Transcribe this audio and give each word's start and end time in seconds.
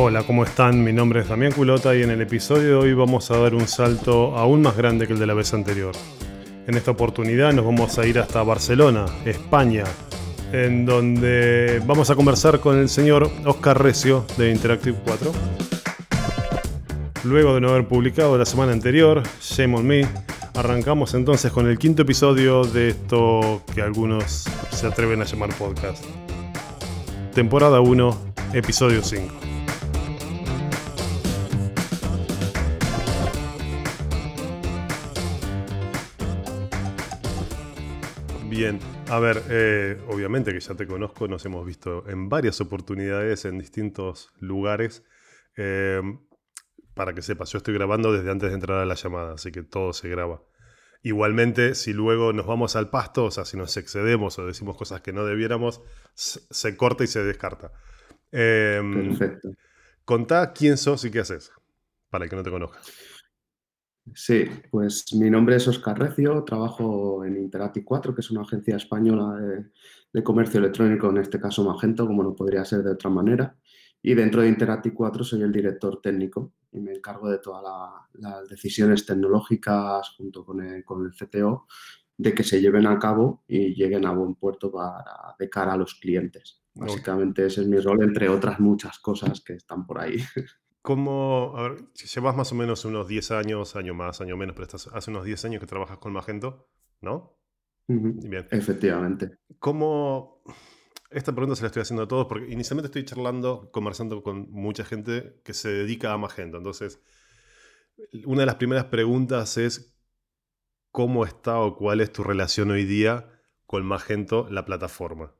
Hola, 0.00 0.22
¿cómo 0.22 0.44
están? 0.44 0.84
Mi 0.84 0.92
nombre 0.92 1.22
es 1.22 1.28
Damián 1.28 1.50
Culota 1.50 1.92
y 1.92 2.04
en 2.04 2.10
el 2.10 2.20
episodio 2.20 2.68
de 2.68 2.74
hoy 2.76 2.94
vamos 2.94 3.32
a 3.32 3.36
dar 3.36 3.52
un 3.52 3.66
salto 3.66 4.36
aún 4.36 4.62
más 4.62 4.76
grande 4.76 5.08
que 5.08 5.12
el 5.12 5.18
de 5.18 5.26
la 5.26 5.34
vez 5.34 5.52
anterior. 5.54 5.92
En 6.68 6.76
esta 6.76 6.92
oportunidad 6.92 7.52
nos 7.52 7.64
vamos 7.64 7.98
a 7.98 8.06
ir 8.06 8.20
hasta 8.20 8.44
Barcelona, 8.44 9.06
España, 9.24 9.82
en 10.52 10.86
donde 10.86 11.82
vamos 11.84 12.10
a 12.10 12.14
conversar 12.14 12.60
con 12.60 12.78
el 12.78 12.88
señor 12.88 13.28
Oscar 13.44 13.82
Recio 13.82 14.24
de 14.36 14.52
Interactive 14.52 14.96
4. 15.04 15.32
Luego 17.24 17.56
de 17.56 17.60
no 17.60 17.70
haber 17.70 17.88
publicado 17.88 18.38
la 18.38 18.46
semana 18.46 18.70
anterior, 18.70 19.24
Shame 19.42 19.78
on 19.78 19.84
Me, 19.84 20.06
arrancamos 20.54 21.12
entonces 21.14 21.50
con 21.50 21.66
el 21.66 21.76
quinto 21.76 22.02
episodio 22.02 22.62
de 22.62 22.90
esto 22.90 23.64
que 23.74 23.82
algunos 23.82 24.44
se 24.70 24.86
atreven 24.86 25.22
a 25.22 25.24
llamar 25.24 25.52
podcast. 25.54 26.04
Temporada 27.34 27.80
1, 27.80 28.16
episodio 28.52 29.02
5. 29.02 29.57
Bien, 38.58 38.80
a 39.08 39.20
ver, 39.20 39.40
eh, 39.50 40.02
obviamente 40.08 40.52
que 40.52 40.58
ya 40.58 40.74
te 40.74 40.84
conozco, 40.84 41.28
nos 41.28 41.46
hemos 41.46 41.64
visto 41.64 42.02
en 42.08 42.28
varias 42.28 42.60
oportunidades 42.60 43.44
en 43.44 43.56
distintos 43.56 44.32
lugares. 44.40 45.04
Eh, 45.56 46.02
para 46.92 47.14
que 47.14 47.22
sepas, 47.22 47.52
yo 47.52 47.58
estoy 47.58 47.74
grabando 47.74 48.12
desde 48.12 48.32
antes 48.32 48.48
de 48.48 48.56
entrar 48.56 48.78
a 48.78 48.84
la 48.84 48.96
llamada, 48.96 49.34
así 49.34 49.52
que 49.52 49.62
todo 49.62 49.92
se 49.92 50.08
graba. 50.08 50.42
Igualmente, 51.04 51.76
si 51.76 51.92
luego 51.92 52.32
nos 52.32 52.48
vamos 52.48 52.74
al 52.74 52.90
pasto, 52.90 53.26
o 53.26 53.30
sea, 53.30 53.44
si 53.44 53.56
nos 53.56 53.76
excedemos 53.76 54.40
o 54.40 54.46
decimos 54.46 54.76
cosas 54.76 55.02
que 55.02 55.12
no 55.12 55.24
debiéramos, 55.24 55.80
se 56.14 56.76
corta 56.76 57.04
y 57.04 57.06
se 57.06 57.22
descarta. 57.22 57.70
Eh, 58.32 58.82
Perfecto. 58.82 59.50
Contá 60.04 60.52
quién 60.52 60.78
sos 60.78 61.04
y 61.04 61.12
qué 61.12 61.20
haces, 61.20 61.52
para 62.10 62.24
el 62.24 62.30
que 62.30 62.34
no 62.34 62.42
te 62.42 62.50
conozca. 62.50 62.80
Sí, 64.14 64.44
pues 64.70 65.12
mi 65.14 65.30
nombre 65.30 65.56
es 65.56 65.68
Oscar 65.68 65.98
Recio, 65.98 66.44
trabajo 66.44 67.24
en 67.24 67.36
Interactive 67.36 67.84
4, 67.84 68.14
que 68.14 68.20
es 68.20 68.30
una 68.30 68.42
agencia 68.42 68.76
española 68.76 69.38
de, 69.40 69.66
de, 70.12 70.22
comercio 70.22 70.60
electrónico, 70.60 71.10
en 71.10 71.18
este 71.18 71.40
caso 71.40 71.64
Magento, 71.64 72.06
como 72.06 72.22
no 72.22 72.34
podría 72.34 72.64
ser 72.64 72.82
de 72.82 72.92
otra 72.92 73.10
manera. 73.10 73.56
Y 74.02 74.14
dentro 74.14 74.42
de 74.42 74.48
Interactive 74.48 74.94
4 74.94 75.24
soy 75.24 75.42
el 75.42 75.52
director 75.52 76.00
técnico 76.00 76.52
y 76.72 76.80
me 76.80 76.92
encargo 76.92 77.28
de 77.28 77.38
todas 77.38 77.62
la, 77.62 78.08
las 78.14 78.48
decisiones 78.48 79.04
tecnológicas 79.06 80.10
junto 80.16 80.44
con 80.44 80.62
el, 80.62 80.84
con 80.84 81.04
el, 81.04 81.12
CTO 81.12 81.66
de 82.16 82.34
que 82.34 82.44
se 82.44 82.60
lleven 82.60 82.86
a 82.86 82.98
cabo 82.98 83.44
y 83.46 83.74
lleguen 83.74 84.06
a 84.06 84.12
buen 84.12 84.34
puerto 84.34 84.70
para, 84.70 85.36
de 85.38 85.48
cara 85.48 85.72
a 85.72 85.76
los 85.76 85.94
clientes. 85.94 86.62
Básicamente 86.74 87.46
ese 87.46 87.62
es 87.62 87.68
mi 87.68 87.78
rol, 87.78 88.02
entre 88.02 88.28
otras 88.28 88.60
muchas 88.60 88.98
cosas 88.98 89.40
que 89.40 89.54
están 89.54 89.86
por 89.86 90.00
ahí. 90.00 90.16
¿Cómo, 90.88 91.52
a 91.54 91.68
ver, 91.68 91.92
llevas 91.92 92.34
más 92.34 92.50
o 92.50 92.54
menos 92.54 92.86
unos 92.86 93.06
10 93.06 93.32
años, 93.32 93.76
año 93.76 93.92
más, 93.92 94.22
año 94.22 94.38
menos, 94.38 94.54
pero 94.54 94.64
estás, 94.64 94.86
hace 94.86 95.10
unos 95.10 95.26
10 95.26 95.44
años 95.44 95.60
que 95.60 95.66
trabajas 95.66 95.98
con 95.98 96.14
Magento, 96.14 96.66
¿no? 97.02 97.38
Uh 97.88 97.92
-huh. 97.92 98.26
Bien. 98.26 98.46
Efectivamente. 98.50 99.36
¿Cómo, 99.58 100.42
esta 101.10 101.32
pregunta 101.32 101.56
se 101.56 101.62
la 101.62 101.66
estoy 101.66 101.82
haciendo 101.82 102.04
a 102.04 102.08
todos 102.08 102.26
porque 102.26 102.50
inicialmente 102.50 102.86
estoy 102.86 103.04
charlando, 103.04 103.70
conversando 103.70 104.22
con 104.22 104.50
mucha 104.50 104.82
gente 104.82 105.42
que 105.44 105.52
se 105.52 105.68
dedica 105.68 106.14
a 106.14 106.16
Magento. 106.16 106.56
Entonces, 106.56 107.02
una 108.24 108.40
de 108.40 108.46
las 108.46 108.54
primeras 108.54 108.86
preguntas 108.86 109.58
es 109.58 109.94
cómo 110.90 111.26
está 111.26 111.60
o 111.60 111.76
cuál 111.76 112.00
es 112.00 112.10
tu 112.12 112.24
relación 112.24 112.70
hoy 112.70 112.86
día 112.86 113.28
con 113.66 113.84
Magento, 113.84 114.48
la 114.50 114.64
plataforma. 114.64 115.34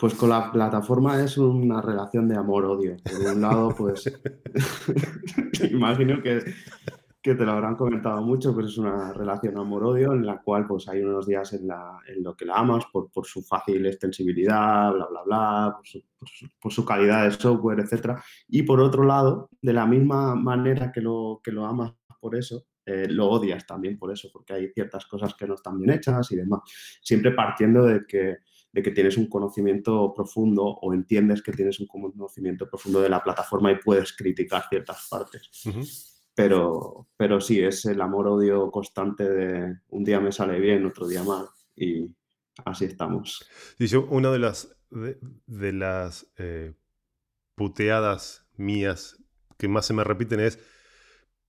Pues 0.00 0.14
con 0.14 0.30
la 0.30 0.50
plataforma 0.50 1.22
es 1.22 1.36
una 1.36 1.82
relación 1.82 2.26
de 2.26 2.34
amor-odio. 2.34 2.96
Por 3.04 3.34
un 3.34 3.40
lado, 3.42 3.74
pues 3.76 4.10
imagino 5.70 6.22
que, 6.22 6.42
que, 7.20 7.34
te 7.34 7.44
lo 7.44 7.52
habrán 7.52 7.76
comentado 7.76 8.22
mucho, 8.22 8.54
pero 8.54 8.66
es 8.66 8.78
una 8.78 9.12
relación 9.12 9.58
amor-odio 9.58 10.14
en 10.14 10.24
la 10.24 10.40
cual 10.40 10.66
pues 10.66 10.88
hay 10.88 11.02
unos 11.02 11.26
días 11.26 11.52
en, 11.52 11.68
la, 11.68 11.98
en 12.08 12.22
lo 12.22 12.34
que 12.34 12.46
la 12.46 12.54
amas 12.54 12.86
por, 12.90 13.10
por, 13.10 13.26
su 13.26 13.42
fácil 13.42 13.84
extensibilidad, 13.84 14.90
bla, 14.90 15.06
bla, 15.06 15.22
bla, 15.22 15.74
por 15.76 15.86
su, 15.86 16.02
por 16.58 16.72
su, 16.72 16.82
calidad 16.82 17.24
de 17.24 17.32
software, 17.32 17.80
etc. 17.80 18.18
Y 18.48 18.62
por 18.62 18.80
otro 18.80 19.04
lado, 19.04 19.50
de 19.60 19.74
la 19.74 19.84
misma 19.84 20.34
manera 20.34 20.90
que 20.90 21.02
lo, 21.02 21.42
que 21.44 21.52
lo 21.52 21.66
amas 21.66 21.92
por 22.18 22.36
eso, 22.36 22.64
eh, 22.86 23.06
lo 23.06 23.28
odias 23.28 23.66
también 23.66 23.98
por 23.98 24.10
eso, 24.10 24.30
porque 24.32 24.54
hay 24.54 24.72
ciertas 24.72 25.04
cosas 25.04 25.34
que 25.34 25.46
no 25.46 25.54
están 25.54 25.78
bien 25.78 25.90
hechas 25.90 26.32
y 26.32 26.36
demás. 26.36 26.60
Siempre 27.02 27.32
partiendo 27.32 27.84
de 27.84 28.06
que 28.06 28.38
de 28.72 28.82
que 28.82 28.90
tienes 28.92 29.16
un 29.16 29.26
conocimiento 29.26 30.12
profundo 30.14 30.64
o 30.64 30.94
entiendes 30.94 31.42
que 31.42 31.52
tienes 31.52 31.80
un 31.80 31.86
conocimiento 31.86 32.68
profundo 32.68 33.00
de 33.00 33.08
la 33.08 33.22
plataforma 33.22 33.72
y 33.72 33.76
puedes 33.76 34.12
criticar 34.12 34.64
ciertas 34.68 35.08
partes. 35.10 35.50
Uh 35.66 35.70
-huh. 35.70 36.16
pero, 36.34 37.08
pero 37.16 37.40
sí, 37.40 37.60
es 37.60 37.84
el 37.86 38.00
amor-odio 38.00 38.70
constante 38.70 39.28
de 39.28 39.78
un 39.88 40.04
día 40.04 40.20
me 40.20 40.32
sale 40.32 40.60
bien, 40.60 40.86
otro 40.86 41.06
día 41.08 41.22
mal 41.22 41.46
y 41.76 42.14
así 42.64 42.84
estamos. 42.84 43.44
Una 44.08 44.30
de 44.30 44.38
las, 44.38 44.76
de, 44.90 45.18
de 45.46 45.72
las 45.72 46.26
eh, 46.36 46.74
puteadas 47.56 48.46
mías 48.56 49.16
que 49.58 49.68
más 49.68 49.86
se 49.86 49.92
me 49.92 50.04
repiten 50.04 50.40
es, 50.40 50.58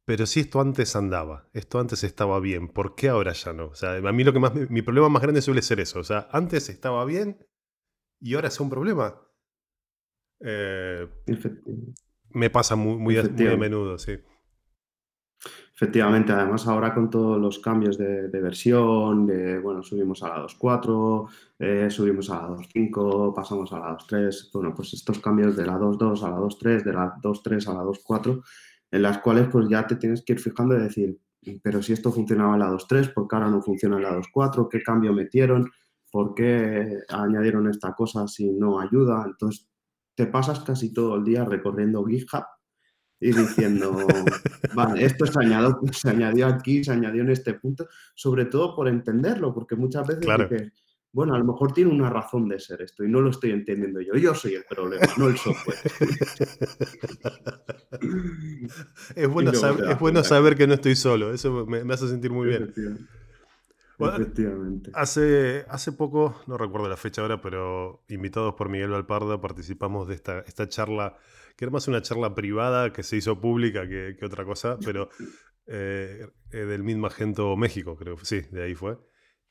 pero 0.05 0.25
si 0.25 0.41
esto 0.41 0.59
antes 0.59 0.95
andaba, 0.95 1.49
esto 1.53 1.79
antes 1.79 2.03
estaba 2.03 2.39
bien, 2.39 2.67
¿por 2.67 2.95
qué 2.95 3.09
ahora 3.09 3.33
ya 3.33 3.53
no? 3.53 3.67
O 3.67 3.75
sea, 3.75 3.95
a 3.95 4.11
mí 4.11 4.23
lo 4.23 4.33
que 4.33 4.39
más, 4.39 4.53
mi 4.69 4.81
problema 4.81 5.09
más 5.09 5.21
grande 5.21 5.41
suele 5.41 5.61
ser 5.61 5.79
eso. 5.79 5.99
O 5.99 6.03
sea, 6.03 6.27
antes 6.31 6.69
estaba 6.69 7.05
bien 7.05 7.37
y 8.19 8.33
ahora 8.33 8.47
es 8.47 8.59
un 8.59 8.69
problema. 8.69 9.21
Eh, 10.39 11.07
me 12.29 12.49
pasa 12.49 12.75
muy, 12.75 12.97
muy, 12.97 13.17
a, 13.17 13.23
muy, 13.23 13.47
a, 13.47 13.57
menudo, 13.57 13.97
sí. 13.97 14.17
Efectivamente, 15.73 16.31
además 16.31 16.67
ahora 16.67 16.93
con 16.93 17.09
todos 17.09 17.39
los 17.39 17.57
cambios 17.59 17.97
de, 17.97 18.27
de 18.27 18.41
versión, 18.41 19.25
de, 19.25 19.59
bueno, 19.59 19.81
subimos 19.81 20.21
a 20.21 20.29
la 20.29 20.43
2.4, 20.43 21.29
eh, 21.57 21.89
subimos 21.89 22.29
a 22.29 22.41
la 22.41 22.49
2.5, 22.49 23.33
pasamos 23.33 23.73
a 23.73 23.79
la 23.79 23.97
2.3, 23.97 24.51
bueno, 24.53 24.73
pues 24.75 24.93
estos 24.93 25.19
cambios 25.19 25.55
de 25.55 25.65
la 25.65 25.79
2.2 25.79 26.23
a 26.23 26.29
la 26.29 26.37
2.3, 26.37 26.83
de 26.83 26.93
la 26.93 27.15
2.3 27.15 27.67
a 27.67 27.73
la 27.73 27.83
2.4, 27.83 28.43
en 28.91 29.01
las 29.01 29.19
cuales 29.19 29.47
pues 29.51 29.67
ya 29.69 29.87
te 29.87 29.95
tienes 29.95 30.23
que 30.23 30.33
ir 30.33 30.39
fijando 30.39 30.75
y 30.75 30.81
decir, 30.81 31.17
pero 31.63 31.81
si 31.81 31.93
esto 31.93 32.11
funcionaba 32.11 32.53
en 32.53 32.59
la 32.59 32.69
2.3, 32.69 33.13
¿por 33.13 33.27
qué 33.27 33.35
ahora 33.35 33.49
no 33.49 33.61
funciona 33.61 33.97
en 33.97 34.03
la 34.03 34.17
2.4? 34.17 34.67
¿Qué 34.69 34.81
cambio 34.83 35.13
metieron? 35.13 35.69
¿Por 36.11 36.35
qué 36.35 36.99
añadieron 37.09 37.69
esta 37.69 37.93
cosa 37.93 38.27
si 38.27 38.51
no 38.51 38.79
ayuda? 38.79 39.23
Entonces 39.25 39.67
te 40.13 40.27
pasas 40.27 40.59
casi 40.59 40.93
todo 40.93 41.15
el 41.15 41.23
día 41.23 41.45
recorriendo 41.45 42.03
GitHub 42.05 42.43
y 43.19 43.31
diciendo, 43.31 43.95
vale, 44.75 45.05
esto 45.05 45.25
se 45.25 45.39
añadió, 45.39 45.79
se 45.91 46.09
añadió 46.09 46.47
aquí, 46.47 46.83
se 46.83 46.91
añadió 46.91 47.21
en 47.21 47.29
este 47.29 47.53
punto, 47.53 47.87
sobre 48.15 48.45
todo 48.45 48.75
por 48.75 48.87
entenderlo, 48.87 49.53
porque 49.53 49.75
muchas 49.75 50.07
veces 50.07 50.25
claro. 50.25 50.47
dices, 50.49 50.73
bueno, 51.13 51.35
a 51.35 51.39
lo 51.39 51.45
mejor 51.45 51.73
tiene 51.73 51.91
una 51.91 52.09
razón 52.09 52.47
de 52.47 52.59
ser 52.59 52.81
esto 52.81 53.03
y 53.03 53.09
no 53.09 53.21
lo 53.21 53.31
estoy 53.31 53.51
entendiendo 53.51 53.99
yo. 54.01 54.15
Yo 54.15 54.33
soy 54.33 54.55
el 54.55 54.63
problema, 54.63 55.05
no 55.17 55.27
el 55.27 55.37
software. 55.37 55.77
es 59.15 59.27
bueno, 59.27 59.53
saber, 59.53 59.91
es 59.91 59.99
bueno 59.99 60.23
saber 60.23 60.55
que 60.55 60.67
no 60.67 60.75
estoy 60.75 60.95
solo, 60.95 61.33
eso 61.33 61.65
me, 61.65 61.83
me 61.83 61.93
hace 61.93 62.07
sentir 62.07 62.31
muy 62.31 62.47
bien. 62.47 62.73
Bueno, 63.97 64.15
Efectivamente. 64.15 64.89
Hace, 64.95 65.65
hace 65.69 65.91
poco, 65.91 66.41
no 66.47 66.57
recuerdo 66.57 66.89
la 66.89 66.97
fecha 66.97 67.21
ahora, 67.21 67.39
pero 67.39 68.03
invitados 68.07 68.55
por 68.55 68.69
Miguel 68.69 68.89
Valparda 68.89 69.39
participamos 69.39 70.07
de 70.07 70.15
esta, 70.15 70.39
esta 70.39 70.67
charla, 70.67 71.17
que 71.55 71.65
era 71.65 71.71
más 71.71 71.87
una 71.87 72.01
charla 72.01 72.33
privada 72.33 72.93
que 72.93 73.03
se 73.03 73.17
hizo 73.17 73.39
pública 73.39 73.87
que, 73.87 74.15
que 74.17 74.25
otra 74.25 74.43
cosa, 74.43 74.79
pero 74.83 75.09
eh, 75.67 76.27
del 76.49 76.83
mismo 76.83 77.03
Magento 77.03 77.55
México, 77.55 77.95
creo. 77.95 78.17
Sí, 78.23 78.41
de 78.51 78.63
ahí 78.63 78.75
fue. 78.75 78.97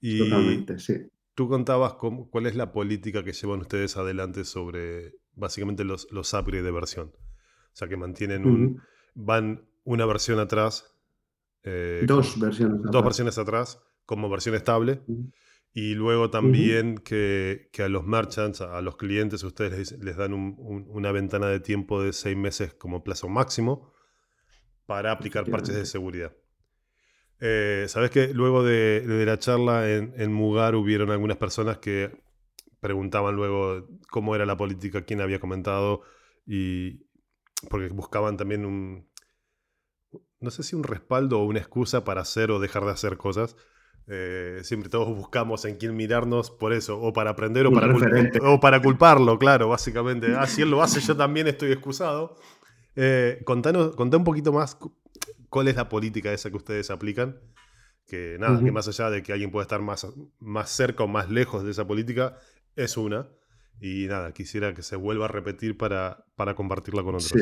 Y, 0.01 0.19
Totalmente, 0.19 0.79
sí. 0.79 0.95
Tú 1.41 1.49
contabas 1.49 1.95
cómo, 1.95 2.29
cuál 2.29 2.45
es 2.45 2.55
la 2.55 2.71
política 2.71 3.25
que 3.25 3.33
llevan 3.33 3.61
ustedes 3.61 3.97
adelante 3.97 4.45
sobre 4.45 5.15
básicamente 5.33 5.85
los, 5.85 6.07
los 6.11 6.35
upgrades 6.35 6.67
de 6.67 6.71
versión. 6.71 7.13
O 7.17 7.73
sea, 7.73 7.89
que 7.89 7.97
mantienen 7.97 8.45
un. 8.45 8.63
Uh 8.63 8.69
-huh. 8.69 8.83
van 9.15 9.67
una 9.85 10.05
versión 10.05 10.39
atrás. 10.39 10.95
Eh, 11.63 12.05
dos 12.07 12.33
con, 12.33 12.43
versiones 12.43 12.83
Dos 12.83 12.89
atrás. 12.89 13.05
versiones 13.05 13.39
atrás 13.39 13.83
como 14.05 14.29
versión 14.29 14.55
estable. 14.55 15.03
Uh 15.07 15.15
-huh. 15.15 15.33
Y 15.73 15.95
luego 15.95 16.29
también 16.29 16.91
uh 16.91 16.95
-huh. 16.97 17.03
que, 17.05 17.71
que, 17.73 17.85
a 17.85 17.89
los 17.89 18.05
merchants, 18.05 18.61
a 18.61 18.83
los 18.83 18.97
clientes, 18.97 19.43
ustedes 19.43 19.73
les, 19.79 19.93
les 19.93 20.17
dan 20.19 20.35
un, 20.35 20.57
un, 20.59 20.89
una 20.91 21.11
ventana 21.11 21.47
de 21.47 21.61
tiempo 21.61 22.03
de 22.03 22.13
seis 22.13 22.37
meses 22.37 22.75
como 22.75 23.03
plazo 23.03 23.31
máximo 23.31 23.95
para 24.85 25.11
aplicar 25.11 25.47
parches 25.51 25.75
de 25.75 25.87
seguridad. 25.87 26.37
Eh, 27.41 27.87
Sabes 27.89 28.11
que 28.11 28.35
luego 28.35 28.63
de, 28.63 29.01
de 29.01 29.27
la 29.27 29.39
charla 29.39 29.91
en, 29.91 30.13
en, 30.17 30.33
Mugar 30.33 30.75
hubieron 30.75 31.11
algunas 31.11 31.39
personas 31.39 31.79
que 31.79 32.11
preguntaban 32.81 33.35
luego 33.35 33.87
cómo 34.11 34.35
era 34.35 34.47
la 34.47 34.57
política, 34.57 35.03
quién 35.03 35.21
había 35.21 35.41
comentado, 35.41 36.03
y 36.47 37.07
porque 37.69 37.89
buscaban 37.89 38.37
también 38.37 38.65
un, 38.65 39.09
no 40.41 40.51
sé 40.51 40.63
si 40.63 40.75
un 40.75 40.85
respaldo 40.85 41.41
o 41.41 41.45
una 41.45 41.59
excusa 41.59 42.05
para 42.05 42.23
hacer 42.23 42.51
o 42.51 42.59
dejar 42.59 42.85
de 42.85 42.91
hacer 42.91 43.17
cosas. 43.17 43.57
Eh, 44.07 44.61
siempre 44.65 44.89
todos 44.89 45.15
buscamos 45.15 45.65
en 45.67 45.77
quién 45.77 45.95
mirarnos 45.95 46.51
por 46.51 46.73
eso, 46.73 47.01
o 47.01 47.13
para 47.13 47.31
aprender 47.31 47.67
o 47.67 47.73
para, 47.73 47.95
o 48.43 48.59
para 48.59 48.83
culparlo, 48.83 49.39
claro, 49.39 49.69
básicamente. 49.69 50.35
Ah, 50.35 50.47
si 50.47 50.63
él 50.63 50.71
lo 50.71 50.83
hace, 50.83 51.01
yo 51.01 51.17
también 51.17 51.47
estoy 51.47 51.71
excusado. 51.71 52.37
Eh, 52.97 53.41
contanos, 53.45 53.95
contá 53.95 54.17
un 54.17 54.25
poquito 54.25 54.53
más 54.53 54.77
cuál 55.51 55.69
es 55.69 55.77
la 55.77 55.89
política 55.89 56.33
esa 56.33 56.51
que 56.51 56.57
ustedes 56.57 56.91
aplican. 56.91 57.39
Que 58.07 58.39
nada, 58.41 58.61
que 58.61 58.73
más 58.73 58.89
allá 58.89 59.09
de 59.11 59.23
que 59.23 59.33
alguien 59.33 59.53
pueda 59.53 59.63
estar 59.63 59.81
más, 59.81 60.07
más 60.41 60.71
cerca 60.71 61.05
o 61.05 61.07
más 61.07 61.31
lejos 61.31 61.63
de 61.63 61.71
esa 61.71 61.87
política, 61.87 62.39
es 62.75 62.97
una. 62.97 63.29
Y 63.81 64.07
nada, 64.09 64.33
quisiera 64.33 64.75
que 64.75 64.83
se 64.83 64.97
vuelva 64.97 65.27
a 65.27 65.29
repetir 65.29 65.77
para, 65.77 66.25
para 66.35 66.55
compartirla 66.55 67.03
con 67.05 67.15
otros. 67.15 67.33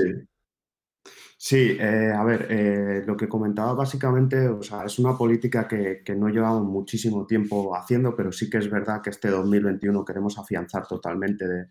Sí. 1.39 1.79
Eh, 1.81 2.13
a 2.15 2.23
ver, 2.25 2.49
eh, 2.51 3.05
lo 3.07 3.17
que 3.17 3.29
comentaba 3.29 3.73
básicamente, 3.73 4.49
o 4.49 4.63
sea, 4.63 4.85
es 4.85 4.99
una 4.99 5.17
política 5.17 5.67
que, 5.67 6.03
que, 6.05 6.15
no 6.15 6.29
llevamos 6.29 6.65
muchísimo 6.65 7.27
tiempo 7.27 7.75
haciendo, 7.77 8.15
pero 8.15 8.33
sí 8.33 8.51
que 8.51 8.59
es 8.59 8.69
verdad 8.69 9.01
que 9.01 9.11
este 9.11 9.29
2021 9.29 10.05
queremos 10.05 10.37
afianzar 10.37 10.87
totalmente 10.87 11.47
de, 11.47 11.67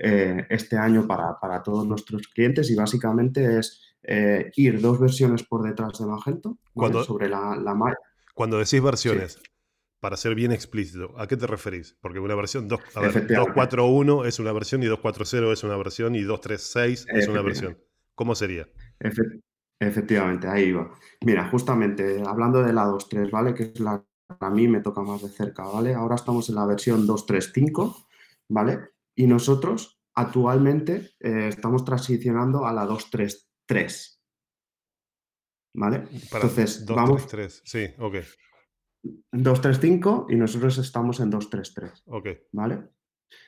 eh, 0.00 0.46
este 0.48 0.76
año 0.76 1.08
para, 1.08 1.40
para, 1.40 1.60
todos 1.60 1.84
nuestros 1.84 2.28
clientes 2.28 2.70
y 2.70 2.76
básicamente 2.76 3.58
es 3.58 3.87
ir 4.02 4.80
dos 4.80 4.98
versiones 4.98 5.42
por 5.42 5.62
detrás 5.62 5.98
de 5.98 6.06
Magento 6.06 6.58
cuando, 6.72 7.04
sobre 7.04 7.28
la, 7.28 7.56
la 7.56 7.76
Cuando 8.34 8.58
decís 8.58 8.82
versiones, 8.82 9.40
para 10.00 10.16
ser 10.16 10.34
bien 10.34 10.52
explícito, 10.52 11.18
¿a 11.18 11.26
qué 11.26 11.36
te 11.36 11.46
referís? 11.46 11.96
Porque 12.00 12.20
una 12.20 12.34
versión 12.34 12.68
2.4.1 12.68 14.26
es 14.26 14.38
una 14.38 14.52
versión 14.52 14.82
y 14.82 14.86
2.4.0 14.86 15.52
es 15.52 15.64
una 15.64 15.76
versión 15.76 16.14
y 16.14 16.20
2.3.6 16.20 17.06
es 17.12 17.28
una 17.28 17.42
versión. 17.42 17.78
¿Cómo 18.14 18.34
sería? 18.34 18.68
efectivamente, 19.80 20.48
ahí 20.48 20.72
va. 20.72 20.90
Mira, 21.24 21.48
justamente 21.50 22.22
hablando 22.26 22.62
de 22.62 22.72
la 22.72 22.86
2.3, 22.86 23.30
¿vale? 23.30 23.54
Que 23.54 23.64
es 23.64 23.80
la 23.80 24.04
que 24.28 24.46
a 24.46 24.50
mí 24.50 24.68
me 24.68 24.80
toca 24.80 25.02
más 25.02 25.22
de 25.22 25.28
cerca, 25.28 25.64
¿vale? 25.64 25.94
Ahora 25.94 26.16
estamos 26.16 26.48
en 26.48 26.56
la 26.56 26.66
versión 26.66 27.06
2.3.5, 27.06 28.06
¿vale? 28.48 28.90
Y 29.14 29.26
nosotros 29.26 30.00
actualmente 30.14 31.12
eh, 31.20 31.48
estamos 31.48 31.84
transicionando 31.84 32.66
a 32.66 32.72
la 32.72 32.86
2.3.3. 33.68 34.18
¿Vale? 35.74 36.04
Entonces, 36.10 36.84
2, 36.84 36.96
vamos. 36.96 37.26
3, 37.26 37.62
sí, 37.64 37.86
ok. 37.98 38.16
235 39.32 40.26
y 40.30 40.36
nosotros 40.36 40.78
estamos 40.78 41.20
en 41.20 41.30
233. 41.30 42.02
Ok. 42.06 42.28
¿Vale? 42.52 42.88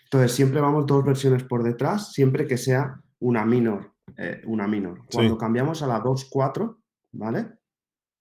Entonces, 0.05 0.32
siempre 0.32 0.61
vamos 0.61 0.87
dos 0.87 1.05
versiones 1.05 1.44
por 1.44 1.62
detrás, 1.62 2.12
siempre 2.12 2.46
que 2.46 2.56
sea 2.56 3.00
una 3.20 3.44
minor. 3.44 3.94
Eh, 4.17 4.43
una 4.46 4.67
minor. 4.67 5.05
Cuando 5.11 5.38
cambiamos 5.38 5.82
a 5.82 5.87
la 5.87 6.02
2.4, 6.02 6.76
¿vale? 7.12 7.52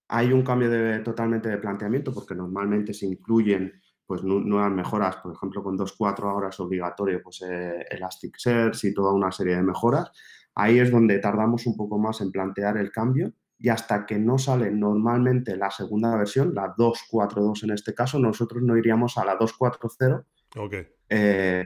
Hay 0.10 0.32
un 0.32 0.44
cambio 0.44 0.70
de, 0.70 1.00
totalmente 1.00 1.50
de 1.50 1.58
planteamiento 1.58 2.14
porque 2.14 2.36
normalmente 2.36 2.94
se 2.94 3.06
incluyen 3.06 3.74
pues 4.06 4.24
nuevas 4.24 4.72
mejoras, 4.72 5.18
por 5.18 5.34
ejemplo, 5.34 5.62
con 5.62 5.78
2.4 5.78 6.24
ahora 6.24 6.50
es 6.50 6.60
obligatorio 6.60 7.22
pues 7.22 7.44
eh, 7.44 7.86
Elasticsearch 7.92 8.86
y 8.86 8.94
toda 8.94 9.14
una 9.14 9.32
serie 9.32 9.56
de 9.56 9.62
mejoras. 9.62 10.12
Ahí 10.56 10.80
es 10.80 10.92
donde 10.92 11.20
tardamos 11.20 11.66
un 11.68 11.76
poco 11.78 11.98
más 11.98 12.22
en 12.22 12.32
plantear 12.32 12.78
el 12.78 12.92
cambio 12.92 13.34
y 13.58 13.70
hasta 13.70 14.06
que 14.06 14.18
no 14.18 14.38
sale 14.38 14.72
normalmente 14.72 15.58
la 15.58 15.70
segunda 15.70 16.16
versión, 16.16 16.54
la 16.56 16.74
2.4.2 16.76 17.64
en 17.64 17.72
este 17.72 17.94
caso, 17.94 18.18
nosotros 18.18 18.64
no 18.64 18.78
iríamos 18.78 19.18
a 19.18 19.26
la 19.26 19.38
2.4.0 19.38 20.26
okay. 20.58 20.88
eh, 21.10 21.66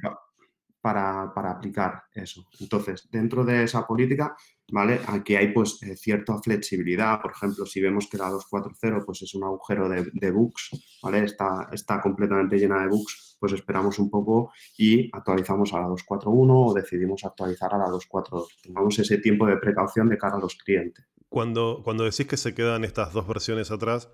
para, 0.82 1.32
para, 1.34 1.52
aplicar 1.52 2.04
eso. 2.14 2.48
Entonces, 2.60 3.08
dentro 3.12 3.46
de 3.46 3.64
esa 3.64 3.86
política, 3.86 4.36
¿vale? 4.74 5.00
Aquí 5.06 5.36
hay 5.36 5.54
pues 5.54 5.82
eh, 5.84 5.96
cierta 5.96 6.38
flexibilidad. 6.40 7.22
Por 7.22 7.32
ejemplo, 7.32 7.64
si 7.66 7.80
vemos 7.80 8.08
que 8.08 8.18
la 8.18 8.32
2.4.0 8.32 9.06
pues 9.06 9.22
es 9.22 9.36
un 9.36 9.44
agujero 9.44 9.88
de, 9.88 10.10
de 10.12 10.32
bugs, 10.32 10.72
¿vale? 11.04 11.26
Está, 11.26 11.70
está 11.72 12.02
completamente 12.02 12.58
llena 12.58 12.82
de 12.82 12.88
bugs, 12.88 13.38
pues 13.40 13.54
esperamos 13.54 14.00
un 14.00 14.10
poco 14.10 14.52
y 14.76 15.10
actualizamos 15.14 15.72
a 15.74 15.82
la 15.82 15.88
2.4.1 15.88 16.72
o 16.72 16.74
decidimos 16.74 17.24
actualizar 17.24 17.72
a 17.76 17.78
la 17.78 17.86
2.4.2. 17.86 18.48
Tengamos 18.64 18.98
ese 18.98 19.20
tiempo 19.20 19.46
de 19.46 19.58
precaución 19.58 20.10
de 20.10 20.18
cara 20.18 20.38
a 20.38 20.40
los 20.40 20.56
clientes. 20.56 21.06
Cuando, 21.30 21.82
cuando 21.84 22.04
decís 22.04 22.26
que 22.26 22.38
se 22.38 22.56
quedan 22.56 22.84
estas 22.84 23.14
dos 23.14 23.28
versiones 23.28 23.70
atrás, 23.70 24.10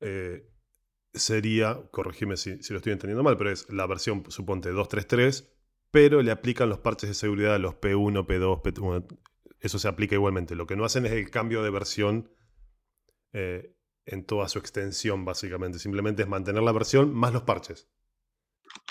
eh, 0.00 0.48
sería, 1.12 1.82
corregime 1.90 2.38
si, 2.38 2.62
si, 2.62 2.72
lo 2.72 2.78
estoy 2.78 2.94
entendiendo 2.94 3.22
mal, 3.22 3.36
pero 3.36 3.50
es 3.50 3.70
la 3.70 3.86
versión, 3.86 4.24
suponte, 4.28 4.70
2.3.3, 4.70 5.46
pero 5.90 6.22
le 6.22 6.30
aplican 6.30 6.70
los 6.70 6.78
parches 6.78 7.10
de 7.10 7.14
seguridad 7.14 7.54
a 7.54 7.58
los 7.58 7.74
P1, 7.74 8.26
P2, 8.26 8.62
P1. 8.62 9.18
Eso 9.62 9.78
se 9.78 9.88
aplica 9.88 10.16
igualmente. 10.16 10.56
Lo 10.56 10.66
que 10.66 10.76
no 10.76 10.84
hacen 10.84 11.06
es 11.06 11.12
el 11.12 11.30
cambio 11.30 11.62
de 11.62 11.70
versión 11.70 12.28
eh, 13.32 13.74
en 14.04 14.24
toda 14.24 14.48
su 14.48 14.58
extensión, 14.58 15.24
básicamente. 15.24 15.78
Simplemente 15.78 16.22
es 16.22 16.28
mantener 16.28 16.62
la 16.62 16.72
versión 16.72 17.14
más 17.14 17.32
los 17.32 17.42
parches. 17.42 17.88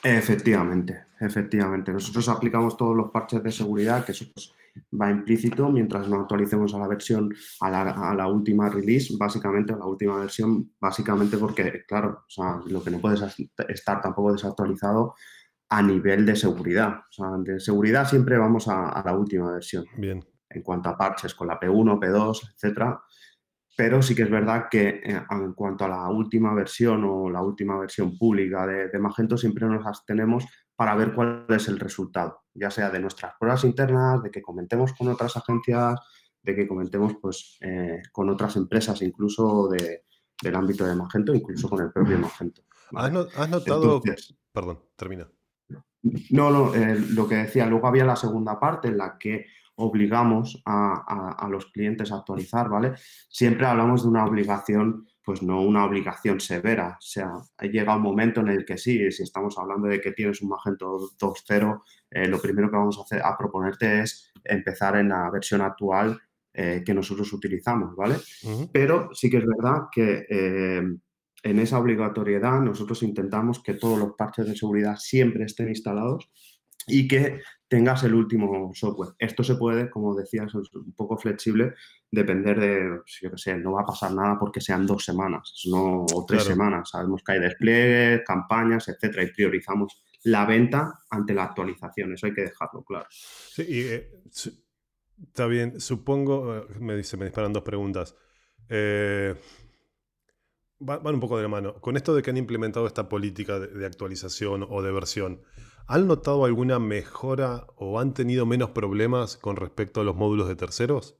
Efectivamente, 0.01 1.07
efectivamente. 1.19 1.91
Nosotros 1.91 2.29
aplicamos 2.29 2.77
todos 2.77 2.95
los 2.95 3.11
parches 3.11 3.43
de 3.43 3.51
seguridad, 3.51 4.05
que 4.05 4.13
eso 4.13 4.25
pues, 4.33 4.53
va 4.99 5.11
implícito 5.11 5.69
mientras 5.69 6.07
no 6.07 6.21
actualicemos 6.21 6.73
a 6.73 6.79
la 6.79 6.87
versión, 6.87 7.33
a 7.59 8.13
la, 8.15 8.27
última 8.27 8.69
release, 8.69 9.13
básicamente, 9.17 9.73
a 9.73 9.77
la 9.77 9.85
última 9.85 10.17
versión, 10.19 10.71
básicamente 10.79 11.37
porque, 11.37 11.83
claro, 11.85 12.23
lo 12.67 12.81
que 12.81 12.91
no 12.91 12.99
puedes 12.99 13.21
estar 13.67 14.01
tampoco 14.01 14.31
desactualizado 14.31 15.15
a 15.69 15.81
nivel 15.81 16.25
de 16.25 16.35
seguridad. 16.35 17.01
O 17.09 17.11
sea, 17.11 17.27
de 17.39 17.59
seguridad 17.59 18.07
siempre 18.07 18.37
vamos 18.37 18.67
a, 18.67 19.01
la 19.05 19.15
última 19.15 19.51
versión. 19.51 19.85
Bien. 19.97 20.23
En 20.53 20.61
cuanto 20.61 20.89
a 20.89 20.97
parches 20.97 21.33
con 21.33 21.47
la 21.47 21.59
P1, 21.59 21.99
P2, 21.99 22.53
etcétera. 22.53 23.01
Pero 23.75 24.01
sí 24.01 24.13
que 24.13 24.23
es 24.23 24.29
verdad 24.29 24.67
que 24.69 25.01
eh, 25.03 25.23
en 25.29 25.53
cuanto 25.53 25.85
a 25.85 25.89
la 25.89 26.09
última 26.09 26.53
versión 26.53 27.03
o 27.05 27.29
la 27.29 27.41
última 27.41 27.79
versión 27.79 28.17
pública 28.17 28.67
de, 28.67 28.89
de 28.89 28.99
Magento, 28.99 29.37
siempre 29.37 29.65
nos 29.65 29.85
abstenemos 29.85 30.45
para 30.75 30.95
ver 30.95 31.13
cuál 31.13 31.45
es 31.49 31.67
el 31.67 31.79
resultado, 31.79 32.41
ya 32.55 32.71
sea 32.71 32.89
de 32.89 32.99
nuestras 32.99 33.33
pruebas 33.39 33.63
internas, 33.63 34.23
de 34.23 34.31
que 34.31 34.41
comentemos 34.41 34.93
con 34.93 35.09
otras 35.09 35.37
agencias, 35.37 35.99
de 36.41 36.55
que 36.55 36.67
comentemos 36.67 37.13
pues, 37.21 37.57
eh, 37.61 38.01
con 38.11 38.29
otras 38.29 38.55
empresas, 38.55 39.01
incluso 39.03 39.67
de, 39.69 40.05
del 40.41 40.55
ámbito 40.55 40.85
de 40.85 40.95
Magento, 40.95 41.35
incluso 41.35 41.69
con 41.69 41.81
el 41.81 41.91
propio 41.91 42.17
Magento. 42.17 42.63
¿Has, 42.95 43.11
notado... 43.11 44.01
Perdón, 44.51 44.79
termina. 44.95 45.29
No, 46.31 46.49
no, 46.49 46.73
eh, 46.73 46.99
lo 47.11 47.27
que 47.27 47.35
decía, 47.35 47.67
luego 47.67 47.87
había 47.87 48.03
la 48.03 48.15
segunda 48.15 48.59
parte 48.59 48.87
en 48.87 48.97
la 48.97 49.17
que 49.19 49.45
obligamos 49.81 50.61
a, 50.65 51.35
a, 51.37 51.49
los 51.49 51.67
clientes 51.67 52.11
a 52.11 52.17
actualizar, 52.17 52.69
¿vale? 52.69 52.93
Siempre 53.29 53.65
hablamos 53.65 54.03
de 54.03 54.09
una 54.09 54.25
obligación 54.25 55.07
pues 55.23 55.43
no 55.43 55.61
una 55.61 55.85
obligación 55.85 56.39
severa. 56.39 56.97
O 56.99 57.01
sea, 57.01 57.31
llega 57.61 57.95
un 57.95 58.01
momento 58.01 58.41
en 58.41 58.49
el 58.49 58.65
que 58.65 58.77
sí, 58.77 59.11
si 59.11 59.23
estamos 59.23 59.57
hablando 59.57 59.87
de 59.87 60.01
que 60.01 60.11
tienes 60.13 60.41
un 60.41 60.49
Magento 60.49 60.97
2.0, 61.19 61.81
eh, 62.09 62.27
lo 62.27 62.41
primero 62.41 62.69
que 62.69 62.77
vamos 62.77 62.97
a, 62.97 63.03
hacer, 63.03 63.21
a 63.23 63.37
proponerte 63.37 64.01
es 64.01 64.31
empezar 64.43 64.97
en 64.97 65.09
la 65.09 65.29
versión 65.29 65.61
actual 65.61 66.19
eh, 66.53 66.83
que 66.85 66.93
nosotros 66.93 67.31
utilizamos, 67.33 67.95
¿vale? 67.95 68.15
Pero 68.73 69.09
sí 69.13 69.29
que 69.29 69.37
es 69.37 69.45
verdad 69.45 69.83
que 69.91 70.25
eh, 70.29 70.81
en 71.43 71.59
esa 71.59 71.79
obligatoriedad 71.79 72.59
nosotros 72.59 73.03
intentamos 73.03 73.61
que 73.61 73.75
todos 73.75 73.99
los 73.99 74.13
parches 74.17 74.47
de 74.47 74.55
seguridad 74.55 74.95
siempre 74.97 75.45
estén 75.45 75.69
instalados 75.69 76.29
y 76.87 77.07
que 77.07 77.39
tengas 77.71 78.03
el 78.03 78.13
último 78.13 78.69
software. 78.73 79.11
Esto 79.17 79.45
se 79.45 79.55
puede, 79.55 79.89
como 79.89 80.13
decías, 80.13 80.53
es 80.53 80.73
un 80.75 80.91
poco 80.93 81.17
flexible, 81.17 81.73
depender 82.11 82.59
de, 82.59 82.99
yo 83.21 83.31
qué 83.31 83.37
sé, 83.37 83.55
no 83.55 83.71
va 83.71 83.83
a 83.83 83.85
pasar 83.85 84.11
nada 84.11 84.37
porque 84.37 84.59
sean 84.59 84.85
dos 84.85 85.05
semanas, 85.05 85.53
no, 85.71 86.05
o 86.13 86.25
tres 86.27 86.43
semanas. 86.43 86.89
Sabemos 86.89 87.21
que 87.25 87.31
hay 87.31 87.39
despliegues, 87.39 88.23
campañas, 88.27 88.89
etcétera, 88.89 89.23
y 89.23 89.31
priorizamos 89.31 90.03
la 90.23 90.45
venta 90.45 90.99
ante 91.09 91.33
la 91.33 91.45
actualización. 91.45 92.11
Eso 92.11 92.25
hay 92.25 92.33
que 92.33 92.41
dejarlo 92.41 92.83
claro. 92.83 93.05
Sí, 93.09 93.65
y, 93.65 93.79
eh, 93.83 94.11
está 95.23 95.47
bien. 95.47 95.79
Supongo, 95.79 96.57
eh, 96.57 96.65
me, 96.77 96.97
dice, 96.97 97.15
me 97.15 97.23
disparan 97.23 97.53
dos 97.53 97.63
preguntas. 97.63 98.17
Eh, 98.67 99.33
van, 100.79 101.07
un 101.07 101.21
poco 101.21 101.37
de 101.37 101.43
la 101.43 101.49
mano. 101.49 101.75
Con 101.75 101.95
esto 101.95 102.13
de 102.13 102.21
que 102.21 102.31
han 102.31 102.37
implementado 102.37 102.85
esta 102.85 103.07
política 103.07 103.61
de 103.61 103.85
actualización 103.85 104.67
o 104.69 104.81
de 104.81 104.91
versión, 104.91 105.41
¿Han 105.87 106.07
notado 106.07 106.45
alguna 106.45 106.79
mejora 106.79 107.67
o 107.75 107.99
han 107.99 108.13
tenido 108.13 108.45
menos 108.45 108.71
problemas 108.71 109.37
con 109.37 109.55
respecto 109.55 110.01
a 110.01 110.03
los 110.03 110.15
módulos 110.15 110.47
de 110.47 110.55
terceros? 110.55 111.17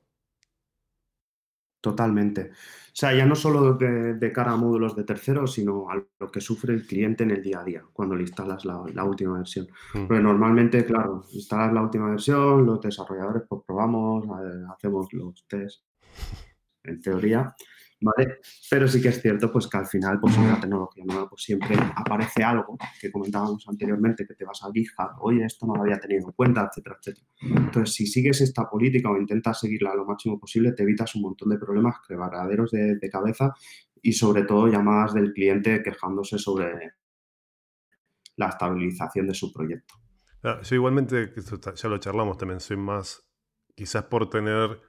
Totalmente. 1.81 2.51
O 2.51 2.93
sea, 2.93 3.13
ya 3.13 3.25
no 3.25 3.35
solo 3.35 3.73
de, 3.73 4.31
cara 4.31 4.51
a 4.51 4.55
módulos 4.55 4.95
de 4.95 5.03
terceros, 5.03 5.53
sino 5.53 5.89
a 5.89 5.95
lo 6.19 6.31
que 6.31 6.39
sufre 6.39 6.73
el 6.73 6.85
cliente 6.85 7.23
en 7.23 7.31
el 7.31 7.41
día 7.41 7.61
a 7.61 7.63
día 7.63 7.83
cuando 7.91 8.15
le 8.15 8.21
instalas 8.21 8.65
la, 8.65 9.03
última 9.03 9.37
versión. 9.37 9.67
Mm. 9.93 10.07
Porque 10.07 10.21
normalmente, 10.21 10.85
claro, 10.85 11.25
instalas 11.31 11.73
la 11.73 11.81
última 11.81 12.09
versión, 12.09 12.65
los 12.65 12.81
desarrolladores 12.81 13.43
pues 13.49 13.61
probamos, 13.65 14.25
hacemos 14.71 15.11
los 15.13 15.45
tests 15.47 15.83
en 16.83 17.01
teoría, 17.01 17.55
¿vale? 18.01 18.39
Pero 18.69 18.87
sí 18.87 19.01
que 19.01 19.09
es 19.09 19.21
cierto 19.21 19.51
pues 19.51 19.67
que 19.67 19.77
al 19.77 19.87
final 19.87 20.19
pues 20.19 20.35
en 20.37 20.47
la 20.47 20.59
tecnología 20.59 21.03
nueva 21.05 21.29
pues 21.29 21.43
siempre 21.43 21.75
aparece 21.95 22.43
algo 22.43 22.77
que 22.99 23.11
comentábamos 23.11 23.67
anteriormente 23.67 24.25
que 24.27 24.33
te 24.33 24.45
vas 24.45 24.63
a 24.63 24.71
GitHub, 24.71 25.21
oye, 25.21 25.45
esto 25.45 25.65
no 25.65 25.75
lo 25.75 25.83
había 25.83 25.99
tenido 25.99 26.27
en 26.27 26.33
cuenta, 26.33 26.67
etcétera, 26.69 26.97
etcétera. 26.99 27.27
Entonces, 27.41 27.95
si 27.95 28.07
sigues 28.07 28.41
esta 28.41 28.69
política 28.69 29.09
o 29.09 29.17
intentas 29.17 29.59
seguirla 29.59 29.95
lo 29.95 30.05
máximo 30.05 30.39
posible, 30.39 30.73
te 30.73 30.83
evitas 30.83 31.15
un 31.15 31.21
montón 31.21 31.49
de 31.49 31.57
problemas, 31.57 31.95
quebraderos 32.07 32.71
de, 32.71 32.97
de 32.97 33.09
cabeza 33.09 33.53
y 34.01 34.13
sobre 34.13 34.43
todo 34.43 34.67
llamadas 34.67 35.13
del 35.13 35.33
cliente 35.33 35.81
quejándose 35.83 36.37
sobre 36.37 36.93
la 38.35 38.47
estabilización 38.47 39.27
de 39.27 39.33
su 39.33 39.53
proyecto. 39.53 39.95
Ah, 40.43 40.59
yo 40.63 40.75
igualmente, 40.75 41.33
ya 41.75 41.89
lo 41.89 41.97
charlamos 41.99 42.37
también, 42.37 42.59
soy 42.59 42.77
más, 42.77 43.23
quizás 43.75 44.05
por 44.05 44.29
tener 44.29 44.81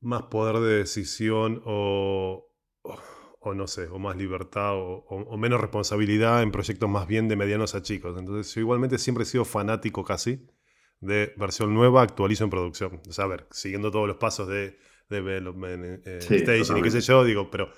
más 0.00 0.22
poder 0.24 0.56
de 0.60 0.78
decisión 0.78 1.62
o, 1.64 2.52
o, 3.40 3.54
no 3.54 3.66
sé, 3.66 3.86
o 3.88 3.98
más 3.98 4.16
libertad 4.16 4.72
o, 4.74 5.36
menos 5.36 5.60
responsabilidad 5.60 6.42
en 6.42 6.52
proyectos 6.52 6.88
más 6.88 7.06
bien 7.06 7.28
de 7.28 7.36
medianos 7.36 7.74
a 7.74 7.82
chicos. 7.82 8.18
Entonces 8.18 8.54
yo 8.54 8.60
igualmente 8.60 8.98
siempre 8.98 9.22
he 9.22 9.26
sido 9.26 9.44
fanático 9.44 10.04
casi 10.04 10.46
de 11.00 11.32
versión 11.36 11.74
nueva, 11.74 12.02
actualizo 12.02 12.44
en 12.44 12.50
producción. 12.50 13.00
O 13.08 13.12
sea, 13.12 13.24
a 13.24 13.28
ver, 13.28 13.46
siguiendo 13.50 13.90
todos 13.90 14.08
los 14.08 14.16
pasos 14.16 14.48
de 14.48 14.78
development, 15.08 16.06
eh, 16.06 16.20
staging 16.20 16.78
y 16.78 16.82
qué 16.82 16.90
sé 16.90 17.00
yo, 17.00 17.24
digo, 17.24 17.50
pero 17.50 17.70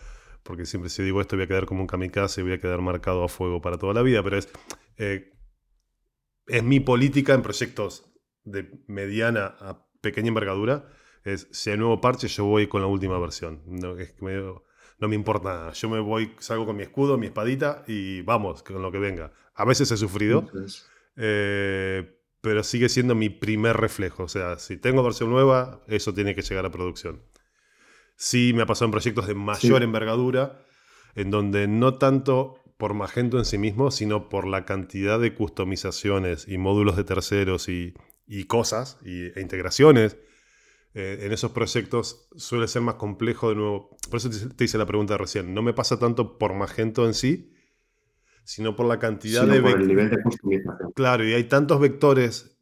porque 0.42 0.66
siempre 0.66 0.90
si 0.90 1.02
digo 1.02 1.20
esto 1.20 1.36
voy 1.36 1.44
a 1.44 1.48
quedar 1.48 1.66
como 1.66 1.82
un 1.82 1.86
kamikaze 1.86 2.40
y 2.40 2.44
voy 2.44 2.52
a 2.54 2.58
quedar 2.58 2.80
marcado 2.80 3.22
a 3.24 3.28
fuego 3.28 3.60
para 3.60 3.78
toda 3.78 3.94
la 3.94 4.02
vida, 4.02 4.22
pero 4.22 4.38
es, 4.38 4.48
eh, 4.96 5.32
es 6.46 6.64
mi 6.64 6.80
política 6.80 7.34
en 7.34 7.42
proyectos 7.42 8.10
de 8.44 8.82
mediana 8.86 9.56
a 9.60 9.86
pequeña 10.00 10.28
envergadura, 10.28 10.88
es 11.24 11.48
si 11.50 11.70
hay 11.70 11.78
nuevo 11.78 12.00
parche 12.00 12.28
yo 12.28 12.44
voy 12.44 12.66
con 12.66 12.80
la 12.80 12.86
última 12.86 13.18
versión, 13.18 13.62
no, 13.66 13.94
no 14.98 15.08
me 15.08 15.14
importa 15.14 15.48
nada, 15.48 15.72
yo 15.72 15.88
me 15.88 16.00
voy, 16.00 16.34
salgo 16.38 16.66
con 16.66 16.76
mi 16.76 16.82
escudo, 16.82 17.18
mi 17.18 17.26
espadita 17.26 17.84
y 17.86 18.22
vamos, 18.22 18.62
con 18.62 18.82
lo 18.82 18.92
que 18.92 18.98
venga. 18.98 19.32
A 19.54 19.64
veces 19.64 19.90
he 19.90 19.96
sufrido, 19.96 20.46
eh, 21.16 22.18
pero 22.40 22.62
sigue 22.62 22.88
siendo 22.88 23.14
mi 23.14 23.28
primer 23.28 23.76
reflejo, 23.76 24.24
o 24.24 24.28
sea, 24.28 24.58
si 24.58 24.76
tengo 24.76 25.02
versión 25.02 25.30
nueva, 25.30 25.82
eso 25.88 26.14
tiene 26.14 26.34
que 26.34 26.42
llegar 26.42 26.66
a 26.66 26.70
producción. 26.70 27.22
Sí 28.16 28.52
me 28.54 28.62
ha 28.62 28.66
pasado 28.66 28.86
en 28.86 28.92
proyectos 28.92 29.26
de 29.26 29.34
mayor 29.34 29.82
envergadura, 29.82 30.62
en 31.14 31.30
donde 31.30 31.66
no 31.66 31.94
tanto 31.94 32.60
por 32.80 32.94
Magento 32.94 33.38
en 33.38 33.44
sí 33.44 33.58
mismo, 33.58 33.90
sino 33.90 34.28
por 34.28 34.46
la 34.46 34.64
cantidad 34.64 35.20
de 35.20 35.34
customizaciones 35.34 36.48
y 36.48 36.56
módulos 36.56 36.96
de 36.96 37.04
terceros 37.04 37.68
y, 37.68 37.94
cosas 38.46 38.98
y, 39.04 39.26
e 39.38 39.40
integraciones. 39.40 40.16
Eh, 40.92 41.20
en 41.22 41.32
esos 41.32 41.52
proyectos 41.52 42.28
suele 42.34 42.66
ser 42.66 42.82
más 42.82 42.96
complejo 42.96 43.50
de 43.50 43.54
nuevo. 43.54 43.96
Por 44.08 44.16
eso 44.16 44.28
te, 44.30 44.64
hice 44.64 44.78
la 44.78 44.86
pregunta 44.86 45.16
recién. 45.16 45.54
No 45.54 45.62
me 45.62 45.72
pasa 45.72 45.98
tanto 45.98 46.36
por 46.36 46.54
Magento 46.54 47.06
en 47.06 47.14
sí, 47.14 47.52
sino 48.42 48.74
por 48.74 48.86
la 48.86 48.98
cantidad 48.98 49.46
nivel 49.46 50.10
de 50.10 50.22
customización. 50.22 50.92
Claro, 50.92 51.24
y 51.24 51.32
hay 51.32 51.44
tantos 51.44 51.78
vectores, 51.80 52.58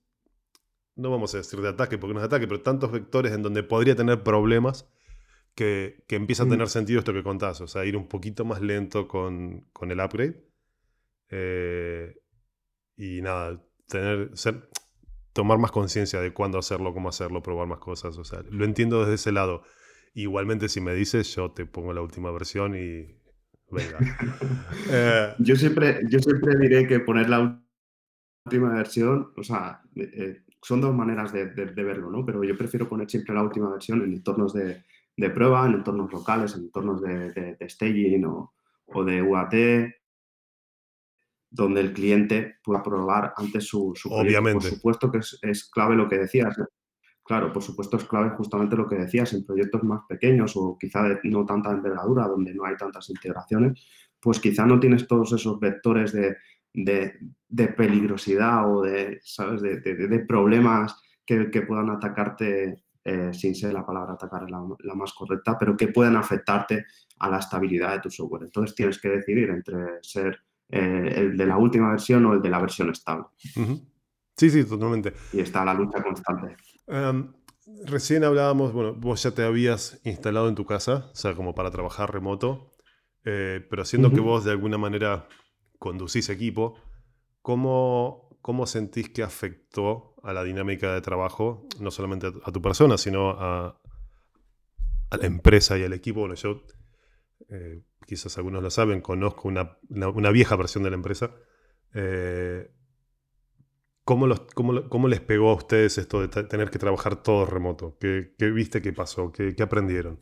no 0.94 1.10
vamos 1.10 1.34
a 1.34 1.38
decir 1.38 1.60
de 1.60 1.68
ataque 1.68 1.96
porque 1.96 2.12
no 2.12 2.20
es 2.20 2.26
ataque, 2.26 2.46
pero 2.46 2.60
tantos 2.60 2.92
vectores 2.92 3.32
en 3.32 3.42
donde 3.42 3.62
podría 3.62 3.96
tener 3.96 4.22
problemas 4.22 4.86
que, 5.54 6.04
empieza 6.08 6.42
a 6.42 6.46
mm. 6.46 6.50
tener 6.50 6.68
sentido 6.68 6.98
esto 6.98 7.14
que 7.14 7.22
contás, 7.22 7.62
o 7.62 7.66
sea, 7.66 7.84
ir 7.86 7.96
un 7.96 8.08
poquito 8.08 8.44
más 8.44 8.60
lento 8.60 9.08
con, 9.08 9.66
el 9.80 10.00
upgrade. 10.00 10.44
Eh, 11.30 12.14
y 12.96 13.22
nada, 13.22 13.64
tener, 13.88 14.36
ser, 14.36 14.68
tomar 15.38 15.58
más 15.58 15.70
conciencia 15.70 16.20
de 16.20 16.32
cuándo 16.32 16.58
hacerlo, 16.58 16.92
cómo 16.92 17.10
hacerlo, 17.10 17.44
probar 17.44 17.68
más 17.68 17.78
cosas. 17.78 18.18
O 18.18 18.24
sea, 18.24 18.42
lo 18.50 18.64
entiendo 18.64 18.98
desde 18.98 19.14
ese 19.14 19.30
lado. 19.30 19.62
Igualmente, 20.12 20.68
si 20.68 20.80
me 20.80 20.92
dices, 20.94 21.32
yo 21.32 21.52
te 21.52 21.64
pongo 21.64 21.92
la 21.92 22.02
última 22.02 22.32
versión 22.32 22.74
y 22.74 23.06
venga. 23.70 23.98
Eh, 24.90 25.34
yo, 25.38 25.54
siempre, 25.54 26.00
yo 26.08 26.18
siempre 26.18 26.58
diré 26.58 26.88
que 26.88 26.98
poner 26.98 27.28
la 27.28 27.62
última 28.46 28.74
versión, 28.74 29.32
o 29.36 29.44
sea, 29.44 29.80
eh, 29.94 30.42
son 30.60 30.80
dos 30.80 30.92
maneras 30.92 31.32
de, 31.32 31.44
verlo, 31.44 32.10
¿no? 32.10 32.26
Pero 32.26 32.42
yo 32.42 32.58
prefiero 32.58 32.88
poner 32.88 33.08
siempre 33.08 33.32
la 33.32 33.44
última 33.44 33.70
versión 33.70 34.02
en 34.02 34.14
entornos 34.14 34.52
de, 34.54 34.82
de 35.16 35.30
prueba, 35.30 35.66
en 35.66 35.74
entornos 35.74 36.10
locales, 36.10 36.56
en 36.56 36.62
entornos 36.62 37.00
de, 37.00 37.56
staging 37.68 38.24
o, 38.24 39.04
de 39.04 39.22
UAT, 39.22 39.54
donde 41.50 41.80
el 41.80 41.92
cliente 41.92 42.56
pueda 42.62 42.82
probar 42.82 43.32
antes 43.36 43.64
su, 43.64 43.92
su 43.94 44.12
Obviamente. 44.12 44.68
Por 44.68 44.76
supuesto 44.76 45.10
que 45.10 45.18
es, 45.18 45.70
clave 45.70 45.96
lo 45.96 46.08
que 46.08 46.18
decías. 46.18 46.56
Claro, 47.24 47.52
por 47.52 47.62
supuesto 47.62 47.96
es 47.96 48.04
clave 48.04 48.30
justamente 48.30 48.76
lo 48.76 48.88
que 48.88 48.96
decías, 48.96 49.32
en 49.34 49.44
proyectos 49.44 49.82
más 49.82 50.00
pequeños 50.08 50.56
o 50.56 50.76
quizá 50.78 51.02
de 51.02 51.18
no 51.24 51.44
tanta 51.44 51.70
envergadura, 51.70 52.26
donde 52.26 52.54
no 52.54 52.64
hay 52.64 52.76
tantas 52.76 53.10
integraciones, 53.10 53.84
pues 54.20 54.40
quizá 54.40 54.64
no 54.66 54.80
tienes 54.80 55.06
todos 55.06 55.32
esos 55.32 55.60
vectores 55.60 56.12
de, 56.12 56.36
peligrosidad 57.76 58.70
o 58.70 58.82
de, 58.82 59.20
¿sabes? 59.22 59.60
de, 59.60 60.24
problemas 60.26 60.96
que, 61.24 61.50
que, 61.50 61.62
puedan 61.62 61.90
atacarte 61.90 62.84
eh, 63.04 63.30
sin 63.32 63.54
ser 63.54 63.74
la 63.74 63.84
palabra 63.84 64.14
atacar 64.14 64.50
la, 64.50 64.62
la, 64.80 64.94
más 64.94 65.12
correcta, 65.12 65.56
pero 65.58 65.76
que 65.76 65.88
puedan 65.88 66.16
afectarte 66.16 66.86
a 67.18 67.28
la 67.28 67.38
estabilidad 67.38 67.94
de 67.94 68.00
tu 68.00 68.10
software. 68.10 68.44
Entonces 68.44 68.74
tienes 68.74 69.00
que 69.00 69.08
decidir 69.08 69.50
entre 69.50 70.02
ser 70.02 70.38
eh, 70.70 71.12
el 71.16 71.36
de 71.36 71.46
la 71.46 71.56
última 71.56 71.90
versión 71.90 72.24
o 72.26 72.34
el 72.34 72.42
de 72.42 72.50
la 72.50 72.60
versión 72.60 72.90
estable. 72.90 73.26
Sí, 74.36 74.50
sí, 74.50 74.64
totalmente. 74.64 75.14
Y 75.32 75.40
está 75.40 75.64
la 75.64 75.74
lucha 75.74 76.02
constante. 76.02 76.56
Em, 76.86 77.32
recién 77.84 78.24
hablábamos, 78.24 78.72
bueno, 78.72 78.94
vos 78.94 79.22
ya 79.22 79.32
te 79.32 79.42
habías 79.42 80.00
instalado 80.04 80.48
en 80.48 80.54
tu 80.54 80.64
casa, 80.64 81.10
o 81.12 81.16
sea, 81.16 81.34
como 81.34 81.54
para 81.54 81.70
trabajar 81.70 82.12
remoto, 82.12 82.72
eh, 83.24 83.66
pero 83.68 83.84
siendo 83.84 84.12
que 84.12 84.20
vos 84.20 84.44
de 84.44 84.52
alguna 84.52 84.78
manera 84.78 85.26
conducís 85.78 86.28
equipo, 86.28 86.76
¿cómo, 87.42 88.38
¿cómo 88.40 88.66
sentís 88.66 89.10
que 89.10 89.22
afectó 89.22 90.14
a 90.22 90.32
la 90.32 90.44
dinámica 90.44 90.94
de 90.94 91.00
trabajo, 91.00 91.66
no 91.80 91.90
solamente 91.90 92.26
a, 92.26 92.52
tu 92.52 92.60
persona, 92.60 92.98
sino 92.98 93.30
a, 93.30 93.80
la 95.10 95.26
empresa 95.26 95.78
y 95.78 95.84
al 95.84 95.94
equipo. 95.94 96.20
Bueno, 96.20 96.34
yo, 96.34 96.62
eh, 97.48 97.82
quizás 98.06 98.36
algunos 98.38 98.62
lo 98.62 98.70
saben, 98.70 99.00
conozco 99.00 99.48
una, 99.48 100.30
vieja 100.30 100.56
versión 100.56 100.84
de 100.84 100.90
la 100.90 100.96
empresa. 100.96 101.30
Eh, 101.94 102.70
¿cómo, 104.04 104.26
les 104.26 105.20
pegó 105.20 105.50
a 105.50 105.54
ustedes 105.54 105.98
esto 105.98 106.20
de 106.20 106.28
tener 106.28 106.70
que 106.70 106.78
trabajar 106.78 107.22
todo 107.22 107.46
remoto? 107.46 107.96
¿Qué, 107.98 108.34
viste 108.50 108.82
que 108.82 108.92
pasó? 108.92 109.32
¿Qué, 109.32 109.54
aprendieron? 109.62 110.20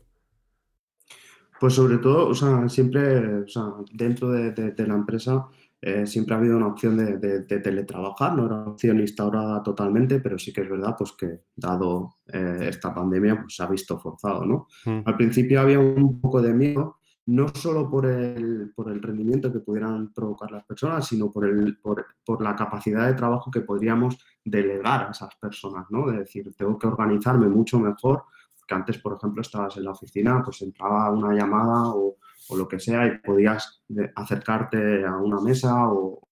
Pues 1.58 1.74
sobre 1.74 1.98
todo, 1.98 2.28
o 2.28 2.34
sea, 2.34 2.68
siempre, 2.68 3.42
o 3.42 3.48
sea, 3.48 3.64
dentro 3.92 4.30
de 4.30 4.74
la 4.86 4.94
empresa, 4.94 5.48
eh, 5.80 6.06
siempre 6.06 6.34
ha 6.34 6.38
habido 6.38 6.56
una 6.56 6.68
opción 6.68 6.96
de, 6.96 7.42
teletrabajar, 7.42 8.34
no 8.34 8.46
era 8.46 8.56
opción 8.64 8.98
instaurada 8.98 9.62
totalmente, 9.62 10.20
pero 10.20 10.38
sí 10.38 10.52
que 10.52 10.62
es 10.62 10.68
verdad 10.70 10.96
pues, 10.96 11.12
que 11.12 11.42
dado 11.54 12.16
eh, 12.32 12.66
esta 12.68 12.94
pandemia 12.94 13.42
pues, 13.42 13.54
se 13.54 13.62
ha 13.62 13.66
visto 13.66 13.98
forzado. 13.98 14.44
¿no? 14.46 14.66
Mm. 14.86 15.02
Al 15.04 15.16
principio 15.16 15.60
había 15.60 15.78
un 15.78 16.20
poco 16.20 16.40
de 16.40 16.54
miedo, 16.54 16.98
no 17.26 17.48
solo 17.48 17.90
por 17.90 18.06
el, 18.06 18.72
por 18.74 18.90
el 18.90 19.02
rendimiento 19.02 19.52
que 19.52 19.60
pudieran 19.60 20.12
provocar 20.12 20.50
las 20.50 20.64
personas, 20.64 21.06
sino 21.06 21.30
por, 21.30 21.46
el, 21.46 21.76
por, 21.78 22.06
por, 22.24 22.42
la 22.42 22.54
capacidad 22.54 23.06
de 23.06 23.14
trabajo 23.14 23.50
que 23.50 23.62
podríamos 23.62 24.18
delegar 24.44 25.08
a 25.08 25.10
esas 25.10 25.34
personas, 25.36 25.86
¿no? 25.90 26.06
De 26.06 26.18
decir, 26.18 26.54
tengo 26.56 26.78
que 26.78 26.86
organizarme 26.86 27.48
mucho 27.48 27.80
mejor, 27.80 28.24
que 28.66 28.74
antes, 28.74 28.98
por 28.98 29.16
ejemplo, 29.16 29.42
estabas 29.42 29.76
en 29.76 29.84
la 29.84 29.92
oficina, 29.92 30.42
pues 30.44 30.62
entraba 30.62 31.10
una 31.10 31.32
llamada 31.32 31.90
o, 31.90 32.16
o 32.48 32.56
lo 32.56 32.68
que 32.68 32.78
sea 32.78 33.06
y 33.06 33.18
podías 33.18 33.82
acercarte 34.14 35.04
a 35.04 35.16
una 35.16 35.40
mesa 35.40 35.88
o, 35.88 36.22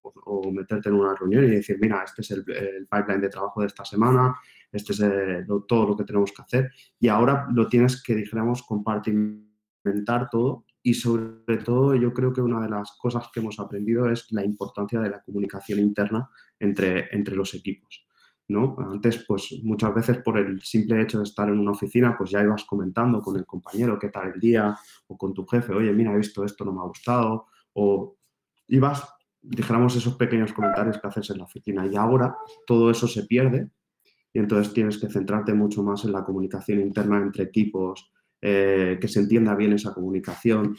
meterte 0.52 0.88
en 0.88 0.94
una 0.94 1.14
reunión 1.14 1.44
y 1.44 1.50
decir, 1.50 1.76
mira, 1.80 2.02
este 2.02 2.22
es 2.22 2.30
el, 2.30 2.44
pipeline 2.44 3.20
de 3.20 3.28
trabajo 3.28 3.60
de 3.60 3.66
esta 3.66 3.84
semana, 3.84 4.34
este 4.72 4.92
es 4.92 4.98
todo 5.68 5.86
lo 5.86 5.96
que 5.96 6.04
tenemos 6.04 6.32
que 6.32 6.42
hacer 6.42 6.70
y 6.98 7.08
ahora 7.08 7.46
lo 7.52 7.68
tienes 7.68 8.02
que, 8.02 8.14
dijéramos, 8.14 8.62
compartimentar 8.62 10.30
todo 10.30 10.64
y 10.86 10.92
sobre 10.92 11.56
todo 11.64 11.94
yo 11.94 12.12
creo 12.12 12.30
que 12.30 12.42
una 12.42 12.60
de 12.60 12.68
las 12.68 12.92
cosas 12.98 13.28
que 13.32 13.40
hemos 13.40 13.58
aprendido 13.58 14.10
es 14.10 14.30
la 14.32 14.44
importancia 14.44 15.00
de 15.00 15.08
la 15.08 15.22
comunicación 15.22 15.78
interna 15.78 16.28
entre, 16.60 17.08
entre 17.16 17.34
los 17.34 17.54
equipos. 17.54 18.06
¿no? 18.48 18.76
Antes, 18.78 19.24
pues 19.26 19.60
muchas 19.62 19.94
veces 19.94 20.18
por 20.18 20.36
el 20.36 20.60
simple 20.60 21.00
hecho 21.00 21.18
de 21.18 21.24
estar 21.24 21.48
en 21.48 21.58
una 21.58 21.70
oficina, 21.70 22.14
pues 22.18 22.30
ya 22.30 22.42
ibas 22.42 22.64
comentando 22.64 23.22
con 23.22 23.34
el 23.38 23.46
compañero 23.46 23.98
qué 23.98 24.10
tal 24.10 24.32
el 24.34 24.38
día 24.38 24.76
o 25.06 25.16
con 25.16 25.32
tu 25.32 25.46
jefe, 25.46 25.72
oye, 25.72 25.90
mira, 25.94 26.12
he 26.12 26.18
visto 26.18 26.44
esto, 26.44 26.66
no 26.66 26.72
me 26.74 26.80
ha 26.80 26.86
gustado, 26.86 27.46
o 27.72 28.18
ibas, 28.68 29.08
dijéramos, 29.40 29.96
esos 29.96 30.16
pequeños 30.16 30.52
comentarios 30.52 30.98
que 30.98 31.06
haces 31.06 31.30
en 31.30 31.38
la 31.38 31.44
oficina 31.44 31.86
y 31.86 31.96
ahora 31.96 32.36
todo 32.66 32.90
eso 32.90 33.08
se 33.08 33.22
pierde 33.22 33.70
y 34.34 34.38
entonces 34.38 34.74
tienes 34.74 34.98
que 34.98 35.08
centrarte 35.08 35.54
mucho 35.54 35.82
más 35.82 36.04
en 36.04 36.12
la 36.12 36.24
comunicación 36.24 36.80
interna 36.80 37.22
entre 37.22 37.44
equipos, 37.44 38.12
eh, 38.44 38.98
que 39.00 39.08
se 39.08 39.20
entienda 39.20 39.54
bien 39.54 39.72
esa 39.72 39.94
comunicación, 39.94 40.76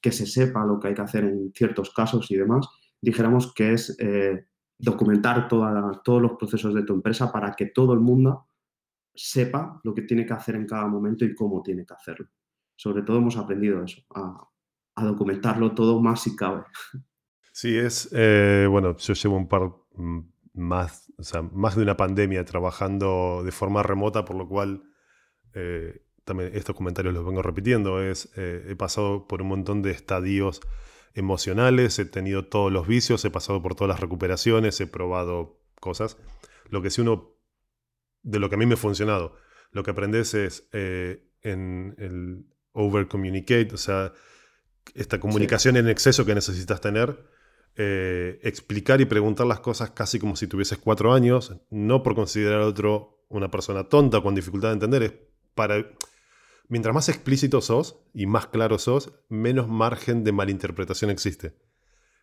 que 0.00 0.12
se 0.12 0.26
sepa 0.26 0.64
lo 0.64 0.80
que 0.80 0.88
hay 0.88 0.94
que 0.94 1.02
hacer 1.02 1.24
en 1.24 1.52
ciertos 1.54 1.92
casos 1.94 2.30
y 2.30 2.36
demás, 2.36 2.66
dijéramos 3.00 3.52
que 3.54 3.74
es... 3.74 3.96
Eh, 4.00 4.46
documentar 4.82 5.46
todos 5.48 6.20
los 6.20 6.32
procesos 6.32 6.74
de 6.74 6.82
tu 6.82 6.92
empresa 6.92 7.30
para 7.30 7.52
que 7.52 7.66
todo 7.66 7.94
el 7.94 8.00
mundo 8.00 8.48
sepa 9.14 9.80
lo 9.84 9.94
que 9.94 10.02
tiene 10.02 10.26
que 10.26 10.32
hacer 10.32 10.56
en 10.56 10.66
cada 10.66 10.88
momento 10.88 11.24
y 11.24 11.34
cómo 11.34 11.62
tiene 11.62 11.86
que 11.86 11.94
hacerlo. 11.94 12.26
Sobre 12.74 13.02
todo 13.02 13.18
hemos 13.18 13.36
aprendido 13.36 13.84
eso, 13.84 14.02
a, 14.14 14.48
documentarlo 14.96 15.72
todo 15.72 16.00
más 16.00 16.22
si 16.22 16.34
cabe. 16.34 16.64
Sí, 17.52 17.76
es, 17.76 18.08
eh, 18.12 18.66
bueno, 18.68 18.96
yo 18.96 19.14
llevo 19.14 19.36
un 19.36 19.46
par 19.46 19.70
mm, 19.94 20.20
más, 20.54 21.12
o 21.16 21.22
sea, 21.22 21.42
más 21.42 21.76
de 21.76 21.82
una 21.82 21.96
pandemia 21.96 22.44
trabajando 22.44 23.42
de 23.44 23.52
forma 23.52 23.82
remota, 23.82 24.24
por 24.24 24.36
lo 24.36 24.48
cual 24.48 24.82
también 26.32 26.50
estos 26.54 26.74
comentarios 26.74 27.12
los 27.12 27.26
vengo 27.26 27.42
repitiendo, 27.42 28.02
es, 28.02 28.30
eh, 28.36 28.64
he 28.70 28.74
pasado 28.74 29.28
por 29.28 29.42
un 29.42 29.48
montón 29.48 29.82
de 29.82 29.90
estadios 29.90 30.62
emocionales, 31.12 31.98
he 31.98 32.06
tenido 32.06 32.46
todos 32.46 32.72
los 32.72 32.86
vicios, 32.86 33.22
he 33.26 33.30
pasado 33.30 33.60
por 33.62 33.74
todas 33.74 33.90
las 33.90 34.00
recuperaciones, 34.00 34.80
he 34.80 34.86
probado 34.86 35.60
cosas. 35.78 36.16
Lo 36.70 36.80
que 36.80 36.90
sí 36.90 37.02
uno, 37.02 37.36
de 38.22 38.38
lo 38.38 38.48
que 38.48 38.54
a 38.54 38.58
mí 38.58 38.64
me 38.64 38.74
ha 38.74 38.78
funcionado, 38.78 39.36
lo 39.72 39.82
que 39.82 39.90
aprendes 39.90 40.32
es 40.32 40.68
eh, 40.72 41.28
en 41.42 41.94
el 41.98 42.46
over 42.72 43.08
communicate, 43.08 43.74
o 43.74 43.76
sea, 43.76 44.14
esta 44.94 45.20
comunicación 45.20 45.76
en 45.76 45.86
exceso 45.86 46.24
que 46.24 46.34
necesitas 46.34 46.80
tener, 46.80 47.26
eh, 47.76 48.40
explicar 48.42 49.02
y 49.02 49.04
preguntar 49.04 49.46
las 49.46 49.60
cosas 49.60 49.90
casi 49.90 50.18
como 50.18 50.36
si 50.36 50.46
tuvieses 50.46 50.78
cuatro 50.78 51.12
años, 51.12 51.54
no 51.68 52.02
por 52.02 52.14
considerar 52.14 52.62
al 52.62 52.68
otro 52.68 53.22
una 53.28 53.50
persona 53.50 53.84
tonta 53.84 54.22
con 54.22 54.34
dificultad 54.34 54.68
de 54.68 54.74
entender, 54.74 55.02
es 55.02 55.12
para... 55.54 55.84
Mientras 56.72 56.94
más 56.94 57.10
explícito 57.10 57.60
sos 57.60 58.00
y 58.14 58.24
más 58.24 58.46
claro 58.46 58.78
sos, 58.78 59.12
menos 59.28 59.68
margen 59.68 60.24
de 60.24 60.32
malinterpretación 60.32 61.10
existe. 61.10 61.54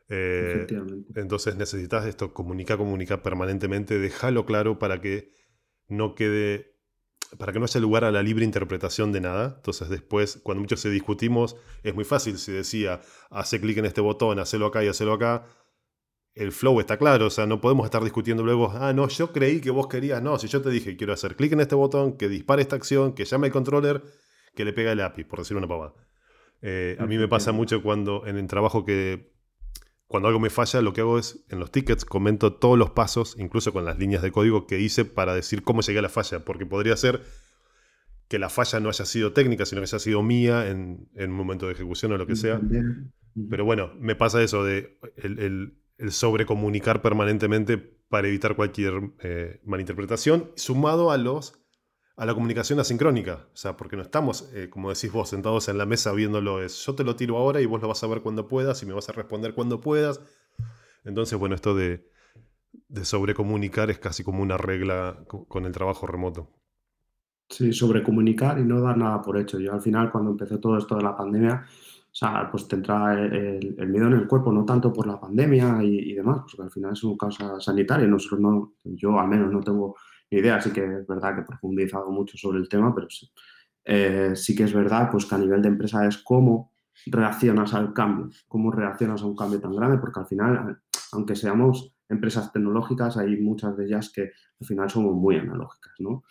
Eh, 0.08 0.66
entonces 1.14 1.56
necesitas 1.56 2.08
esto, 2.08 2.34
comunicar, 2.34 2.80
comunicar 2.80 3.22
permanentemente, 3.22 4.00
déjalo 4.00 4.48
claro 4.48 4.80
para 4.80 5.02
que 5.02 5.30
no 5.88 6.16
quede 6.16 6.80
para 7.38 7.54
que 7.54 7.60
no 7.60 7.66
haya 7.66 7.80
lugar 7.80 8.04
a 8.04 8.10
la 8.10 8.24
libre 8.24 8.44
interpretación 8.44 9.12
de 9.12 9.22
nada. 9.22 9.54
Entonces 9.58 9.88
después, 9.88 10.40
cuando 10.42 10.62
muchos 10.62 10.80
se 10.80 10.90
discutimos, 10.90 11.56
es 11.84 11.94
muy 11.94 12.04
fácil. 12.04 12.40
Si 12.40 12.52
decía, 12.52 13.02
hace 13.30 13.62
clic 13.62 13.78
en 13.78 13.86
este 13.86 14.02
botón, 14.02 14.40
hacelo 14.40 14.66
acá 14.66 14.84
y 14.84 14.88
hacelo 14.88 15.14
acá, 15.14 15.46
el 16.34 16.52
flow 16.52 16.80
está 16.80 16.98
claro. 16.98 17.28
O 17.28 17.30
sea, 17.30 17.46
no 17.46 17.62
podemos 17.62 17.86
estar 17.86 18.04
discutiendo 18.04 18.44
luego, 18.44 18.72
ah, 18.74 18.94
no, 18.94 19.08
yo 19.10 19.32
creí 19.32 19.62
que 19.62 19.70
vos 19.70 19.88
querías. 19.88 20.24
No, 20.24 20.40
si 20.40 20.48
yo 20.48 20.60
te 20.60 20.72
dije, 20.72 20.98
quiero 20.98 21.14
hacer 21.14 21.36
clic 21.36 21.52
en 21.52 21.60
este 21.60 21.76
botón, 21.76 22.18
que 22.18 22.28
dispare 22.28 22.64
esta 22.64 22.78
acción, 22.78 23.14
que 23.14 23.26
llame 23.26 23.46
al 23.46 23.54
controller, 23.54 24.02
que 24.60 24.66
le 24.66 24.74
pega 24.74 24.92
el 24.92 25.00
API, 25.00 25.24
por 25.24 25.40
decir 25.40 25.56
una 25.56 25.70
pavada. 25.70 25.94
Eh, 26.62 26.98
a 27.00 27.06
mí 27.06 27.18
me 27.18 27.30
pasa 27.30 27.54
mucho 27.54 27.82
cuando 27.82 28.28
en 28.28 28.36
el 28.36 28.46
trabajo 28.48 28.84
que 28.84 29.32
cuando 30.06 30.28
algo 30.28 30.42
me 30.42 30.50
falla, 30.50 30.82
lo 30.82 30.92
que 30.92 31.00
hago 31.00 31.18
es, 31.18 31.46
en 31.48 31.62
los 31.62 31.72
tickets, 31.72 32.04
comento 32.04 32.52
todos 32.52 32.78
los 32.78 32.90
pasos, 32.90 33.38
incluso 33.40 33.72
con 33.72 33.86
las 33.86 33.98
líneas 33.98 34.22
de 34.22 34.34
código 34.34 34.68
que 34.68 34.78
hice 34.78 35.06
para 35.06 35.34
decir 35.34 35.64
cómo 35.64 35.80
llegué 35.80 36.00
a 36.00 36.02
la 36.02 36.10
falla, 36.10 36.44
porque 36.44 36.66
podría 36.66 36.98
ser 36.98 37.22
que 38.28 38.38
la 38.38 38.50
falla 38.50 38.82
no 38.82 38.90
haya 38.90 39.06
sido 39.06 39.32
técnica, 39.32 39.66
sino 39.66 39.80
que 39.80 39.86
haya 39.86 40.00
sido 40.00 40.24
mía 40.24 40.68
en, 40.68 41.08
un 41.16 41.32
momento 41.32 41.68
de 41.68 41.72
ejecución 41.72 42.12
o 42.12 42.18
lo 42.18 42.28
que 42.28 42.36
sea. 42.36 42.60
Pero 43.50 43.64
bueno, 43.64 43.94
me 43.98 44.16
pasa 44.16 44.44
eso 44.44 44.66
de 44.66 45.00
el, 45.16 45.74
sobrecomunicar 46.10 47.02
permanentemente 47.02 47.78
para 47.78 48.28
evitar 48.28 48.58
cualquier 48.58 49.12
eh, 49.22 49.62
malinterpretación, 49.64 50.52
sumado 50.56 51.12
a 51.12 51.18
los 51.18 51.59
a 52.20 52.26
la 52.26 52.34
comunicación 52.34 52.80
asincrónica. 52.82 53.48
O 53.54 53.58
sea, 53.58 53.78
porque 53.78 53.96
no 53.96 54.02
estamos, 54.02 54.52
eh, 54.54 54.70
como 54.70 54.90
decís 54.90 55.10
vos, 55.10 55.30
sentados 55.30 55.70
en 55.70 55.78
la 55.78 55.86
mesa 55.86 56.12
viéndolo. 56.12 56.62
Es, 56.62 56.86
yo 56.86 56.94
te 56.94 57.06
lo 57.06 57.16
tiro 57.16 57.38
ahora 57.38 57.62
y 57.62 57.66
vos 57.66 57.82
lo 57.82 57.88
vas 57.88 58.04
a 58.04 58.08
ver 58.08 58.22
cuando 58.22 58.46
puedas 58.46 58.84
y 58.84 58.86
me 58.86 58.94
vas 58.94 59.08
a 59.08 59.14
responder 59.14 59.54
cuando 59.54 59.80
puedas. 59.80 60.22
Entonces, 61.06 61.40
bueno, 61.40 61.56
esto 61.56 61.74
de, 61.74 62.06
sobrecomunicar 63.04 63.90
es 63.90 64.00
casi 64.00 64.26
como 64.26 64.44
una 64.44 64.58
regla 64.58 65.24
con 65.28 65.66
el 65.66 65.72
trabajo 65.72 66.08
remoto. 66.08 66.50
Sí, 67.48 67.72
sobrecomunicar 67.72 68.60
y 68.60 68.66
no 68.66 68.82
dar 68.82 68.98
nada 68.98 69.22
por 69.22 69.38
hecho. 69.38 69.58
Yo 69.58 69.72
al 69.72 69.82
final, 69.82 70.12
cuando 70.12 70.32
empezó 70.32 70.60
todo 70.60 70.78
esto 70.78 70.98
de 70.98 71.04
la 71.04 71.16
pandemia, 71.16 71.66
o 72.12 72.16
sea, 72.16 72.50
pues 72.52 72.68
te 72.68 72.76
entra 72.76 73.14
el, 73.14 73.88
miedo 73.88 74.08
en 74.08 74.14
el 74.14 74.28
cuerpo, 74.28 74.52
no 74.52 74.66
tanto 74.66 74.92
por 74.92 75.08
la 75.08 75.18
pandemia 75.18 75.82
y, 75.84 76.14
demás, 76.14 76.42
porque 76.42 76.64
al 76.64 76.72
final 76.72 76.92
es 76.92 77.04
una 77.06 77.16
causa 77.18 77.62
sanitaria. 77.62 78.08
Nosotros 78.08 78.42
no, 78.42 78.74
yo 78.84 79.18
al 79.18 79.30
menos 79.30 79.54
no 79.54 79.62
tengo 79.62 79.96
idea. 80.30 80.62
Sí 80.62 80.72
que 80.72 80.84
es 80.84 81.08
verdad 81.08 81.36
que 81.36 81.42
he 81.42 81.46
profundizado 81.46 82.10
mucho 82.12 82.38
sobre 82.38 82.60
el 82.60 82.70
tema, 82.70 82.94
pero 82.94 83.10
sí, 83.10 83.32
eh, 83.86 84.34
sí 84.36 84.56
que 84.56 84.64
es 84.64 84.74
verdad 84.74 85.10
pues, 85.12 85.26
que 85.26 85.36
a 85.36 85.38
nivel 85.38 85.62
de 85.62 85.70
empresa 85.70 86.06
es 86.08 86.18
cómo 86.18 86.72
reaccionas 87.06 87.74
al 87.74 87.94
cambio, 87.94 88.30
cómo 88.48 88.72
reaccionas 88.72 89.22
a 89.22 89.26
un 89.26 89.36
cambio 89.36 89.60
tan 89.60 89.76
grande, 89.76 89.98
porque 89.98 90.20
al 90.20 90.28
final, 90.28 90.80
aunque 91.14 91.36
seamos 91.36 91.96
empresas 92.10 92.52
tecnológicas, 92.52 93.18
hay 93.18 93.38
muchas 93.38 93.78
de 93.78 93.86
ellas 93.86 94.12
que 94.14 94.32
al 94.60 94.68
final 94.68 94.90
somos 94.90 95.16
muy 95.16 95.38
analógicas, 95.38 95.94
¿no? 96.00 96.24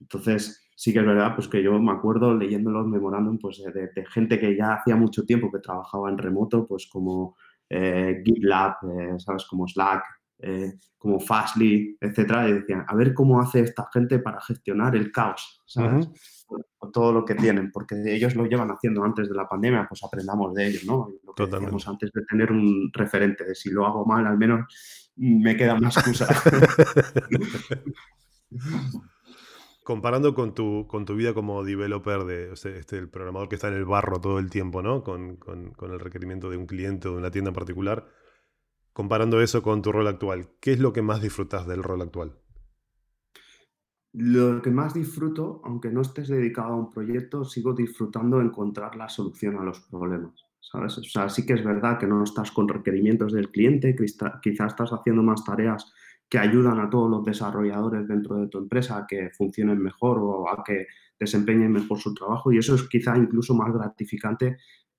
Entonces, 0.00 0.66
sí 0.74 0.92
que 0.92 0.98
es 0.98 1.06
verdad 1.06 1.34
pues 1.34 1.48
que 1.48 1.62
yo 1.62 1.78
me 1.78 1.92
acuerdo 1.92 2.34
leyendo 2.34 2.70
los 2.70 2.86
memorándum 2.86 3.38
pues, 3.38 3.62
de, 3.62 4.06
gente 4.06 4.38
que 4.38 4.56
ya 4.56 4.74
hacía 4.74 4.96
mucho 4.96 5.24
tiempo 5.24 5.50
que 5.50 5.60
trabajaba 5.60 6.10
en 6.10 6.18
remoto, 6.18 6.66
pues 6.66 6.86
como 6.86 7.36
eh, 7.68 8.22
GitLab, 8.24 8.76
eh, 8.90 9.14
¿sabes? 9.18 9.46
Como 9.46 9.66
Slack, 9.66 10.04
eh, 10.38 10.74
como 10.98 11.20
Fastly, 11.20 11.96
etcétera, 12.00 12.48
y 12.48 12.52
decían, 12.52 12.84
a 12.86 12.94
ver 12.94 13.14
cómo 13.14 13.40
hace 13.40 13.60
esta 13.60 13.88
gente 13.92 14.18
para 14.18 14.40
gestionar 14.40 14.96
el 14.96 15.12
caos, 15.12 15.62
¿sabes? 15.66 16.08
o, 16.48 16.90
todo 16.90 17.12
lo 17.12 17.24
que 17.24 17.34
tienen, 17.34 17.70
porque 17.72 17.96
ellos 18.06 18.34
lo 18.34 18.46
llevan 18.46 18.70
haciendo 18.70 19.02
antes 19.02 19.28
de 19.28 19.34
la 19.34 19.48
pandemia, 19.48 19.86
pues 19.88 20.04
aprendamos 20.04 20.54
de 20.54 20.68
ellos, 20.68 20.84
¿no? 20.84 21.08
Lo 21.24 21.34
que 21.34 21.46
decíamos 21.46 21.88
antes 21.88 22.12
de 22.12 22.24
tener 22.24 22.52
un 22.52 22.90
referente, 22.92 23.44
de 23.44 23.54
si 23.54 23.70
lo 23.70 23.86
hago 23.86 24.04
mal, 24.04 24.26
al 24.26 24.38
menos 24.38 24.66
me 25.16 25.56
queda 25.56 25.74
una 25.74 25.88
excusa. 25.88 26.28
Comparando 29.82 30.34
con 30.34 30.54
tu, 30.54 30.86
con 30.88 31.04
tu 31.04 31.14
vida 31.14 31.32
como 31.32 31.64
developer, 31.64 32.24
de, 32.24 32.52
este, 32.52 32.98
el 32.98 33.08
programador 33.08 33.48
que 33.48 33.54
está 33.54 33.68
en 33.68 33.74
el 33.74 33.84
barro 33.84 34.20
todo 34.20 34.40
el 34.40 34.50
tiempo, 34.50 34.82
¿no? 34.82 35.04
Con, 35.04 35.36
con, 35.36 35.70
con 35.72 35.92
el 35.92 36.00
requerimiento 36.00 36.50
de 36.50 36.56
un 36.56 36.66
cliente 36.66 37.08
o 37.08 37.12
de 37.12 37.18
una 37.18 37.30
tienda 37.30 37.50
en 37.50 37.54
particular, 37.54 38.08
comparando 38.96 39.42
eso 39.42 39.62
con 39.62 39.82
tu 39.82 39.92
rol 39.92 40.06
actual, 40.06 40.48
¿qué 40.58 40.72
es 40.72 40.80
lo 40.80 40.94
que 40.94 41.02
más 41.02 41.20
disfrutas 41.20 41.66
del 41.66 41.82
rol 41.82 42.00
actual? 42.00 42.32
Lo 44.14 44.62
que 44.62 44.70
más 44.70 44.94
disfruto, 44.94 45.60
aunque 45.64 45.90
no 45.90 46.00
estés 46.00 46.28
dedicado 46.28 46.72
a 46.72 46.76
un 46.76 46.90
proyecto, 46.90 47.44
sigo 47.44 47.74
disfrutando 47.74 48.40
encontrar 48.40 48.96
la 48.96 49.10
solución 49.10 49.58
a 49.58 49.64
los 49.64 49.80
problemas. 49.80 50.46
¿sabes? 50.60 50.96
O 50.96 51.02
sea, 51.02 51.28
sí 51.28 51.44
que 51.44 51.52
es 51.52 51.62
verdad 51.62 51.98
que 51.98 52.06
no 52.06 52.24
estás 52.24 52.50
con 52.50 52.68
requerimientos 52.68 53.34
del 53.34 53.50
cliente, 53.50 53.94
quizás 53.94 54.72
estás 54.72 54.90
haciendo 54.90 55.22
más 55.22 55.44
tareas 55.44 55.92
que 56.30 56.38
ayudan 56.38 56.80
a 56.80 56.88
todos 56.88 57.10
los 57.10 57.22
desarrolladores 57.22 58.08
dentro 58.08 58.36
de 58.36 58.48
tu 58.48 58.56
empresa 58.56 58.96
a 58.96 59.06
que 59.06 59.28
funcionen 59.36 59.78
mejor 59.78 60.18
o 60.20 60.48
a 60.48 60.64
que 60.64 60.86
desempeñen 61.20 61.70
mejor 61.70 61.98
su 61.98 62.14
trabajo 62.14 62.50
y 62.50 62.56
eso 62.58 62.74
es 62.74 62.88
quizá 62.88 63.16
incluso 63.18 63.54
más 63.54 63.74
gratificante 63.74 64.56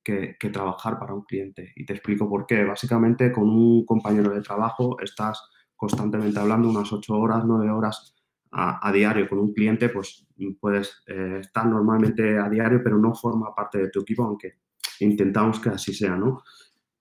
que, 0.08 0.50
trabajar 0.50 0.98
para 0.98 1.14
un 1.14 1.24
cliente. 1.24 1.74
Y 1.76 1.86
te 1.86 1.94
explico 1.94 2.30
por 2.30 2.46
qué. 2.46 2.64
Básicamente, 2.64 3.32
con 3.32 3.50
un 3.50 3.86
compañero 3.86 4.34
de 4.34 4.42
trabajo 4.42 4.98
estás 5.02 5.42
constantemente 5.76 6.40
hablando 6.40 6.70
unas 6.70 6.92
ocho 6.94 7.16
horas, 7.16 7.44
nueve 7.46 7.70
horas 7.70 8.16
a, 8.52 8.92
diario. 8.94 9.28
Con 9.28 9.40
un 9.40 9.54
cliente, 9.54 9.90
pues 9.90 10.26
puedes 10.60 11.04
eh, 11.08 11.40
estar 11.42 11.66
normalmente 11.66 12.38
a 12.38 12.50
diario, 12.50 12.82
pero 12.82 12.98
no 12.98 13.14
forma 13.14 13.54
parte 13.54 13.80
de 13.80 13.90
tu 13.90 14.02
equipo, 14.02 14.24
aunque 14.24 14.60
intentamos 15.02 15.60
que 15.60 15.70
así 15.70 15.94
sea, 15.94 16.16
¿no? 16.16 16.42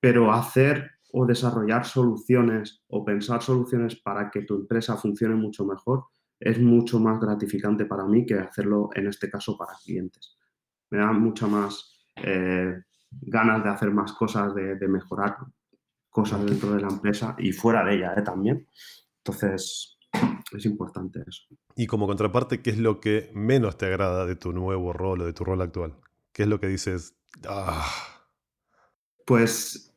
Pero 0.01 0.33
hacer 0.33 0.91
o 1.13 1.25
desarrollar 1.25 1.87
soluciones 1.87 2.83
o 2.89 3.05
pensar 3.05 3.41
soluciones 3.41 3.97
para 3.97 4.31
que 4.31 4.43
tu 4.43 4.57
empresa 4.57 4.97
funcione 4.97 5.37
mucho 5.37 5.65
mejor 5.65 6.07
es 6.39 6.59
mucho 6.59 6.99
más 6.99 7.19
gratificante 7.21 7.87
para 7.87 8.05
mí 8.05 8.27
que 8.27 8.35
hacerlo 8.35 8.91
en 8.95 9.07
este 9.07 9.31
caso 9.31 9.57
para 9.57 9.73
clientes. 9.83 10.37
Me 10.91 10.99
da 10.99 11.13
mucha 11.13 11.47
más 11.47 11.97
eh, 12.17 12.83
ganas 13.23 13.63
de 13.65 13.71
hacer 13.71 13.91
más 13.91 14.13
cosas, 14.13 14.55
de, 14.55 14.77
mejorar 14.89 15.37
cosas 16.11 16.45
dentro 16.45 16.73
de 16.73 16.81
la 16.81 16.89
empresa 16.89 17.35
y 17.39 17.53
fuera 17.53 17.85
de 17.85 17.97
ella 17.97 18.15
¿eh? 18.17 18.23
también. 18.23 18.67
Entonces, 19.19 19.99
es 20.57 20.65
importante 20.65 21.21
eso. 21.27 21.43
Y 21.75 21.87
como 21.87 22.07
contraparte, 22.07 22.63
¿qué 22.63 22.71
es 22.71 22.79
lo 22.79 23.01
que 23.01 23.31
menos 23.35 23.77
te 23.77 23.87
agrada 23.87 24.27
de 24.27 24.37
tu 24.37 24.53
nuevo 24.53 24.93
rol 24.93 25.23
o 25.23 25.27
de 25.27 25.33
tu 25.33 25.45
rol 25.45 25.61
actual? 25.61 25.97
¿Qué 26.33 26.45
es 26.45 26.49
lo 26.49 26.61
que 26.61 26.69
dices? 26.69 27.17
Ah"? 27.49 27.85
Pues 29.27 29.95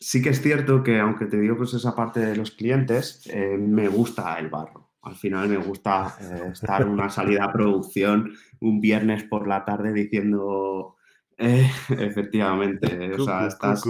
sí 0.00 0.22
que 0.22 0.30
es 0.30 0.40
cierto 0.40 0.82
que 0.82 0.98
aunque 0.98 1.26
te 1.26 1.38
digo 1.38 1.56
pues 1.56 1.74
esa 1.74 1.94
parte 1.94 2.20
de 2.20 2.36
los 2.36 2.50
clientes, 2.50 3.22
eh, 3.26 3.56
me 3.58 3.88
gusta 3.88 4.38
el 4.38 4.48
barro. 4.48 4.92
Al 5.02 5.14
final 5.14 5.48
me 5.48 5.58
gusta 5.58 6.16
eh, 6.20 6.50
estar 6.52 6.82
en 6.82 6.88
una 6.88 7.08
salida 7.10 7.44
a 7.44 7.52
producción 7.52 8.32
un 8.60 8.80
viernes 8.80 9.24
por 9.24 9.46
la 9.46 9.64
tarde 9.64 9.92
diciendo 9.92 10.95
eh, 11.38 11.70
efectivamente, 11.90 13.12
o 13.14 13.24
sea, 13.24 13.46
estás 13.46 13.84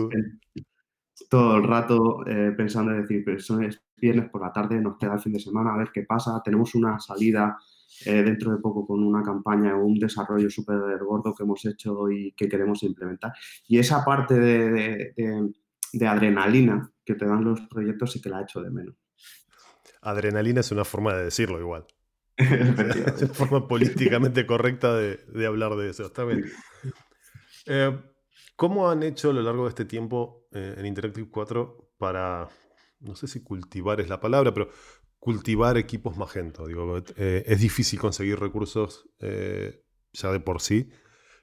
todo 1.28 1.56
el 1.56 1.64
rato 1.64 2.26
eh, 2.26 2.52
pensando 2.56 2.92
en 2.92 3.02
decir, 3.02 3.22
pero 3.24 3.36
eso 3.38 3.60
es 3.60 3.80
viernes 3.96 4.28
por 4.30 4.42
la 4.42 4.52
tarde, 4.52 4.80
nos 4.80 4.98
queda 4.98 5.14
el 5.14 5.20
fin 5.20 5.32
de 5.32 5.40
semana, 5.40 5.74
a 5.74 5.78
ver 5.78 5.90
qué 5.92 6.02
pasa, 6.02 6.40
tenemos 6.44 6.74
una 6.74 6.98
salida 6.98 7.56
eh, 8.04 8.22
dentro 8.22 8.52
de 8.52 8.58
poco 8.58 8.86
con 8.86 9.02
una 9.02 9.22
campaña 9.22 9.74
o 9.76 9.84
un 9.84 9.98
desarrollo 9.98 10.50
súper 10.50 10.98
gordo 11.02 11.34
que 11.34 11.44
hemos 11.44 11.64
hecho 11.64 12.10
y 12.10 12.32
que 12.32 12.48
queremos 12.48 12.82
implementar. 12.82 13.32
Y 13.66 13.78
esa 13.78 14.04
parte 14.04 14.34
de, 14.34 15.14
de, 15.92 16.06
adrenalina 16.06 16.92
que 17.04 17.14
te 17.14 17.24
dan 17.24 17.44
los 17.44 17.62
proyectos 17.62 18.12
sí 18.12 18.20
que 18.20 18.28
la 18.28 18.40
he 18.40 18.42
hecho 18.42 18.60
de 18.60 18.70
menos. 18.70 18.96
Adrenalina 20.02 20.60
es 20.60 20.70
una 20.72 20.84
forma 20.84 21.14
de 21.14 21.24
decirlo 21.24 21.58
igual. 21.58 21.86
es 22.36 23.22
una 23.22 23.32
forma 23.32 23.66
políticamente 23.66 24.44
correcta 24.44 24.94
de, 24.94 25.16
de, 25.32 25.46
hablar 25.46 25.74
de 25.76 25.88
eso. 25.88 26.04
Está 26.04 26.24
bien. 26.24 26.44
Eh, 27.66 27.98
¿Cómo 28.54 28.88
han 28.88 29.02
hecho 29.02 29.30
a 29.30 29.32
lo 29.34 29.42
largo 29.42 29.64
de 29.64 29.70
este 29.70 29.84
tiempo 29.84 30.48
eh, 30.52 30.76
en 30.78 30.86
Interactive 30.86 31.28
4 31.30 31.92
para, 31.98 32.48
no 33.00 33.14
sé 33.14 33.26
si 33.26 33.42
cultivar 33.42 34.00
es 34.00 34.08
la 34.08 34.20
palabra, 34.20 34.54
pero 34.54 34.70
cultivar 35.18 35.76
equipos 35.76 36.16
Magento? 36.16 36.66
Digo, 36.66 37.02
eh, 37.16 37.44
es 37.46 37.60
difícil 37.60 37.98
conseguir 37.98 38.38
recursos 38.38 39.08
ya 39.20 40.32
de 40.32 40.40
por 40.40 40.62
sí. 40.62 40.90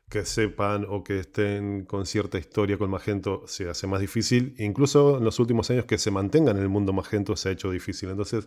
Que 0.10 0.26
sepan 0.26 0.86
o 0.88 1.04
que 1.04 1.20
estén 1.20 1.86
con 1.86 2.06
cierta 2.06 2.38
historia 2.38 2.78
con 2.78 2.90
Magento 2.90 3.44
se 3.48 3.70
hace 3.70 3.88
más 3.88 4.02
difícil. 4.02 4.54
Incluso 4.60 5.18
en 5.18 5.24
los 5.24 5.40
últimos 5.40 5.70
años 5.72 5.86
que 5.86 5.98
se 5.98 6.12
mantengan 6.12 6.58
en 6.58 6.64
el 6.64 6.70
mundo 6.70 6.94
Magento 6.94 7.36
se 7.36 7.50
ha 7.50 7.52
hecho 7.52 7.72
difícil. 7.72 8.10
Entonces, 8.10 8.46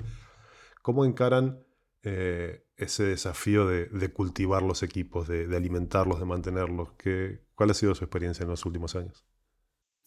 ¿cómo 0.82 1.04
encaran 1.04 1.64
ese 2.02 3.02
desafío 3.02 3.66
de, 3.66 4.12
cultivar 4.12 4.62
los 4.62 4.84
equipos, 4.84 5.26
de, 5.26 5.44
alimentarlos, 5.56 6.20
de 6.20 6.26
mantenerlos? 6.26 6.92
¿Qué, 6.98 7.45
¿Cuál 7.56 7.70
ha 7.70 7.74
sido 7.74 7.96
su 7.96 8.04
experiencia 8.04 8.44
en 8.44 8.50
los 8.50 8.64
últimos 8.64 8.94
años? 8.94 9.24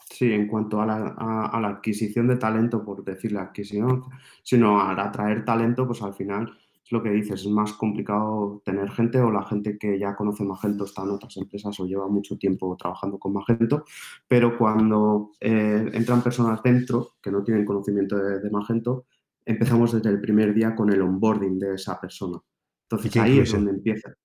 Sí, 0.10 0.32
en 0.32 0.48
cuanto 0.48 0.82
a 0.82 0.86
la, 0.86 1.08
a 1.46 1.60
la 1.60 1.68
adquisición 1.68 2.30
de 2.30 2.38
talento, 2.38 2.86
por 2.86 3.04
decir 3.04 3.34
la 3.34 3.44
adquisición, 3.44 4.06
sino 4.44 4.80
al 4.82 4.98
atraer 4.98 5.44
talento, 5.44 5.86
pues 5.86 6.02
al 6.02 6.14
final 6.14 6.58
lo 6.92 7.04
que 7.04 7.10
dices, 7.10 7.42
es 7.42 7.48
más 7.48 7.74
complicado 7.74 8.62
tener 8.66 8.90
gente 8.90 9.20
o 9.20 9.32
la 9.32 9.44
gente 9.44 9.78
que 9.78 10.00
ya 10.00 10.16
conoce 10.16 10.44
Magento 10.44 10.86
está 10.86 11.04
en 11.04 11.12
otras 11.12 11.38
empresas 11.38 11.80
o 11.80 11.86
lleva 11.86 12.08
mucho 12.08 12.38
tiempo 12.38 12.76
trabajando 12.78 13.20
con 13.20 13.34
Magento, 13.34 13.86
pero 14.28 14.58
cuando 14.58 15.32
eh, 15.40 15.90
entran 15.94 16.24
personas 16.24 16.62
dentro 16.64 17.16
que 17.22 17.32
no 17.32 17.44
tienen 17.44 17.66
conocimiento 17.66 18.18
de, 18.18 18.50
Magento, 18.50 19.06
empezamos 19.46 19.94
desde 19.94 20.10
el 20.10 20.20
primer 20.20 20.54
día 20.54 20.76
con 20.76 20.92
el 20.92 21.02
onboarding 21.02 21.60
de 21.60 21.76
esa 21.76 22.00
persona. 22.00 22.40
Entonces 22.84 23.18
ahí 23.18 23.40
es 23.40 23.52
donde 23.52 23.72
empieza. 23.72 24.16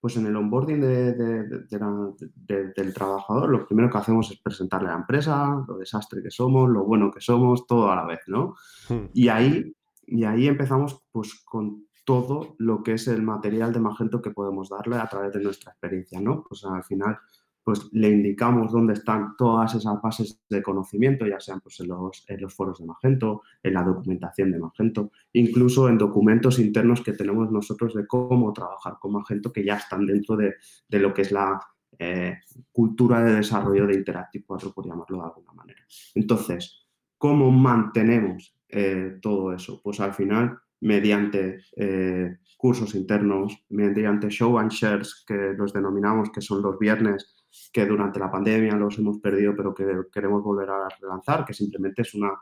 Pues 0.00 0.16
en 0.16 0.26
el 0.26 0.36
onboarding 0.36 0.80
del 0.80 2.94
trabajador, 2.94 3.50
lo 3.50 3.66
primero 3.66 3.90
que 3.90 3.98
hacemos 3.98 4.30
es 4.30 4.40
presentarle 4.40 4.88
a 4.88 4.92
la 4.92 4.98
empresa, 4.98 5.64
lo 5.66 5.78
desastre 5.78 6.22
que 6.22 6.30
somos, 6.30 6.68
lo 6.68 6.84
bueno 6.84 7.10
que 7.10 7.20
somos, 7.20 7.66
todo 7.66 7.90
a 7.90 7.96
la 7.96 8.04
vez, 8.04 8.20
¿no? 8.28 8.54
Hmm. 8.88 9.06
Y 9.12 9.28
ahí 9.28 9.74
y 10.06 10.24
ahí 10.24 10.46
empezamos 10.46 11.02
pues, 11.10 11.42
con 11.44 11.86
todo 12.04 12.54
lo 12.58 12.82
que 12.82 12.92
es 12.92 13.08
el 13.08 13.22
material 13.22 13.72
de 13.72 13.80
Magento 13.80 14.22
que 14.22 14.30
podemos 14.30 14.68
darle 14.68 14.96
a 14.96 15.08
través 15.08 15.32
de 15.32 15.42
nuestra 15.42 15.72
experiencia, 15.72 16.20
¿no? 16.20 16.44
Pues 16.48 16.64
al 16.64 16.84
final 16.84 17.18
pues 17.66 17.88
le 17.90 18.10
indicamos 18.10 18.70
dónde 18.70 18.92
están 18.92 19.34
todas 19.36 19.74
esas 19.74 20.00
bases 20.00 20.40
de 20.48 20.62
conocimiento, 20.62 21.26
ya 21.26 21.40
sean 21.40 21.60
pues, 21.60 21.80
en, 21.80 21.88
los, 21.88 22.54
foros 22.54 22.78
de 22.78 22.86
Magento, 22.86 23.42
en 23.60 23.74
la 23.74 23.82
documentación 23.82 24.52
de 24.52 24.60
Magento, 24.60 25.10
incluso 25.32 25.88
en 25.88 25.98
documentos 25.98 26.60
internos 26.60 27.00
que 27.00 27.14
tenemos 27.14 27.50
nosotros 27.50 27.92
de 27.94 28.06
cómo 28.06 28.52
trabajar 28.52 28.98
con 29.00 29.14
Magento, 29.14 29.52
que 29.52 29.64
ya 29.64 29.78
están 29.78 30.06
dentro 30.06 30.36
de, 30.36 30.54
de 30.88 30.98
lo 31.00 31.12
que 31.12 31.22
es 31.22 31.32
la 31.32 31.60
eh, 31.98 32.38
cultura 32.70 33.24
de 33.24 33.34
desarrollo 33.34 33.88
de 33.88 33.94
Interactive 33.94 34.44
4, 34.46 34.72
por 34.72 34.86
llamarlo 34.86 35.18
de 35.18 35.24
alguna 35.24 35.52
manera. 35.52 35.84
Entonces, 36.14 36.86
¿cómo 37.18 37.50
mantenemos 37.50 38.56
eh, 38.68 39.18
todo 39.20 39.52
eso? 39.52 39.80
Pues 39.82 39.98
al 39.98 40.14
final 40.14 40.56
mediante 40.80 41.58
eh, 41.76 42.36
cursos 42.56 42.94
internos, 42.94 43.64
mediante 43.70 44.28
show 44.28 44.56
and 44.56 44.70
shares, 44.70 45.24
que 45.26 45.54
los 45.56 45.72
denominamos, 45.72 46.30
que 46.30 46.40
son 46.40 46.62
los 46.62 46.78
viernes, 46.78 47.45
que 47.72 47.86
durante 47.86 48.18
la 48.18 48.30
pandemia 48.30 48.74
los 48.76 48.98
hemos 48.98 49.18
perdido, 49.18 49.54
pero 49.56 49.74
que 49.74 49.84
queremos 50.12 50.42
volver 50.42 50.70
a 50.70 50.88
relanzar, 51.00 51.44
que 51.44 51.54
simplemente 51.54 52.02
es 52.02 52.14
una, 52.14 52.32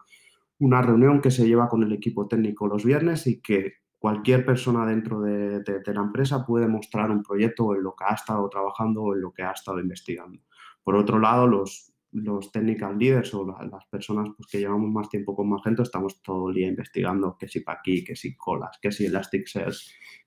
una 0.59 0.83
reunión 0.83 1.21
que 1.21 1.31
se 1.31 1.47
lleva 1.47 1.69
con 1.69 1.83
el 1.83 1.93
equipo 1.93 2.27
técnico 2.27 2.67
los 2.67 2.85
viernes 2.85 3.27
y 3.27 3.41
que 3.41 3.75
cualquier 3.99 4.45
persona 4.45 4.85
dentro 4.87 5.21
de, 5.21 5.61
de, 5.61 5.95
la 5.95 6.03
empresa 6.03 6.45
puede 6.45 6.69
mostrar 6.69 7.11
un 7.11 7.23
proyecto 7.23 7.75
en 7.75 7.83
lo 7.83 7.95
que 7.95 8.05
ha 8.05 8.15
estado 8.15 8.49
trabajando 8.51 9.03
o 9.03 9.15
en 9.15 9.23
lo 9.23 9.33
que 9.33 9.43
ha 9.43 9.53
estado 9.53 9.81
investigando. 9.81 10.41
Por 10.83 10.97
otro 10.97 11.19
lado, 11.19 11.47
los, 11.47 11.94
los 12.15 12.53
technical 12.53 12.97
leaders 12.97 13.35
o 13.35 13.45
las 13.45 13.85
personas 13.87 14.29
pues, 14.37 14.49
que 14.49 14.59
llevamos 14.59 14.91
más 14.91 15.09
tiempo 15.09 15.35
con 15.35 15.49
Magento 15.49 15.83
estamos 15.83 16.23
todo 16.23 16.49
el 16.49 16.55
día 16.55 16.69
investigando 16.69 17.37
que 17.37 17.49
si 17.49 17.61
para 17.61 17.81
aquí, 17.81 18.05
que 18.05 18.15
si 18.15 18.37
colas, 18.37 18.79
que 18.81 18.93
si 18.93 19.07
Elasticsearch, 19.07 19.77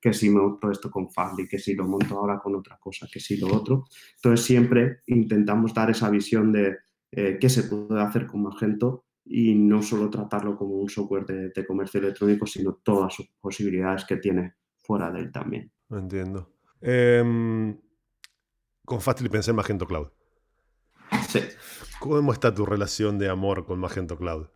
que 0.01 0.11
si 0.11 0.29
monto 0.29 0.69
esto 0.69 0.91
con 0.91 1.09
Fably, 1.09 1.47
que 1.47 1.57
si 1.57 1.75
lo 1.75 1.87
monto 1.87 2.17
ahora 2.17 2.39
con 2.39 2.55
otra 2.55 2.77
cosa, 2.77 3.07
que 3.11 3.21
si 3.21 3.37
lo 3.37 3.47
otro. 3.47 3.85
Entonces 4.15 4.45
siempre 4.45 4.99
intentamos 5.07 5.73
dar 5.73 5.89
esa 5.89 6.09
visión 6.09 6.51
de 6.51 6.75
eh, 7.11 7.37
qué 7.39 7.49
se 7.49 7.63
puede 7.63 8.01
hacer 8.01 8.27
con 8.27 8.43
Magento 8.43 9.05
y 9.23 9.55
no 9.55 9.81
solo 9.81 10.09
tratarlo 10.09 10.57
como 10.57 10.75
un 10.75 10.89
software 10.89 11.25
de, 11.25 11.65
comercio 11.65 12.01
electrónico, 12.01 12.45
sino 12.45 12.75
todas 12.83 13.13
sus 13.13 13.29
posibilidades 13.39 14.03
que 14.03 14.17
tiene 14.17 14.55
fuera 14.77 15.09
de 15.09 15.21
él 15.21 15.31
también. 15.31 15.71
Entiendo. 15.89 16.51
Em, 16.81 17.77
con 18.85 18.99
Fastly 18.99 19.29
pensé 19.29 19.51
en 19.51 19.57
Magento 19.57 19.87
Cloud. 19.87 20.16
Sí. 21.27 21.39
¿Cómo 21.99 22.31
está 22.31 22.53
tu 22.53 22.65
relación 22.65 23.17
de 23.17 23.29
amor 23.29 23.65
con 23.65 23.79
Magento 23.79 24.17
Cloud? 24.17 24.47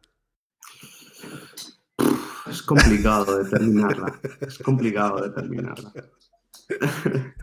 Es 2.49 2.61
complicado 2.61 3.43
determinarla. 3.43 4.19
Es 4.41 4.57
complicado 4.59 5.21
determinarla. 5.21 5.91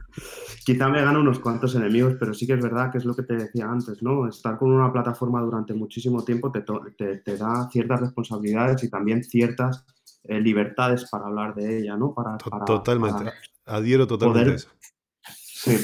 Quizá 0.64 0.88
me 0.88 1.02
gano 1.02 1.20
unos 1.20 1.38
cuantos 1.40 1.74
enemigos, 1.74 2.16
pero 2.20 2.34
sí 2.34 2.46
que 2.46 2.52
es 2.54 2.62
verdad 2.62 2.90
que 2.90 2.98
es 2.98 3.04
lo 3.04 3.16
que 3.16 3.22
te 3.22 3.34
decía 3.34 3.70
antes, 3.70 4.02
¿no? 4.02 4.28
Estar 4.28 4.58
con 4.58 4.70
una 4.70 4.92
plataforma 4.92 5.40
durante 5.40 5.72
muchísimo 5.72 6.24
tiempo 6.24 6.52
te, 6.52 6.62
da 7.36 7.68
ciertas 7.70 8.00
responsabilidades 8.00 8.84
y 8.84 8.90
también 8.90 9.24
ciertas 9.24 9.86
eh, 10.24 10.40
libertades 10.40 11.08
para 11.10 11.26
hablar 11.26 11.54
de 11.54 11.78
ella, 11.78 11.96
¿no? 11.96 12.12
Para, 12.12 12.36
totalmente. 12.36 13.32
Adhiero 13.64 14.06
totalmente 14.06 14.50
a 14.50 14.54
eso 14.54 14.68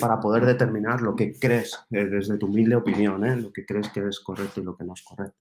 para 0.00 0.20
poder 0.20 0.46
determinar 0.46 1.02
lo 1.02 1.14
que 1.14 1.38
crees, 1.38 1.78
eh, 1.90 2.04
desde 2.04 2.38
tu 2.38 2.46
humilde 2.46 2.76
opinión, 2.76 3.24
¿eh? 3.24 3.36
lo 3.36 3.52
que 3.52 3.64
crees 3.64 3.88
que 3.90 4.06
es 4.06 4.20
correcto 4.20 4.60
y 4.60 4.64
lo 4.64 4.76
que 4.76 4.84
no 4.84 4.94
es 4.94 5.02
correcto. 5.02 5.38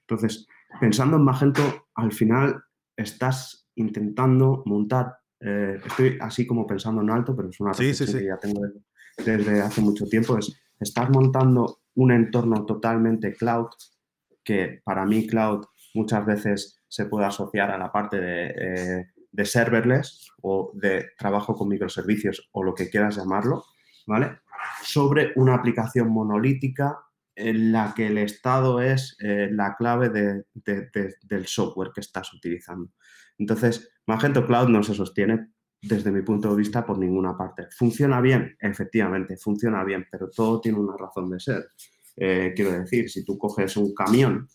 Entonces, 0.00 0.46
pensando 0.80 1.16
en 1.16 1.24
Magento, 1.24 1.88
al 1.94 2.12
final 2.12 2.62
estás 2.96 3.68
intentando 3.74 4.62
montar, 4.66 5.18
eh, 5.40 5.80
estoy 5.84 6.18
así 6.20 6.46
como 6.46 6.66
pensando 6.66 7.02
en 7.02 7.10
alto, 7.10 7.34
pero 7.34 7.50
es 7.50 7.60
una 7.60 7.72
reflexión 7.72 8.18
que 8.18 8.26
ya 8.26 8.38
tengo 8.38 8.60
desde, 9.16 9.60
hace 9.60 9.80
mucho 9.80 10.06
tiempo, 10.06 10.38
es, 10.38 10.60
estás 10.78 11.10
montando 11.10 11.80
un 11.94 12.12
entorno 12.12 12.64
totalmente 12.66 13.32
cloud, 13.34 13.68
que 14.42 14.82
para 14.84 15.04
mí 15.04 15.26
cloud 15.26 15.64
muchas 15.94 16.26
veces 16.26 16.82
se 16.88 17.06
puede 17.06 17.26
asociar 17.26 17.70
a 17.70 17.78
la 17.78 17.90
parte 17.90 18.20
de 18.20 19.13
de 19.34 19.44
serverless 19.44 20.32
o 20.42 20.70
de 20.74 21.10
trabajo 21.18 21.54
con 21.54 21.68
microservicios 21.68 22.48
o 22.52 22.62
lo 22.62 22.72
que 22.72 22.88
quieras 22.88 23.16
llamarlo, 23.16 23.64
¿vale? 24.06 24.38
Sobre 24.82 25.32
una 25.34 25.56
aplicación 25.56 26.08
monolítica 26.08 27.00
en 27.34 27.72
la 27.72 27.92
que 27.96 28.06
el 28.06 28.18
estado 28.18 28.80
es 28.80 29.16
eh, 29.18 29.48
la 29.50 29.74
clave 29.76 30.08
del 30.08 31.46
software 31.46 31.90
que 31.92 32.00
estás 32.00 32.32
utilizando. 32.32 32.92
Entonces, 33.36 33.90
Magento 34.06 34.46
Cloud 34.46 34.68
no 34.68 34.84
se 34.84 34.94
sostiene 34.94 35.48
desde 35.82 36.12
mi 36.12 36.22
punto 36.22 36.50
de 36.50 36.56
vista 36.56 36.86
por 36.86 36.96
ninguna 36.96 37.36
parte. 37.36 37.66
¿Funciona 37.76 38.20
bien? 38.20 38.56
Efectivamente, 38.60 39.36
funciona 39.36 39.82
bien, 39.82 40.06
pero 40.10 40.30
todo 40.30 40.60
tiene 40.60 40.78
una 40.78 40.96
razón 40.96 41.28
de 41.28 41.40
ser. 41.40 41.70
Eh, 42.16 42.52
quiero 42.54 42.70
decir, 42.70 43.10
si 43.10 43.24
tú 43.24 43.36
coges 43.36 43.76
un 43.76 43.92
camión 43.92 44.48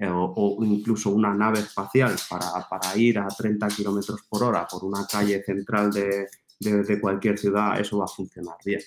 eh, 0.00 0.08
o, 0.10 0.56
incluso 0.64 1.10
una 1.10 1.34
nave 1.34 1.58
espacial 1.58 2.16
para, 2.30 2.96
ir 2.96 3.18
a 3.18 3.28
30 3.28 3.68
kilómetros 3.68 4.22
por 4.22 4.42
hora 4.44 4.66
por 4.66 4.82
una 4.82 5.06
calle 5.06 5.42
central 5.42 5.92
de, 5.92 7.00
cualquier 7.02 7.38
ciudad, 7.38 7.78
eso 7.78 7.98
va 7.98 8.06
a 8.06 8.08
funcionar 8.08 8.56
bien. 8.64 8.80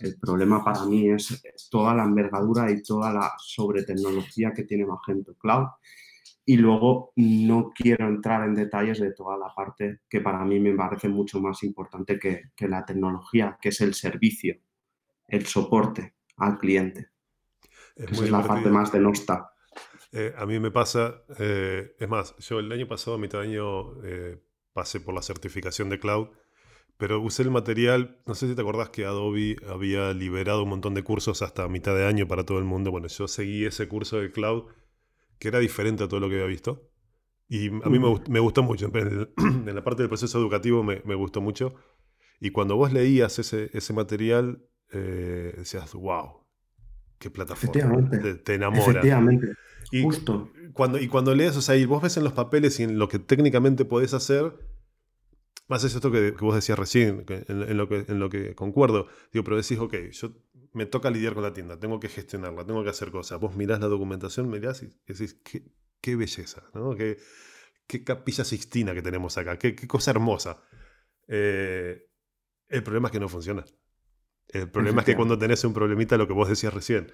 El 0.00 0.18
problema 0.18 0.64
para 0.64 0.86
mí 0.86 1.10
es 1.10 1.42
toda 1.70 1.94
la 1.94 2.04
envergadura 2.04 2.70
y 2.70 2.82
toda 2.82 3.12
la 3.12 3.34
sobretecnología 3.38 4.54
que 4.54 4.64
tiene 4.64 4.86
Magento 4.86 5.34
Cloud. 5.34 5.66
Y 6.46 6.56
luego 6.56 7.12
no 7.16 7.72
quiero 7.74 8.08
entrar 8.08 8.48
en 8.48 8.54
detalles 8.54 8.98
de 8.98 9.12
toda 9.12 9.36
la 9.36 9.52
parte 9.54 10.00
que 10.08 10.22
para 10.22 10.42
mí 10.46 10.58
me 10.58 10.72
parece 10.72 11.10
mucho 11.10 11.38
más 11.38 11.62
importante 11.64 12.18
que, 12.18 12.50
la 12.66 12.82
tecnología, 12.86 13.58
que 13.60 13.68
es 13.68 13.80
el 13.82 13.92
servicio, 13.92 14.56
el 15.28 15.44
soporte 15.44 16.14
al 16.38 16.56
cliente. 16.56 17.08
Esa 17.94 18.24
es 18.24 18.30
la 18.30 18.42
parte 18.42 18.70
más 18.70 18.90
de 18.90 19.00
Nosta. 19.00 19.50
Eh, 20.12 20.34
a 20.36 20.46
mí 20.46 20.58
me 20.58 20.70
pasa, 20.70 21.22
eh, 21.38 21.94
es 21.98 22.08
más, 22.08 22.34
yo 22.38 22.58
el 22.58 22.70
año 22.70 22.86
pasado, 22.86 23.16
a 23.16 23.18
mitad 23.18 23.40
de 23.40 23.44
año, 23.48 24.02
eh, 24.04 24.38
pasé 24.72 25.00
por 25.00 25.14
la 25.14 25.22
certificación 25.22 25.88
de 25.88 25.98
cloud, 25.98 26.28
pero 26.96 27.20
usé 27.20 27.42
el 27.42 27.50
material, 27.50 28.22
no 28.26 28.34
sé 28.34 28.48
si 28.48 28.54
te 28.54 28.60
acordás 28.62 28.90
que 28.90 29.04
Adobe 29.04 29.56
había 29.68 30.12
liberado 30.14 30.62
un 30.62 30.70
montón 30.70 30.94
de 30.94 31.02
cursos 31.02 31.42
hasta 31.42 31.68
mitad 31.68 31.94
de 31.94 32.06
año 32.06 32.26
para 32.26 32.44
todo 32.44 32.58
el 32.58 32.64
mundo. 32.64 32.90
Bueno, 32.90 33.08
yo 33.08 33.28
seguí 33.28 33.66
ese 33.66 33.88
curso 33.88 34.18
de 34.18 34.32
cloud 34.32 34.64
que 35.38 35.48
era 35.48 35.58
diferente 35.58 36.04
a 36.04 36.08
todo 36.08 36.20
lo 36.20 36.28
que 36.28 36.36
había 36.36 36.46
visto. 36.46 36.90
Y 37.48 37.68
a 37.68 37.88
mí 37.90 37.98
me, 37.98 38.40
gustó 38.40 38.62
mucho, 38.62 38.90
en 38.94 39.74
la 39.74 39.84
parte 39.84 40.02
del 40.02 40.08
proceso 40.08 40.38
educativo 40.38 40.82
me, 40.82 41.14
gustó 41.14 41.40
mucho. 41.40 41.74
Y 42.40 42.50
cuando 42.50 42.76
vos 42.76 42.92
leías 42.92 43.38
ese, 43.38 43.70
ese 43.74 43.92
material, 43.92 44.66
decías, 44.90 45.92
wow, 45.92 46.46
qué 47.18 47.30
plataforma, 47.30 48.08
te, 48.08 48.36
te 48.36 48.54
enamora. 48.54 48.82
Efectivamente. 48.82 49.48
Y 49.90 50.02
Justo. 50.02 50.50
Cuando, 50.72 50.98
y 50.98 51.08
cuando 51.08 51.34
lees, 51.34 51.56
o 51.56 51.62
sea, 51.62 51.76
y 51.76 51.86
vos 51.86 52.02
ves 52.02 52.16
en 52.16 52.24
los 52.24 52.32
papeles 52.32 52.78
y 52.80 52.82
en 52.82 52.98
lo 52.98 53.08
que 53.08 53.18
técnicamente 53.18 53.84
podés 53.84 54.12
hacer, 54.14 54.52
más 55.68 55.82
es 55.84 55.94
esto 55.94 56.10
que, 56.12 56.32
vos 56.32 56.54
decías 56.54 56.78
recién, 56.78 57.24
en, 57.28 57.76
lo 57.76 57.88
que, 57.88 58.04
en 58.08 58.18
lo 58.18 58.28
que 58.28 58.54
concuerdo, 58.54 59.08
digo, 59.32 59.44
pero 59.44 59.56
decís, 59.56 59.78
ok, 59.78 59.94
yo 60.12 60.32
me 60.72 60.86
toca 60.86 61.10
lidiar 61.10 61.34
con 61.34 61.42
la 61.42 61.52
tienda, 61.52 61.80
tengo 61.80 61.98
que 61.98 62.08
gestionarla, 62.08 62.64
tengo 62.66 62.84
que 62.84 62.90
hacer 62.90 63.10
cosas. 63.10 63.40
Vos 63.40 63.56
mirás 63.56 63.80
la 63.80 63.86
documentación, 63.86 64.50
mirás 64.50 64.82
y 64.82 64.92
decís, 65.06 65.40
qué, 65.42 65.62
qué 66.00 66.14
belleza, 66.14 66.62
¿no? 66.74 66.94
Qué, 66.94 67.16
qué, 67.86 68.04
capilla 68.04 68.44
sixtina 68.44 68.94
que 68.94 69.02
tenemos 69.02 69.38
acá, 69.38 69.58
qué, 69.58 69.74
qué 69.74 69.88
cosa 69.88 70.10
hermosa. 70.10 70.62
Eh, 71.28 72.06
el 72.68 72.82
problema 72.82 73.08
es 73.08 73.12
que 73.12 73.20
no 73.20 73.28
funciona. 73.28 73.64
El 74.48 74.70
problema 74.70 75.00
es 75.00 75.06
que 75.06 75.16
cuando 75.16 75.38
tenés 75.38 75.64
un 75.64 75.72
problemita, 75.72 76.16
lo 76.16 76.26
que 76.26 76.32
vos 76.32 76.48
decías 76.48 76.72
recién, 76.72 77.10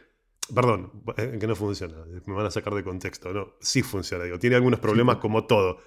perdón, 0.54 1.02
eh, 1.16 1.38
que 1.40 1.46
no 1.46 1.56
funciona, 1.56 2.04
me 2.26 2.34
van 2.34 2.46
a 2.46 2.50
sacar 2.50 2.74
de 2.74 2.84
contexto, 2.84 3.32
no, 3.32 3.54
sí 3.60 3.82
funciona, 3.82 4.24
tiene 4.38 4.56
algunos 4.56 4.80
problemas 4.80 5.16
como 5.16 5.46
todo. 5.46 5.78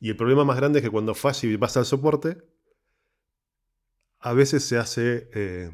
Y 0.00 0.10
el 0.10 0.16
problema 0.16 0.44
más 0.44 0.56
grande 0.56 0.80
es 0.80 0.84
que 0.84 0.90
cuando 0.90 1.14
falla 1.14 1.48
y 1.48 1.58
al 1.60 1.84
soporte, 1.84 2.38
a 4.20 4.32
veces 4.32 4.64
se 4.64 4.78
hace 4.78 5.28
eh, 5.34 5.70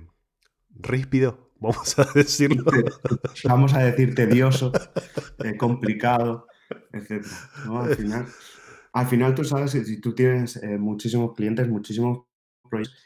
ríspido, 0.70 1.52
vamos 1.60 1.98
a 1.98 2.06
decirlo. 2.14 2.64
Vamos 3.44 3.74
a 3.74 3.80
decir 3.80 4.14
tedioso, 4.14 4.72
eh, 5.44 5.56
complicado, 5.56 6.46
etc. 6.92 7.26
Al, 7.68 7.96
final, 7.96 8.26
al 8.92 9.06
final 9.06 9.34
tú 9.34 9.44
sabes, 9.44 9.72
si 9.72 10.00
tú 10.00 10.14
tienes 10.14 10.60
muchísimos 10.78 11.34
clientes, 11.34 11.68
muchísimos 11.68 12.26
proyectos, 12.68 13.02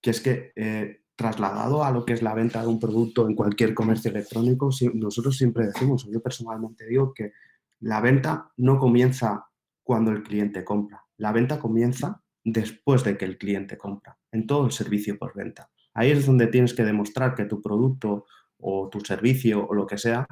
que 0.00 0.10
es 0.10 0.20
que 0.20 1.01
trasladado 1.22 1.84
a 1.84 1.92
lo 1.92 2.04
que 2.04 2.14
es 2.14 2.22
la 2.22 2.34
venta 2.34 2.60
de 2.60 2.66
un 2.66 2.80
producto 2.80 3.28
en 3.28 3.36
cualquier 3.36 3.74
comercio 3.74 4.10
electrónico, 4.10 4.70
nosotros 4.94 5.36
siempre 5.36 5.66
decimos, 5.66 6.08
yo 6.10 6.20
personalmente 6.20 6.84
digo 6.86 7.14
que 7.14 7.32
la 7.80 8.00
venta 8.00 8.50
no 8.56 8.78
comienza 8.78 9.46
cuando 9.84 10.10
el 10.10 10.24
cliente 10.24 10.64
compra, 10.64 11.04
la 11.18 11.30
venta 11.30 11.60
comienza 11.60 12.20
después 12.42 13.04
de 13.04 13.16
que 13.16 13.24
el 13.24 13.38
cliente 13.38 13.78
compra, 13.78 14.18
en 14.32 14.46
todo 14.46 14.66
el 14.66 14.72
servicio 14.72 15.16
por 15.16 15.34
venta. 15.34 15.70
Ahí 15.94 16.10
es 16.10 16.26
donde 16.26 16.48
tienes 16.48 16.74
que 16.74 16.84
demostrar 16.84 17.36
que 17.36 17.44
tu 17.44 17.62
producto 17.62 18.26
o 18.58 18.88
tu 18.88 19.00
servicio 19.00 19.64
o 19.66 19.74
lo 19.74 19.86
que 19.86 19.98
sea 19.98 20.26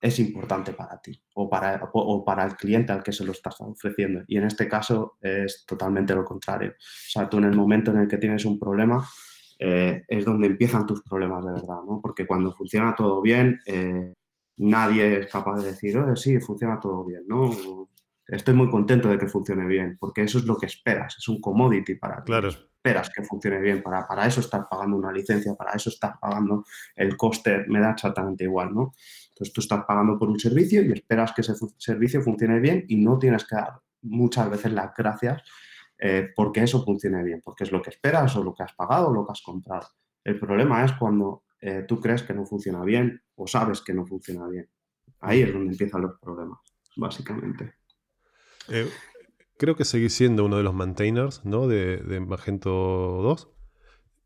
es 0.00 0.18
importante 0.18 0.72
para 0.72 1.00
ti 1.00 1.22
o 1.34 1.48
para, 1.48 1.90
para 2.24 2.44
el 2.44 2.56
cliente 2.56 2.92
al 2.92 3.02
que 3.02 3.12
se 3.12 3.24
lo 3.24 3.32
estás 3.32 3.56
ofreciendo. 3.60 4.22
Y 4.26 4.38
en 4.38 4.44
este 4.44 4.66
caso 4.66 5.18
es 5.20 5.64
totalmente 5.66 6.14
lo 6.14 6.24
contrario. 6.24 6.70
O 6.70 7.10
sea, 7.10 7.28
tú 7.28 7.38
en 7.38 7.44
el 7.44 7.54
momento 7.54 7.90
en 7.90 7.98
el 7.98 8.08
que 8.08 8.16
tienes 8.16 8.44
un 8.44 8.58
problema, 8.58 9.06
eh, 9.64 10.02
es 10.08 10.24
donde 10.24 10.48
empiezan 10.48 10.86
tus 10.86 11.02
problemas 11.02 11.44
de 11.44 11.52
verdad, 11.52 11.84
¿no? 11.86 12.00
Porque 12.02 12.26
cuando 12.26 12.52
funciona 12.52 12.96
todo 12.96 13.22
bien, 13.22 13.60
eh, 13.64 14.12
nadie 14.56 15.20
es 15.20 15.28
capaz 15.28 15.60
de 15.60 15.70
decir, 15.70 15.96
oh, 15.96 16.16
sí, 16.16 16.40
funciona 16.40 16.80
todo 16.80 17.04
bien, 17.04 17.22
¿no? 17.28 17.48
Estoy 18.26 18.54
muy 18.54 18.68
contento 18.68 19.08
de 19.08 19.18
que 19.18 19.28
funcione 19.28 19.64
bien, 19.66 19.96
porque 20.00 20.22
eso 20.22 20.38
es 20.38 20.46
lo 20.46 20.56
que 20.56 20.66
esperas, 20.66 21.16
es 21.16 21.28
un 21.28 21.40
commodity 21.40 21.94
para 21.94 22.16
ti. 22.16 22.22
Claro. 22.26 22.48
Esperas 22.48 23.08
que 23.14 23.22
funcione 23.22 23.60
bien, 23.60 23.84
para, 23.84 24.04
para 24.08 24.26
eso 24.26 24.40
estás 24.40 24.66
pagando 24.68 24.96
una 24.96 25.12
licencia, 25.12 25.54
para 25.54 25.74
eso 25.74 25.90
estás 25.90 26.18
pagando 26.20 26.64
el 26.96 27.16
coste, 27.16 27.64
me 27.68 27.78
da 27.78 27.92
exactamente 27.92 28.42
igual, 28.42 28.74
¿no? 28.74 28.94
Entonces 29.28 29.52
tú 29.52 29.60
estás 29.60 29.84
pagando 29.84 30.18
por 30.18 30.28
un 30.28 30.40
servicio 30.40 30.82
y 30.82 30.90
esperas 30.90 31.32
que 31.32 31.42
ese 31.42 31.54
servicio 31.78 32.20
funcione 32.20 32.58
bien 32.58 32.84
y 32.88 32.96
no 32.96 33.16
tienes 33.16 33.44
que 33.44 33.54
dar 33.54 33.74
muchas 34.00 34.50
veces 34.50 34.72
las 34.72 34.92
gracias 34.92 35.40
eh, 36.04 36.32
porque 36.34 36.64
eso 36.64 36.84
funcione 36.84 37.22
bien, 37.22 37.40
porque 37.44 37.62
es 37.62 37.70
lo 37.70 37.80
que 37.80 37.90
esperas 37.90 38.34
o 38.34 38.42
lo 38.42 38.52
que 38.52 38.64
has 38.64 38.72
pagado 38.74 39.10
o 39.10 39.14
lo 39.14 39.24
que 39.24 39.30
has 39.30 39.40
comprado. 39.40 39.86
El 40.24 40.36
problema 40.36 40.84
es 40.84 40.90
cuando 40.94 41.44
eh, 41.60 41.84
tú 41.86 42.00
crees 42.00 42.24
que 42.24 42.34
no 42.34 42.44
funciona 42.44 42.82
bien 42.82 43.22
o 43.36 43.46
sabes 43.46 43.80
que 43.82 43.94
no 43.94 44.04
funciona 44.04 44.48
bien. 44.48 44.68
Ahí 45.20 45.42
es 45.42 45.52
donde 45.52 45.70
empiezan 45.70 46.02
los 46.02 46.18
problemas, 46.18 46.58
básicamente. 46.96 47.74
Eh, 48.68 48.90
creo 49.56 49.76
que 49.76 49.84
seguís 49.84 50.12
siendo 50.12 50.44
uno 50.44 50.56
de 50.56 50.64
los 50.64 50.74
maintainers 50.74 51.44
¿no? 51.44 51.68
de, 51.68 52.18
Magento 52.26 52.70
2. 52.70 53.48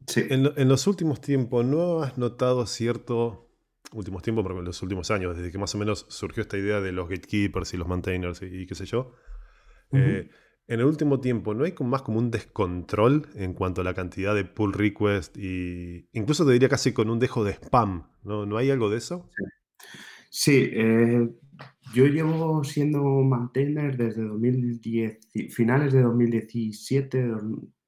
Sí. 0.07 0.25
En, 0.31 0.69
los 0.69 0.87
últimos 0.87 1.21
tiempos, 1.21 1.63
¿no 1.67 2.03
has 2.03 2.17
notado 2.17 2.65
cierto, 2.65 3.51
últimos 3.93 4.23
tiempos, 4.23 4.45
porque 4.45 4.61
en 4.61 4.65
los 4.65 4.81
últimos 4.81 5.11
años, 5.11 5.37
desde 5.37 5.53
que 5.53 5.59
más 5.59 5.75
o 5.75 5.79
menos 5.79 6.07
surgió 6.09 6.41
esta 6.41 6.57
idea 6.57 6.81
de 6.81 6.93
los 6.93 7.07
gatekeepers 7.07 7.75
y 7.75 7.77
los 7.77 7.87
maintainers 7.87 8.41
y, 8.41 8.67
qué 8.67 8.75
sé 8.75 8.87
yo, 8.87 9.13
en 10.69 10.81
el 10.81 10.87
último 10.87 11.21
tiempo, 11.21 11.55
¿no 11.55 11.65
hay 11.65 11.75
más 11.81 12.03
como 12.03 12.19
un 12.19 12.31
descontrol 12.31 13.29
en 13.35 13.55
cuanto 13.55 13.81
a 13.81 13.85
la 13.85 13.95
cantidad 13.95 14.35
de 14.35 14.45
pull 14.45 14.73
request 14.73 15.37
y 15.37 16.09
incluso 16.13 16.45
te 16.45 16.53
diría 16.53 16.69
casi 16.69 16.93
con 16.93 17.09
un 17.09 17.19
dejo 17.21 17.45
de 17.45 17.53
spam? 17.53 18.09
¿No, 18.25 18.47
¿No 18.47 18.57
hay 18.57 18.71
algo 18.71 18.91
de 18.91 18.99
eso? 18.99 19.31
Sí, 20.29 20.69
eh, 20.73 21.29
yo 21.95 22.07
llevo 22.07 22.65
siendo 22.65 23.03
maintainer 23.03 23.97
desde 23.97 24.25
2010, 24.25 25.19
finales 25.51 25.93
de 25.93 26.03
2017, 26.03 27.27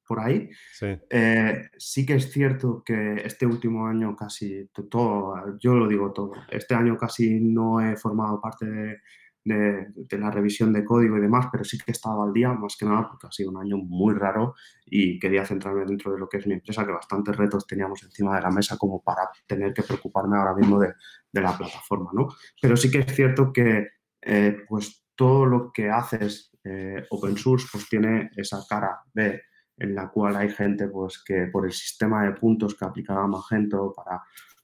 por 0.07 0.21
ahí. 0.21 0.49
Sí. 0.73 0.87
Eh, 1.11 1.69
sí 1.77 2.07
que 2.07 2.15
es 2.15 2.31
cierto 2.31 2.83
que 2.87 3.17
este 3.25 3.45
último 3.45 3.87
año 3.87 4.15
casi 4.15 4.71
todo, 4.89 5.59
yo 5.59 5.75
lo 5.75 5.89
digo 5.89 6.13
todo, 6.13 6.33
este 6.49 6.75
año 6.75 6.97
casi 6.97 7.41
no 7.41 7.81
he 7.81 7.97
formado 7.97 8.41
parte 8.41 8.67
de 8.67 8.99
de, 9.45 10.19
la 10.19 10.31
revisión 10.31 10.73
de 10.73 10.85
código 10.85 11.17
y 11.17 11.21
demás, 11.21 11.47
pero 11.51 11.65
sí 11.65 11.79
que 11.79 11.85
he 11.89 11.93
estado 11.93 12.23
al 12.23 12.33
día, 12.33 12.53
más 12.53 12.77
que 12.77 12.85
nada 12.85 13.09
porque 13.09 13.27
ha 13.27 13.33
sido 13.33 13.51
un 13.51 13.59
año 13.59 13.79
muy 13.79 14.15
raro 14.15 14.55
y 14.87 15.19
quería 15.19 15.47
centrarme 15.47 15.85
dentro 15.85 16.13
de 16.13 16.19
lo 16.19 16.29
que 16.29 16.39
es 16.39 16.47
mi 16.47 16.55
empresa, 16.55 16.85
que 16.85 16.93
bastantes 16.93 17.37
retos 17.37 17.67
teníamos 17.67 18.03
encima 18.03 18.37
de 18.37 18.43
la 18.43 18.51
mesa 18.51 18.77
como 18.77 19.03
para 19.03 19.29
tener 19.47 19.73
que 19.73 19.83
preocuparme 19.83 20.37
ahora 20.37 20.55
mismo 20.55 20.79
de, 20.79 20.93
la 21.33 21.57
plataforma, 21.57 22.11
¿no? 22.13 22.29
Pero 22.61 22.77
sí 22.77 22.91
que 22.91 22.99
es 22.99 23.15
cierto 23.15 23.53
que 23.53 23.87
eh, 24.21 24.57
pues 24.69 25.07
todo 25.15 25.47
lo 25.47 25.73
que 25.73 25.89
haces 25.89 26.51
eh, 26.65 27.07
open 27.11 27.37
source 27.37 27.69
pues 27.71 27.89
tiene 27.89 28.31
esa 28.37 28.59
cara 28.69 29.01
B 29.15 29.41
en 29.77 29.95
la 29.95 30.09
cual 30.09 30.37
hay 30.37 30.51
gente 30.51 30.89
pues 30.89 31.23
que 31.23 31.47
por 31.47 31.65
el 31.65 31.73
sistema 31.73 32.25
de 32.25 32.33
puntos 32.33 32.75
que 32.75 32.85
aplicaba 32.85 33.27
Magento 33.29 33.93
para, 33.95 34.21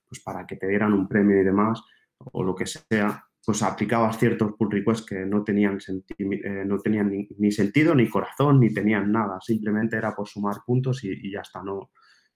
pues, 0.08 0.20
para 0.22 0.44
que 0.46 0.56
te 0.56 0.66
dieran 0.66 0.92
un 0.92 1.08
premio 1.08 1.40
y 1.40 1.44
demás 1.44 1.80
o 2.18 2.42
lo 2.42 2.54
que 2.54 2.66
sea, 2.66 3.24
pues 3.44 3.62
aplicabas 3.62 4.18
ciertos 4.18 4.54
pull 4.56 4.70
requests 4.70 5.06
que 5.06 5.26
no 5.26 5.44
tenían, 5.44 5.78
eh, 6.18 6.64
no 6.66 6.78
tenían 6.78 7.12
ni, 7.36 7.52
sentido, 7.52 7.94
ni 7.94 8.08
corazón, 8.08 8.60
ni 8.60 8.72
tenían 8.72 9.12
nada. 9.12 9.38
Simplemente 9.40 9.96
era 9.96 10.14
por 10.14 10.28
sumar 10.28 10.56
puntos 10.64 11.04
y, 11.04 11.30
ya 11.30 11.40
está. 11.40 11.62
No, 11.62 11.90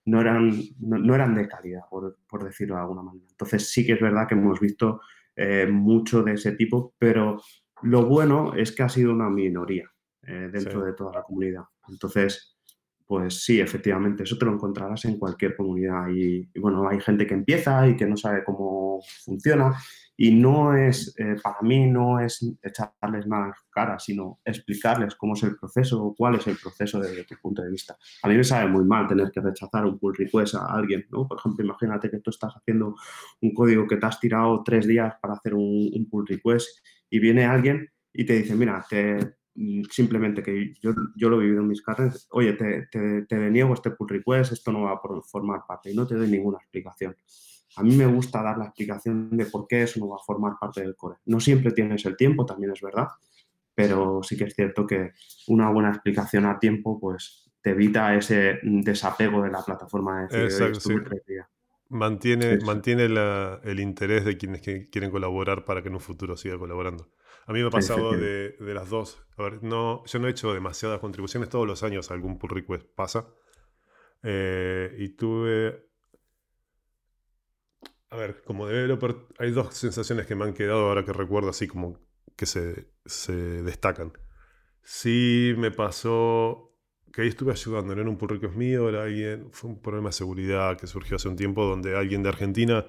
no, 0.05 0.21
eran, 0.21 0.53
no, 0.81 1.15
eran 1.15 1.35
de 1.35 1.49
calidad, 1.49 1.83
por, 1.91 2.45
decirlo 2.45 2.75
de 2.75 2.83
alguna 2.83 3.03
manera. 3.03 3.27
Entonces 3.31 3.71
sí 3.71 3.87
que 3.87 3.95
es 3.95 4.01
verdad 4.01 4.29
que 4.29 4.35
hemos 4.35 4.61
visto 4.61 5.01
eh, 5.35 5.67
mucho 5.67 6.23
de 6.23 6.35
ese 6.35 6.53
tipo, 6.53 6.95
pero 6.99 7.41
lo 7.83 8.07
bueno 8.07 8.55
es 8.55 8.73
que 8.73 8.83
ha 8.83 8.89
sido 8.89 9.13
una 9.13 9.31
minoría 9.31 9.91
eh, 10.23 10.51
dentro 10.53 10.85
de 10.85 10.93
toda 10.93 11.13
la 11.13 11.23
comunidad. 11.23 11.63
Entonces, 11.89 12.58
pues 13.09 13.43
sí, 13.43 13.59
efectivamente, 13.59 14.25
eso 14.25 14.37
te 14.37 14.45
lo 14.45 14.53
encontrarás 14.53 15.07
en 15.07 15.19
cualquier 15.19 15.57
comunidad. 15.57 16.11
Y, 16.11 16.47
bueno, 16.61 16.87
hay 16.87 17.01
gente 17.01 17.27
que 17.27 17.33
empieza 17.33 17.89
y 17.89 17.97
que 17.97 18.05
no 18.05 18.19
sabe 18.19 18.45
cómo 18.45 19.01
funciona 19.25 19.75
y 20.15 20.33
no 20.33 20.77
es, 20.77 21.15
eh, 21.17 21.37
para 21.43 21.63
mí 21.63 21.87
no 21.87 22.21
es 22.21 22.45
echarles 22.61 23.27
nada 23.27 23.57
cara, 23.71 23.99
sino 23.99 24.41
explicarles 24.45 25.15
cómo 25.15 25.33
es 25.33 25.43
el 25.45 25.57
proceso 25.57 26.15
cuál 26.19 26.35
es 26.35 26.47
el 26.49 26.57
proceso 26.57 27.01
desde 27.01 27.25
tu 27.25 27.35
punto 27.41 27.63
de 27.63 27.71
vista. 27.71 27.97
A 28.23 28.29
mí 28.29 28.37
me 28.37 28.45
sabe 28.45 28.69
muy 28.69 28.85
mal 28.85 29.07
tener 29.07 29.31
que 29.31 29.41
rechazar 29.41 29.87
un 29.87 29.99
pull 29.99 30.15
request 30.15 30.57
a 30.57 30.67
alguien, 30.67 31.07
¿no? 31.11 31.27
Por 31.27 31.39
ejemplo, 31.39 31.65
imagínate 31.65 32.11
que 32.11 32.19
tú 32.19 32.29
estás 32.29 32.53
haciendo 32.55 32.95
un 33.41 33.55
código 33.55 33.87
que 33.87 33.97
te 33.97 34.05
has 34.05 34.21
tirado 34.21 34.63
tres 34.63 34.87
días 34.87 35.15
para 35.23 35.33
hacer 35.33 35.55
un, 35.55 36.07
pull 36.11 36.27
request 36.27 36.69
y 37.09 37.21
viene 37.21 37.47
alguien 37.47 37.89
y 38.13 38.27
te 38.27 38.35
dice, 38.35 38.55
mira, 38.55 38.85
te, 38.87 39.38
simplemente 39.91 40.43
que 40.43 40.75
yo, 40.81 40.95
yo, 41.17 41.29
lo 41.29 41.41
he 41.41 41.45
vivido 41.45 41.63
en 41.63 41.69
mis 41.69 41.83
carreras, 41.83 42.29
oye, 42.31 42.53
te, 42.53 42.87
te, 42.91 43.23
te 43.23 43.39
deniego 43.39 43.75
este 43.75 43.91
pull 43.91 44.09
request, 44.09 44.53
esto 44.53 44.73
no 44.73 44.83
va 44.83 44.93
a 44.93 45.23
formar 45.23 45.63
parte 45.67 45.91
y 45.91 45.95
no 45.95 46.07
te 46.07 46.15
doy 46.15 46.29
ninguna 46.29 46.59
explicación. 46.59 47.17
A 47.77 47.83
mí 47.83 47.95
me 47.95 48.07
gusta 48.07 48.43
dar 48.43 48.59
la 48.59 48.67
explicación 48.67 49.37
de 49.37 49.47
por 49.47 49.67
qué 49.67 49.83
eso 49.83 50.01
no 50.01 50.09
va 50.09 50.17
a 50.17 50.25
formar 50.25 50.55
parte 50.61 50.81
del 50.81 50.97
core. 50.97 51.19
No 51.27 51.39
siempre 51.39 51.73
tienes 51.73 52.05
el 52.07 52.17
tiempo, 52.17 52.45
también 52.45 52.73
es 52.73 52.81
verdad, 52.81 53.09
pero 53.75 54.21
sí 54.23 54.37
que 54.37 54.45
es 54.45 54.55
cierto 54.55 54.87
que 54.87 55.13
una 55.47 55.71
buena 55.71 55.91
explicación 55.91 56.47
a 56.47 56.59
tiempo 56.59 56.99
pues 56.99 57.51
te 57.61 57.71
evita 57.71 58.15
ese 58.15 58.59
desapego 58.63 59.43
de 59.43 59.51
la 59.51 59.63
plataforma 59.63 60.27
de 60.27 60.45
Exacto, 60.45 60.91
Mantiene, 61.91 62.59
mantiene 62.59 63.05
el 63.05 63.81
interés 63.81 64.25
de 64.25 64.37
quienes 64.37 64.61
quieren 64.61 65.11
colaborar 65.11 65.65
para 65.65 65.81
que 65.81 65.89
en 65.89 65.95
un 65.95 66.01
futuro 66.01 66.37
siga 66.37 66.59
colaborando. 66.59 67.09
A 67.49 67.53
mí 67.53 67.61
me 67.61 67.69
ha 67.69 67.71
pasado 67.71 68.13
de, 68.13 68.55
las 68.61 68.91
dos. 68.91 69.21
A 69.37 69.43
ver, 69.43 69.63
no, 69.63 70.05
yo 70.05 70.19
no 70.19 70.29
he 70.29 70.31
hecho 70.31 70.53
demasiadas 70.53 71.01
contribuciones. 71.01 71.49
Todos 71.49 71.67
los 71.67 71.83
años 71.83 72.11
algún 72.11 72.39
pull 72.39 72.51
request 72.51 72.87
pasa. 72.95 73.27
Eh, 74.23 74.95
y 74.99 75.09
tuve 75.11 75.89
a 78.11 78.17
ver, 78.17 78.43
como 78.43 78.67
developer, 78.67 79.17
hay 79.39 79.51
dos 79.51 79.75
sensaciones 79.75 80.27
que 80.27 80.35
me 80.35 80.45
han 80.45 80.55
quedado 80.55 80.89
ahora 80.89 81.05
que 81.05 81.13
recuerdo 81.13 81.51
así 81.51 81.67
como 81.67 81.99
que 82.37 82.47
se, 82.47 82.87
destacan. 83.63 84.13
Sí 84.83 85.55
me 85.59 85.71
pasó 85.71 86.75
que 87.13 87.23
ahí 87.23 87.29
estuve 87.29 87.53
ayudando, 87.53 87.95
no 87.95 88.01
era 88.01 88.11
un 88.11 88.17
pull 88.17 88.41
mío, 88.55 88.89
era 88.89 89.05
alguien, 89.05 89.49
fue 89.53 89.71
un 89.71 89.83
problema 89.83 90.11
de 90.11 90.13
seguridad 90.13 90.79
que 90.79 90.87
surgió 90.87 91.17
hace 91.17 91.29
un 91.29 91.37
tiempo 91.37 91.65
donde 91.65 91.97
alguien 91.97 92.23
de 92.23 92.29
Argentina 92.29 92.87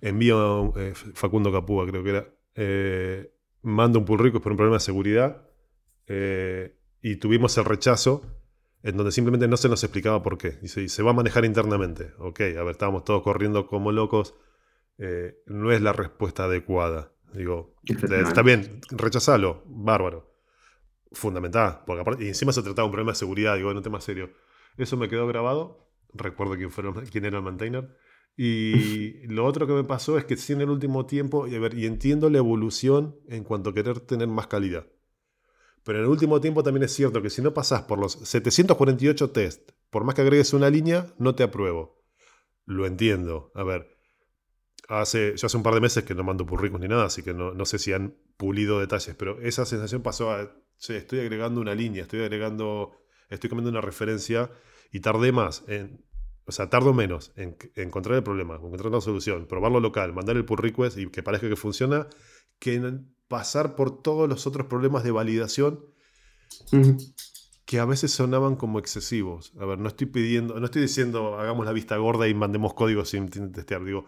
envía, 0.00 0.34
eh, 0.76 0.94
Facundo 0.94 1.52
Capúa 1.52 1.86
creo 1.86 2.02
que 2.02 2.10
era, 2.10 2.34
eh, 2.54 3.37
manda 3.62 3.98
un 3.98 4.04
pull 4.04 4.32
por 4.32 4.52
un 4.52 4.56
problema 4.56 4.76
de 4.76 4.80
seguridad 4.80 5.48
eh, 6.06 6.76
y 7.02 7.16
tuvimos 7.16 7.56
el 7.58 7.64
rechazo 7.64 8.22
en 8.82 8.96
donde 8.96 9.12
simplemente 9.12 9.48
no 9.48 9.56
se 9.56 9.68
nos 9.68 9.82
explicaba 9.82 10.22
por 10.22 10.38
qué. 10.38 10.52
Dice, 10.62 10.88
se 10.88 11.02
va 11.02 11.10
a 11.10 11.14
manejar 11.14 11.44
internamente. 11.44 12.12
Ok, 12.18 12.40
a 12.40 12.62
ver, 12.62 12.70
estábamos 12.70 13.04
todos 13.04 13.22
corriendo 13.22 13.66
como 13.66 13.92
locos 13.92 14.34
eh, 14.98 15.42
no 15.46 15.70
es 15.70 15.80
la 15.80 15.92
respuesta 15.92 16.44
adecuada. 16.44 17.12
Digo, 17.32 17.76
está 17.84 18.42
bien, 18.42 18.80
rechazalo, 18.90 19.62
bárbaro. 19.66 20.34
Fundamental, 21.12 21.82
porque 21.86 22.02
aparte, 22.02 22.24
y 22.24 22.28
encima 22.28 22.52
se 22.52 22.62
trataba 22.62 22.84
de 22.84 22.86
un 22.86 22.92
problema 22.92 23.12
de 23.12 23.18
seguridad, 23.18 23.56
digo, 23.56 23.70
en 23.70 23.78
un 23.78 23.82
tema 23.82 24.00
serio. 24.00 24.30
Eso 24.76 24.96
me 24.96 25.08
quedó 25.08 25.26
grabado, 25.26 25.88
recuerdo 26.12 26.56
quién, 26.56 26.70
fue, 26.70 26.84
quién 27.10 27.24
era 27.24 27.38
el 27.38 27.44
maintainer, 27.44 27.96
Y 28.40 29.26
lo 29.26 29.44
otro 29.44 29.66
que 29.66 29.72
me 29.72 29.82
pasó 29.82 30.16
es 30.16 30.24
que 30.24 30.36
sí 30.36 30.52
en 30.52 30.60
el 30.60 30.70
último 30.70 31.06
tiempo, 31.06 31.48
y, 31.48 31.56
a 31.56 31.58
ver, 31.58 31.76
y 31.76 31.86
entiendo 31.86 32.30
la 32.30 32.38
evolución 32.38 33.18
en 33.26 33.42
cuanto 33.42 33.70
a 33.70 33.74
querer 33.74 33.98
tener 33.98 34.28
más 34.28 34.46
calidad. 34.46 34.86
Pero 35.82 35.98
en 35.98 36.04
el 36.04 36.10
último 36.10 36.40
tiempo 36.40 36.62
también 36.62 36.84
es 36.84 36.92
cierto 36.92 37.20
que 37.20 37.30
si 37.30 37.42
no 37.42 37.52
pasas 37.52 37.82
por 37.82 37.98
los 37.98 38.12
748 38.12 39.30
test, 39.32 39.72
por 39.90 40.04
más 40.04 40.14
que 40.14 40.20
agregues 40.20 40.52
una 40.52 40.70
línea, 40.70 41.12
no 41.18 41.34
te 41.34 41.42
apruebo. 41.42 42.00
Lo 42.64 42.86
entiendo. 42.86 43.50
A 43.56 43.64
ver, 43.64 43.98
hace, 44.88 45.34
yo 45.36 45.46
hace 45.46 45.56
un 45.56 45.64
par 45.64 45.74
de 45.74 45.80
meses 45.80 46.04
que 46.04 46.14
no 46.14 46.22
mando 46.22 46.44
ricos 46.44 46.80
ni 46.80 46.86
nada, 46.86 47.06
así 47.06 47.24
que 47.24 47.34
no, 47.34 47.54
no, 47.54 47.64
sé 47.64 47.80
si 47.80 47.92
han 47.92 48.14
pulido 48.36 48.78
detalles, 48.78 49.16
pero 49.16 49.40
esa 49.40 49.66
sensación 49.66 50.02
pasó 50.02 50.30
a, 50.30 50.48
estoy 50.78 51.18
agregando 51.18 51.60
una 51.60 51.74
línea, 51.74 52.02
estoy 52.02 52.20
agregando, 52.20 52.92
estoy 53.30 53.50
cambiando 53.50 53.70
una 53.70 53.80
referencia 53.80 54.52
y 54.92 55.00
tardé 55.00 55.32
más 55.32 55.64
en, 55.66 56.04
o 56.48 56.52
sea, 56.52 56.70
tardo 56.70 56.94
menos 56.94 57.30
en, 57.36 57.56
encontrar 57.76 58.16
el 58.16 58.22
problema, 58.22 58.56
encontrar 58.56 58.90
la 58.90 59.02
solución, 59.02 59.46
probarlo 59.46 59.80
local, 59.80 60.14
mandar 60.14 60.36
el 60.36 60.46
pull 60.46 60.56
request 60.56 60.96
y 60.96 61.10
que 61.10 61.22
parezca 61.22 61.46
que 61.46 61.56
funciona, 61.56 62.08
que 62.58 62.74
en 62.74 63.14
pasar 63.28 63.76
por 63.76 64.02
todos 64.02 64.26
los 64.26 64.46
otros 64.46 64.66
problemas 64.66 65.04
de 65.04 65.10
validación 65.10 65.84
que 67.66 67.78
a 67.78 67.84
veces 67.84 68.12
sonaban 68.12 68.56
como 68.56 68.78
excesivos. 68.78 69.52
A 69.60 69.66
ver, 69.66 69.78
no 69.78 69.88
estoy 69.88 70.06
pidiendo, 70.06 70.58
no 70.58 70.64
estoy 70.64 70.80
diciendo 70.80 71.38
hagamos 71.38 71.66
la 71.66 71.72
vista 71.72 71.98
gorda 71.98 72.26
y 72.26 72.32
mandemos 72.32 72.72
código 72.72 73.04
sin 73.04 73.28
testear, 73.28 73.84
digo, 73.84 74.06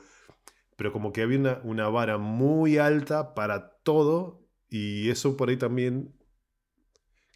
pero 0.76 0.94
como 0.94 1.12
que 1.12 1.20
había 1.20 1.38
una, 1.38 1.61
una 1.62 1.88
vara 1.90 2.16
muy 2.16 2.79
alta 2.79 3.35
para 3.35 3.76
todo 3.83 4.40
y 4.70 5.11
eso 5.11 5.37
por 5.37 5.50
ahí 5.50 5.59
también 5.59 6.14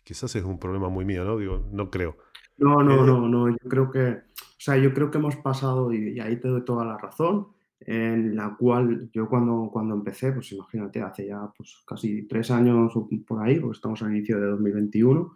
quizás 0.02 0.34
es 0.34 0.44
un 0.44 0.58
problema 0.58 0.88
muy 0.88 1.04
mío, 1.04 1.24
¿no? 1.24 1.36
Digo, 1.36 1.68
no 1.70 1.90
creo. 1.90 2.16
No, 2.56 2.82
no, 2.82 3.02
eh, 3.02 3.06
no, 3.06 3.28
no, 3.28 3.48
yo 3.50 3.68
creo 3.68 3.90
que, 3.90 4.22
sea, 4.64 4.76
yo 4.78 4.94
creo 4.94 5.10
que 5.10 5.18
hemos 5.18 5.36
pasado, 5.36 5.92
y, 5.92 6.18
ahí 6.20 6.36
te 6.40 6.48
doy 6.48 6.64
toda 6.64 6.84
la 6.84 6.96
razón, 6.96 7.48
en 7.80 8.34
la 8.34 8.56
cual 8.58 9.10
yo 9.12 9.28
cuando, 9.28 9.68
cuando 9.70 9.94
empecé, 9.94 10.32
pues 10.32 10.50
imagínate, 10.52 11.02
hace 11.02 11.26
ya 11.26 11.52
pues 11.54 11.82
casi 11.86 12.26
tres 12.26 12.50
años 12.50 12.94
por 13.26 13.42
ahí, 13.42 13.60
porque 13.60 13.76
estamos 13.76 14.00
al 14.02 14.16
inicio 14.16 14.40
de 14.40 14.46
2021, 14.46 15.34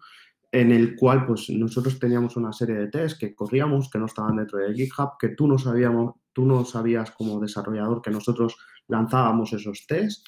en 0.53 0.73
el 0.73 0.97
cual 0.97 1.27
pues 1.27 1.51
nosotros 1.51 1.99
teníamos 1.99 2.37
una 2.37 2.53
serie 2.53 2.77
de 2.77 2.89
tests 2.89 3.19
que 3.19 3.35
corríamos, 3.35 3.91
que 3.91 3.99
no 3.99 4.07
estaban 4.07 4.37
dentro 4.37 4.59
de 4.59 4.73
GitHub, 4.73 5.19
que 5.21 5.29
tú 5.31 5.47
no 5.47 5.59
sabíamos, 5.59 6.15
tú 6.33 6.47
no 6.47 6.65
sabías 6.65 7.11
como 7.11 7.39
desarrollador 7.39 8.01
que 8.01 8.11
nosotros 8.11 8.57
lanzábamos 8.87 9.53
esos 9.53 9.87
tests 9.87 10.25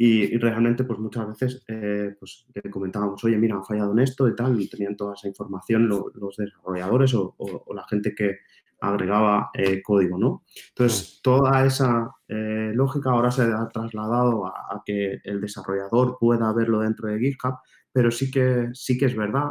y, 0.00 0.38
realmente, 0.38 0.84
pues 0.84 1.00
muchas 1.00 1.26
veces 1.26 1.64
eh, 1.66 2.14
pues, 2.20 2.46
le 2.54 2.70
comentábamos, 2.70 3.22
oye, 3.24 3.36
mira, 3.36 3.56
han 3.56 3.64
fallado 3.64 3.90
en 3.90 3.98
esto 3.98 4.28
y 4.28 4.36
tal, 4.36 4.58
y 4.60 4.68
tenían 4.68 4.96
toda 4.96 5.14
esa 5.14 5.26
información 5.26 5.88
los 5.88 6.36
desarrolladores 6.36 7.14
o, 7.14 7.34
la 7.74 7.84
gente 7.88 8.14
que 8.14 8.36
agregaba 8.80 9.50
eh, 9.54 9.82
código, 9.82 10.16
¿no? 10.16 10.44
Entonces, 10.68 11.18
toda 11.20 11.66
esa 11.66 12.12
eh, 12.28 12.70
lógica 12.74 13.10
ahora 13.10 13.32
se 13.32 13.42
ha 13.42 13.66
trasladado 13.66 14.46
a, 14.46 14.80
que 14.86 15.18
el 15.24 15.40
desarrollador 15.40 16.16
pueda 16.20 16.52
verlo 16.52 16.78
dentro 16.78 17.08
de 17.08 17.18
GitHub, 17.18 17.56
pero 17.90 18.12
sí 18.12 18.30
que, 18.30 18.68
sí 18.74 18.96
que 18.96 19.06
es 19.06 19.16
verdad 19.16 19.50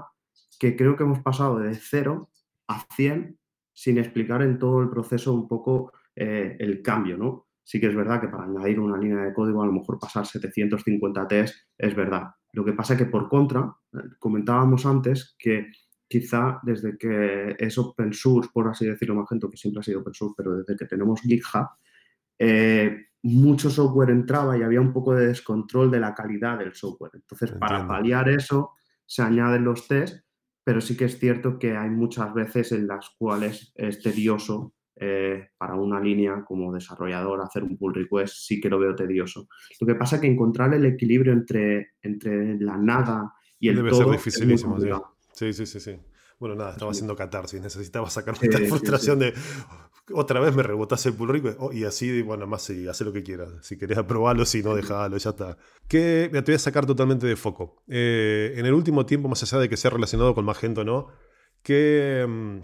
que 0.58 0.78
creo 0.78 0.96
que 0.96 1.04
hemos 1.04 1.20
pasado 1.20 1.60
de 1.60 1.76
0 1.76 2.30
a 2.70 2.86
100 2.96 3.38
sin 3.74 3.98
explicar 3.98 4.42
en 4.44 4.58
todo 4.60 4.82
el 4.82 4.90
proceso 4.90 5.34
un 5.34 5.50
poco 5.50 5.92
el 6.16 6.82
cambio, 6.82 7.16
¿no? 7.18 7.47
Sí 7.68 7.82
que 7.82 7.88
es 7.88 7.96
verdad 7.96 8.22
que 8.22 8.30
para 8.30 8.46
añadir 8.46 8.80
una 8.80 8.98
línea 8.98 9.26
de 9.26 9.34
código 9.34 9.62
a 9.62 9.66
lo 9.66 9.74
mejor 9.74 10.00
pasar 10.00 10.26
750 10.26 11.28
test 11.28 11.54
es 11.78 11.94
verdad. 11.94 12.28
Lo 12.54 12.64
que 12.64 12.72
pasa 12.72 12.94
es 12.94 13.00
que 13.00 13.08
por 13.08 13.28
contra, 13.28 13.76
eh, 13.94 13.98
comentábamos 14.20 14.86
antes 14.86 15.36
que 15.38 15.68
quizá 16.08 16.62
desde 16.64 16.98
que 16.98 17.58
es 17.60 17.78
open 17.78 18.14
source, 18.14 18.50
por 18.54 18.70
así 18.70 18.86
decirlo, 18.86 19.16
Magento, 19.16 19.50
que 19.50 19.58
siempre 19.58 19.82
ha 19.82 19.84
sido 19.84 20.00
open 20.00 20.14
source, 20.14 20.36
pero 20.38 20.56
desde 20.56 20.78
que 20.78 20.86
tenemos 20.86 21.20
GitHub, 21.20 21.68
eh, 22.40 23.08
mucho 23.24 23.70
software 23.70 24.12
entraba 24.12 24.58
y 24.58 24.64
había 24.64 24.80
un 24.80 24.94
poco 24.94 25.14
de 25.14 25.28
descontrol 25.28 25.92
de 25.92 26.00
la 26.00 26.16
calidad 26.16 26.60
del 26.60 26.74
software. 26.74 27.12
Entonces, 27.16 27.52
para 27.52 27.86
paliar 27.86 28.30
eso, 28.30 28.76
se 29.06 29.24
añaden 29.24 29.66
los 29.66 29.90
tests, 29.90 30.24
pero 30.64 30.80
sí 30.80 30.96
que 30.96 31.04
es 31.04 31.20
cierto 31.20 31.60
que 31.60 31.76
hay 31.76 31.90
muchas 31.90 32.34
veces 32.34 32.72
en 32.72 32.88
las 32.88 33.10
cuales 33.20 33.74
es 33.76 34.02
tedioso 34.02 34.74
eh, 35.00 35.50
para 35.58 35.76
una 35.76 36.00
línea 36.00 36.44
como 36.46 36.74
desarrollador 36.74 37.42
hacer 37.42 37.64
un 37.64 37.78
pull 37.78 37.94
request 37.94 38.36
sí 38.38 38.60
que 38.60 38.70
lo 38.70 38.80
veo 38.80 38.96
tedioso. 38.96 39.48
Lo 39.80 39.88
que 39.88 39.96
pasa 39.96 40.16
es 40.16 40.22
que 40.22 40.28
encontrar 40.28 40.74
el 40.74 40.86
equilibrio 40.86 41.34
entre, 41.34 41.92
entre 42.02 42.60
la 42.60 42.78
nada 42.78 43.34
y 43.60 43.70
el 43.70 43.76
Debe 43.78 43.94
ser 43.94 44.08
dificilísimo, 44.08 44.80
sí. 44.80 44.90
sí. 45.54 45.66
Sí, 45.66 45.80
sí, 45.80 46.00
Bueno, 46.40 46.56
nada, 46.56 46.72
estaba 46.72 46.92
haciendo 46.92 47.16
catarsis, 47.16 47.62
necesitaba 47.62 48.10
sacar 48.10 48.36
esta 48.42 48.60
frustración 48.60 49.20
de 49.20 49.34
otra 50.14 50.40
vez 50.40 50.56
me 50.56 50.64
rebotas 50.64 51.06
el 51.06 51.14
pull 51.14 51.30
request 51.30 51.58
oh, 51.60 51.74
y 51.74 51.84
así, 51.84 52.22
bueno, 52.22 52.48
más 52.48 52.62
sí, 52.62 52.88
hace 52.88 53.04
lo 53.04 53.12
que 53.12 53.24
quieras. 53.24 53.50
Si 53.62 53.78
querés 53.78 53.98
aprobarlo, 53.98 54.46
si 54.46 54.64
no, 54.64 54.74
déjalo, 54.74 55.18
ya 55.18 55.32
está. 55.32 55.58
Que 55.88 56.30
te 56.32 56.42
voy 56.42 56.56
a 56.56 56.60
sacar 56.60 56.86
totalmente 56.86 57.28
de 57.28 57.36
foco. 57.36 57.84
Eh, 57.88 58.54
en 58.56 58.66
el 58.66 58.74
último 58.74 59.06
tiempo, 59.06 59.28
más 59.28 59.44
allá 59.44 59.60
de 59.60 59.68
que 59.68 59.76
sea 59.76 59.92
relacionado 59.92 60.34
con 60.34 60.46
Magento 60.46 60.82
o 60.82 60.84
no, 60.86 61.08
que 61.62 62.26
mm, 62.28 62.60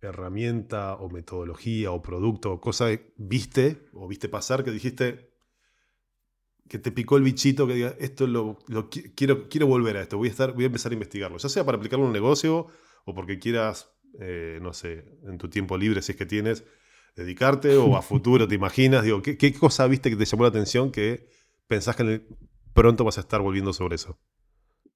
herramienta 0.00 0.94
o 0.94 1.10
metodología 1.10 1.90
o 1.90 2.02
producto 2.02 2.52
o 2.52 2.60
cosa 2.60 2.86
viste 3.16 3.88
o 3.92 4.06
viste 4.06 4.28
pasar 4.28 4.62
que 4.64 4.70
dijiste 4.70 5.28
que 6.68 6.78
te 6.78 6.92
picó 6.92 7.16
el 7.16 7.22
bichito 7.22 7.66
que 7.66 7.74
diga 7.74 7.96
esto 7.98 8.26
lo, 8.26 8.58
quiero, 9.14 9.48
quiero 9.48 9.66
volver 9.66 9.96
a 9.96 10.02
esto, 10.02 10.18
voy 10.18 10.28
a, 10.28 10.30
estar, 10.30 10.52
voy 10.52 10.64
a 10.64 10.66
empezar 10.66 10.92
a 10.92 10.94
investigarlo, 10.94 11.38
ya 11.38 11.48
sea 11.48 11.64
para 11.64 11.78
aplicarlo 11.78 12.04
en 12.04 12.08
un 12.08 12.12
negocio 12.12 12.66
o 13.04 13.14
porque 13.14 13.38
quieras, 13.38 13.90
eh, 14.20 14.58
no 14.60 14.72
sé, 14.72 15.18
en 15.24 15.38
tu 15.38 15.48
tiempo 15.48 15.76
libre 15.78 16.02
si 16.02 16.12
es 16.12 16.18
que 16.18 16.26
tienes, 16.26 16.64
dedicarte 17.16 17.76
o 17.76 17.96
a 17.96 18.02
futuro 18.02 18.46
te 18.46 18.54
imaginas, 18.54 19.04
digo, 19.04 19.22
¿qué, 19.22 19.36
¿qué, 19.36 19.52
cosa 19.52 19.86
viste 19.86 20.10
que 20.10 20.16
te 20.16 20.26
llamó 20.26 20.44
la 20.44 20.50
atención 20.50 20.92
que 20.92 21.28
pensás 21.66 21.96
que 21.96 22.22
pronto 22.74 23.04
vas 23.04 23.16
a 23.16 23.22
estar 23.22 23.40
volviendo 23.40 23.72
sobre 23.72 23.96
eso? 23.96 24.18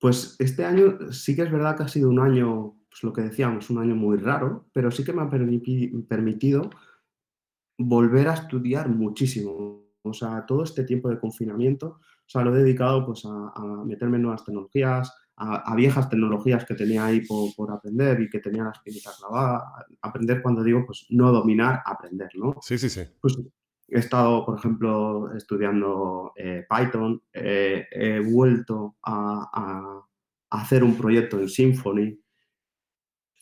Pues 0.02 0.34
este 0.40 0.64
año 0.64 1.12
sí 1.12 1.36
que 1.36 1.42
es 1.42 1.52
verdad 1.52 1.76
que 1.76 1.84
ha 1.84 1.88
sido 1.88 2.10
un 2.10 2.18
año 2.18 2.74
pues 2.90 3.04
lo 3.04 3.12
que 3.12 3.22
decíamos, 3.22 3.70
un 3.70 3.78
año 3.78 3.94
muy 3.94 4.16
raro, 4.16 4.66
pero 4.72 4.90
sí 4.90 5.04
que 5.04 5.12
me 5.12 5.22
ha 5.22 5.30
permitido 5.30 6.70
volver 7.78 8.26
a 8.26 8.34
estudiar 8.34 8.88
muchísimo. 8.88 9.86
O 10.02 10.12
sea, 10.12 10.44
todo 10.44 10.64
este 10.64 10.82
tiempo 10.82 11.08
de 11.08 11.20
confinamiento, 11.20 11.86
o 11.86 12.26
sea, 12.26 12.42
lo 12.42 12.52
he 12.52 12.58
dedicado 12.58 13.06
pues 13.06 13.22
a, 13.24 13.84
meterme 13.84 14.16
en 14.16 14.22
nuevas 14.22 14.44
tecnologías, 14.44 15.14
a, 15.36 15.72
viejas 15.76 16.10
tecnologías 16.10 16.64
que 16.64 16.74
tenía 16.74 17.04
ahí 17.04 17.20
por, 17.24 17.70
aprender 17.70 18.22
y 18.22 18.28
que 18.28 18.40
tenía 18.40 18.64
las 18.64 18.80
pinitas 18.80 19.20
grabadas. 19.20 19.62
Aprender 20.00 20.42
cuando 20.42 20.64
digo, 20.64 20.82
pues 20.84 21.06
no 21.10 21.30
dominar, 21.30 21.80
aprender, 21.86 22.30
¿no? 22.34 22.56
Sí, 22.60 22.76
sí, 22.76 22.90
sí. 22.90 23.02
Pues 23.20 23.38
he 23.92 23.98
estado, 23.98 24.44
por 24.46 24.58
ejemplo, 24.58 25.34
estudiando 25.36 26.32
eh, 26.36 26.64
Python, 26.68 27.22
eh, 27.32 27.86
he 27.90 28.20
vuelto 28.20 28.96
a, 29.02 29.50
a, 29.52 30.58
hacer 30.58 30.82
un 30.82 30.96
proyecto 30.96 31.38
en 31.38 31.48
Symfony, 31.48 32.18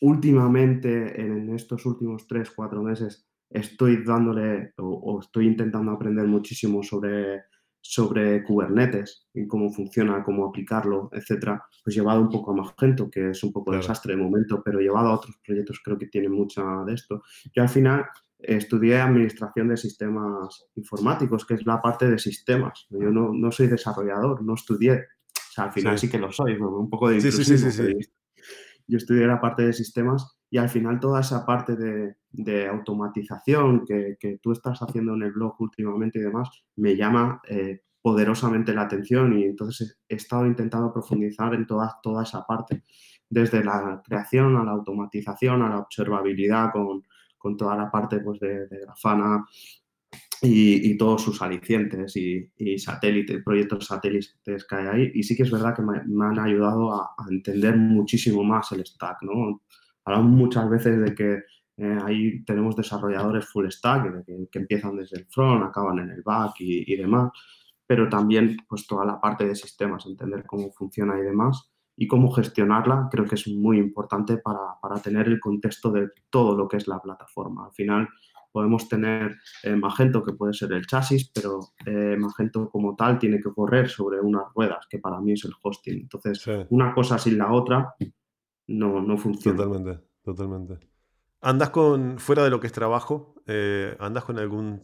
últimamente, 0.01 1.21
en 1.21 1.53
estos 1.55 1.85
últimos 1.85 2.27
tres, 2.27 2.51
cuatro 2.51 2.81
meses, 2.83 3.27
estoy 3.49 4.03
dándole 4.03 4.73
o, 4.77 5.19
estoy 5.21 5.47
intentando 5.47 5.91
aprender 5.91 6.27
muchísimo 6.27 6.83
sobre, 6.83 7.43
sobre 7.79 8.43
Kubernetes 8.43 9.29
y 9.33 9.47
cómo 9.47 9.71
funciona, 9.71 10.23
cómo 10.23 10.47
aplicarlo, 10.47 11.09
etcétera, 11.13 11.63
pues 11.83 11.95
llevado 11.95 12.21
un 12.21 12.29
poco 12.29 12.51
a 12.51 12.55
Magento, 12.55 13.09
que 13.09 13.29
es 13.29 13.43
un 13.43 13.51
poco 13.51 13.71
desastre 13.71 14.15
de 14.15 14.21
momento, 14.21 14.61
pero 14.63 14.79
llevado 14.79 15.09
a 15.09 15.15
otros 15.15 15.37
proyectos 15.45 15.81
creo 15.83 15.97
que 15.97 16.07
tiene 16.07 16.29
mucha 16.29 16.63
de 16.85 16.93
esto. 16.93 17.21
Yo 17.53 17.63
al 17.63 17.69
final 17.69 18.05
estudié 18.43 18.99
administración 18.99 19.69
de 19.69 19.77
sistemas 19.77 20.65
informáticos, 20.75 21.45
que 21.45 21.55
es 21.55 21.65
la 21.65 21.81
parte 21.81 22.09
de 22.09 22.17
sistemas. 22.17 22.87
Yo 22.89 23.11
no, 23.11 23.31
no 23.33 23.51
soy 23.51 23.67
desarrollador, 23.67 24.43
no 24.43 24.55
estudié. 24.55 24.93
O 24.93 25.53
sea, 25.53 25.65
al 25.65 25.73
final 25.73 25.99
sí, 25.99 26.09
que 26.09 26.17
lo 26.17 26.31
soy, 26.31 26.53
un 26.53 26.89
poco 26.89 27.09
de 27.09 27.19
sí, 27.19 27.31
sí, 27.31 27.43
sí, 27.43 27.71
sí, 27.71 27.93
yo 28.87 28.97
estudié 28.97 29.25
la 29.25 29.39
parte 29.39 29.63
de 29.63 29.73
sistemas 29.73 30.37
y 30.49 30.57
al 30.57 30.69
final 30.69 30.99
toda 30.99 31.21
esa 31.21 31.45
parte 31.45 31.75
de, 31.75 32.67
automatización 32.67 33.85
que, 33.85 34.39
tú 34.41 34.51
estás 34.51 34.79
haciendo 34.81 35.13
en 35.13 35.23
el 35.23 35.31
blog 35.31 35.55
últimamente 35.59 36.19
y 36.19 36.23
demás 36.23 36.49
me 36.75 36.95
llama 36.95 37.41
eh, 37.47 37.81
poderosamente 38.01 38.73
la 38.73 38.81
atención 38.81 39.37
y 39.37 39.43
entonces 39.43 39.99
he, 40.09 40.15
estado 40.15 40.45
intentando 40.45 40.91
profundizar 40.91 41.53
en 41.53 41.65
toda, 41.65 41.99
toda 42.03 42.23
esa 42.23 42.45
parte, 42.45 42.83
desde 43.29 43.63
la 43.63 44.01
creación 44.05 44.57
a 44.57 44.63
la 44.65 44.71
automatización, 44.71 45.61
a 45.61 45.69
la 45.69 45.79
observabilidad 45.79 46.71
con, 46.73 47.03
toda 47.57 47.75
la 47.75 47.91
parte 47.91 48.19
pues, 48.19 48.39
de, 48.39 48.67
Grafana, 48.69 49.45
y, 50.41 50.97
todos 50.97 51.21
sus 51.21 51.41
alicientes 51.41 52.15
y, 52.15 52.77
satélites, 52.79 53.43
proyectos 53.43 53.85
satélites 53.85 54.65
que 54.65 54.75
hay 54.75 54.87
ahí. 54.87 55.11
Y 55.13 55.23
sí 55.23 55.35
que 55.35 55.43
es 55.43 55.51
verdad 55.51 55.75
que 55.75 55.83
me, 55.83 56.25
han 56.25 56.39
ayudado 56.39 56.93
a, 56.93 57.15
entender 57.29 57.77
muchísimo 57.77 58.43
más 58.43 58.71
el 58.71 58.85
stack, 58.85 59.21
¿no? 59.23 59.61
Hablamos 60.05 60.31
muchas 60.31 60.69
veces 60.69 60.99
de 60.99 61.15
que 61.15 61.43
eh, 61.77 61.97
ahí 62.03 62.43
tenemos 62.43 62.75
desarrolladores 62.75 63.45
full 63.45 63.69
stack, 63.69 64.25
que, 64.25 64.59
empiezan 64.59 64.95
desde 64.97 65.19
el 65.19 65.25
front, 65.27 65.63
acaban 65.63 65.99
en 65.99 66.09
el 66.09 66.21
back 66.23 66.55
y, 66.59 66.95
demás, 66.95 67.31
pero 67.85 68.09
también 68.09 68.57
pues 68.67 68.87
toda 68.87 69.05
la 69.05 69.19
parte 69.21 69.45
de 69.45 69.55
sistemas, 69.55 70.05
entender 70.05 70.43
cómo 70.45 70.71
funciona 70.71 71.19
y 71.19 71.23
demás 71.23 71.70
y 72.01 72.07
cómo 72.07 72.31
gestionarla, 72.31 73.09
creo 73.11 73.25
que 73.25 73.35
es 73.35 73.47
muy 73.47 73.77
importante 73.77 74.37
para, 74.37 74.79
para 74.81 74.99
tener 74.99 75.27
el 75.27 75.39
contexto 75.39 75.91
de 75.91 76.09
todo 76.31 76.57
lo 76.57 76.67
que 76.67 76.77
es 76.77 76.87
la 76.87 76.99
plataforma. 76.99 77.67
Al 77.67 77.73
final, 77.73 78.09
podemos 78.51 78.89
tener 78.89 79.37
eh, 79.61 79.75
Magento, 79.75 80.23
que 80.23 80.33
puede 80.33 80.55
ser 80.55 80.73
el 80.73 80.87
chasis, 80.87 81.29
pero 81.31 81.59
eh, 81.85 82.17
Magento 82.17 82.71
como 82.71 82.95
tal 82.95 83.19
tiene 83.19 83.39
que 83.39 83.53
correr 83.53 83.87
sobre 83.87 84.19
unas 84.19 84.45
ruedas, 84.55 84.87
que 84.89 84.97
para 84.97 85.21
mí 85.21 85.33
es 85.33 85.45
el 85.45 85.51
hosting. 85.61 85.99
Entonces, 85.99 86.43
una 86.71 86.91
cosa 86.95 87.19
sin 87.19 87.37
la 87.37 87.53
otra 87.53 87.93
no, 88.65 88.99
no 88.99 89.15
funciona. 89.19 89.57
Totalmente, 89.57 90.03
totalmente. 90.23 90.79
¿Andas 91.41 91.69
con, 91.69 92.17
fuera 92.17 92.43
de 92.43 92.49
lo 92.49 92.59
que 92.59 92.65
es 92.65 92.73
trabajo, 92.73 93.35
andas 93.99 94.25
con 94.25 94.39
algún 94.39 94.81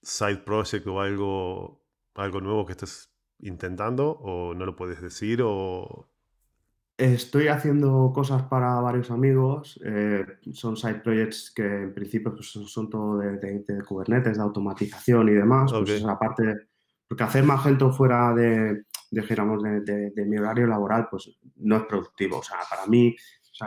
side 0.00 0.42
project 0.44 0.86
o 0.86 1.00
algo, 1.00 1.82
algo 2.14 2.40
nuevo 2.40 2.64
que 2.66 2.72
estés 2.74 3.12
intentando 3.40 4.12
o 4.12 4.54
no 4.54 4.64
lo 4.64 4.76
puedes 4.76 5.02
decir 5.02 5.42
o 5.42 6.11
Estoy 7.02 7.48
haciendo 7.48 8.12
cosas 8.14 8.44
para 8.44 8.76
varios 8.76 9.10
amigos, 9.10 9.80
eh, 9.84 10.24
son 10.52 10.76
side 10.76 11.00
projects 11.00 11.50
que 11.50 11.64
en 11.64 11.92
principio 11.92 12.32
pues, 12.32 12.50
son, 12.50 12.88
todo 12.88 13.18
de, 13.18 13.38
de, 13.38 13.82
Kubernetes, 13.82 14.36
de 14.36 14.42
automatización 14.42 15.28
y 15.28 15.32
demás. 15.32 15.72
Pues 15.72 16.04
aparte, 16.04 16.68
porque 17.08 17.24
hacer 17.24 17.42
Magento 17.42 17.90
fuera 17.90 18.32
de, 18.32 18.84
de, 19.10 20.12
de, 20.14 20.24
mi 20.24 20.38
horario 20.38 20.68
laboral, 20.68 21.08
pues 21.10 21.28
no 21.56 21.78
es 21.78 21.82
productivo. 21.86 22.38
O 22.38 22.42
sea, 22.44 22.58
para 22.70 22.86
mí 22.86 23.16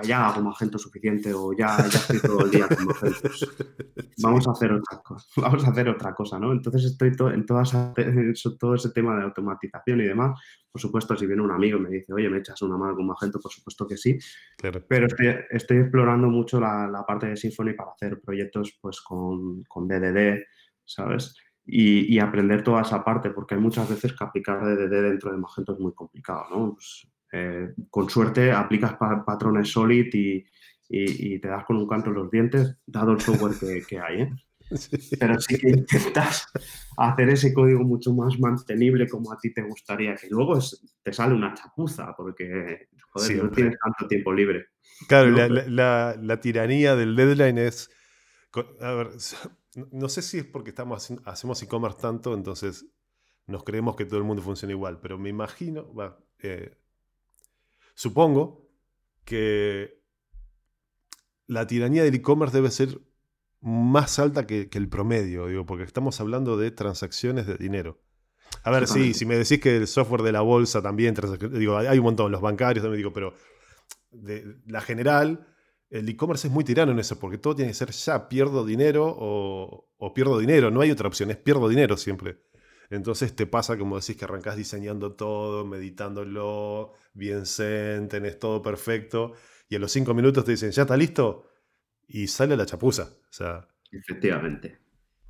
sea, 0.02 0.10
ya 0.10 0.28
hago 0.28 0.42
Magento 0.42 0.78
suficiente 0.78 1.34
o 1.34 1.54
ya, 1.54 1.78
ya 1.78 1.86
estoy 1.86 2.20
todo 2.20 2.46
el 2.46 2.52
día 2.52 2.68
con 2.68 2.86
Magento. 2.86 3.30
Vamos 4.22 4.48
a 4.48 4.52
hacer 4.52 4.72
otra 4.72 5.00
cosa, 5.04 5.28
vamos 5.42 5.66
a 5.66 5.72
hacer 5.72 5.90
otra 5.90 6.16
cosa, 6.16 6.40
¿no? 6.40 6.52
Entonces 6.52 6.86
estoy 6.86 7.12
en 7.34 7.46
todas, 7.46 7.72
todo 8.58 8.76
ese 8.76 8.90
tema 8.92 9.18
de 9.18 9.24
automatización 9.24 10.02
y 10.02 10.06
demás. 10.06 10.40
Por 10.72 10.82
supuesto, 10.82 11.16
si 11.16 11.28
viene 11.28 11.42
un 11.42 11.52
amigo 11.52 11.78
y 11.78 11.82
me 11.82 11.90
dice, 11.90 12.14
oye, 12.14 12.30
¿me 12.30 12.40
echas 12.40 12.62
una 12.62 12.78
mano 12.78 12.96
con 12.96 13.06
Magento? 13.06 13.40
Por 13.40 13.52
supuesto 13.52 13.86
que 13.86 13.98
sí. 13.98 14.18
Pero 14.58 15.08
estoy, 15.50 15.78
explorando 15.78 16.28
mucho 16.30 16.60
la, 16.60 17.04
parte 17.06 17.28
de 17.28 17.36
Symfony 17.36 17.74
para 17.76 17.92
hacer 17.92 18.22
proyectos 18.22 18.78
pues 18.82 19.02
con, 19.02 19.64
con 19.64 19.88
DDD, 19.88 20.44
¿sabes? 20.84 21.36
Y, 21.66 22.20
aprender 22.20 22.64
toda 22.64 22.82
esa 22.82 23.04
parte, 23.04 23.32
porque 23.32 23.56
hay 23.56 23.62
muchas 23.62 23.90
veces 23.90 24.14
que 24.14 24.24
aplicar 24.24 24.64
DDD 24.64 25.02
dentro 25.10 25.32
de 25.32 25.38
Magento 25.38 25.74
es 25.74 25.80
muy 25.80 25.94
complicado, 25.94 26.46
¿no? 26.52 26.74
Pues, 26.74 27.08
eh, 27.38 27.74
con 27.90 28.10
suerte 28.10 28.54
aplicas 28.54 28.94
patrones 29.26 29.70
Solid 29.70 30.08
y, 30.14 31.40
te 31.40 31.48
das 31.50 31.66
con 31.66 31.76
un 31.76 31.86
canto 31.86 32.10
en 32.10 32.16
los 32.16 32.32
dientes, 32.32 32.78
dado 32.86 33.12
el 33.12 33.20
software 33.20 33.86
que, 33.86 34.00
hay. 34.00 34.22
¿eh? 34.22 34.34
Pero 35.20 35.38
sí 35.42 35.58
que 35.58 35.70
intentas 35.70 36.48
hacer 36.96 37.30
ese 37.30 37.54
código 37.54 37.84
mucho 37.84 38.14
más 38.14 38.40
mantenible 38.40 39.10
como 39.10 39.34
a 39.34 39.38
ti 39.38 39.54
te 39.54 39.64
gustaría, 39.64 40.16
que 40.16 40.30
luego 40.30 40.58
te 41.04 41.12
sale 41.12 41.36
una 41.36 41.54
chapuza 41.54 42.16
porque 42.16 42.88
no 43.36 43.52
tienes 43.52 43.78
tanto 43.84 44.08
tiempo 44.08 44.32
libre. 44.32 44.68
Claro, 45.10 45.30
la, 45.30 46.40
tiranía 46.42 46.96
del 46.96 47.18
deadline 47.18 47.58
es... 47.58 47.90
A 48.80 48.94
ver, 48.94 49.10
no 49.92 50.08
sé 50.08 50.22
si 50.22 50.38
es 50.38 50.46
porque 50.46 50.70
estamos 50.70 51.12
hacemos 51.26 51.62
e-commerce 51.62 51.98
tanto, 52.00 52.34
entonces 52.34 52.86
nos 53.46 53.66
creemos 53.66 53.98
que 53.98 54.06
todo 54.06 54.20
el 54.20 54.26
mundo 54.26 54.42
funciona 54.42 54.72
igual, 54.72 55.02
pero 55.02 55.18
me 55.18 55.28
imagino, 55.28 55.86
eh, 56.40 56.78
Supongo 57.96 58.70
que 59.24 60.04
la 61.48 61.66
tiranía 61.66 62.04
del 62.04 62.16
e-commerce 62.16 62.56
debe 62.56 62.70
ser 62.70 63.00
más 63.62 64.20
alta 64.20 64.46
que, 64.46 64.70
el 64.72 64.90
promedio, 64.90 65.48
digo, 65.48 65.66
porque 65.66 65.84
estamos 65.84 66.20
hablando 66.20 66.58
de 66.58 66.72
transacciones 66.72 67.48
de 67.48 67.56
dinero. 67.56 68.00
A 68.64 68.72
ver, 68.72 68.88
sí, 68.88 69.14
si 69.14 69.26
me 69.26 69.36
decís 69.36 69.60
que 69.60 69.78
el 69.78 69.88
software 69.88 70.22
de 70.22 70.32
la 70.32 70.42
bolsa 70.42 70.82
también, 70.82 71.16
digo, 71.54 71.78
hay 71.78 71.98
un 71.98 72.04
montón, 72.04 72.32
los 72.32 72.42
bancarios 72.42 72.84
también 72.84 73.00
digo, 73.00 73.14
pero 73.14 73.34
de 74.12 74.58
la 74.68 74.82
general, 74.82 75.48
el 75.90 76.08
e-commerce 76.08 76.48
es 76.48 76.54
muy 76.54 76.64
tirano 76.64 76.92
en 76.92 77.00
eso, 77.00 77.18
porque 77.20 77.38
todo 77.38 77.56
tiene 77.56 77.72
que 77.72 77.76
ser 77.76 77.92
ya, 77.92 78.28
pierdo 78.28 78.66
dinero 78.66 79.06
o, 79.18 79.90
o 79.98 80.14
pierdo 80.14 80.38
dinero, 80.38 80.70
no 80.70 80.82
hay 80.82 80.92
otra 80.92 81.08
opción, 81.08 81.32
es 81.32 81.38
pierdo 81.38 81.68
dinero 81.70 81.98
siempre. 81.98 82.42
Entonces 82.90 83.36
te 83.36 83.48
pasa, 83.48 83.78
como 83.78 84.00
decís, 84.00 84.16
que 84.16 84.26
arrancás 84.26 84.58
diseñando 84.58 85.14
todo, 85.14 85.66
meditándolo, 85.66 86.94
bien 87.14 87.46
zen, 87.46 88.08
tenés 88.08 88.40
todo 88.40 88.62
perfecto, 88.62 89.34
y 89.68 89.76
a 89.76 89.80
los 89.80 89.92
cinco 89.92 90.14
minutos 90.14 90.46
te 90.46 90.52
dicen, 90.52 90.72
¿ya 90.72 90.84
está 90.84 90.96
listo? 90.98 91.50
Y 92.08 92.28
sale 92.28 92.56
la 92.56 92.66
chapuza. 92.66 93.04
O 93.04 93.34
sea, 93.34 93.68
efectivamente, 93.92 94.78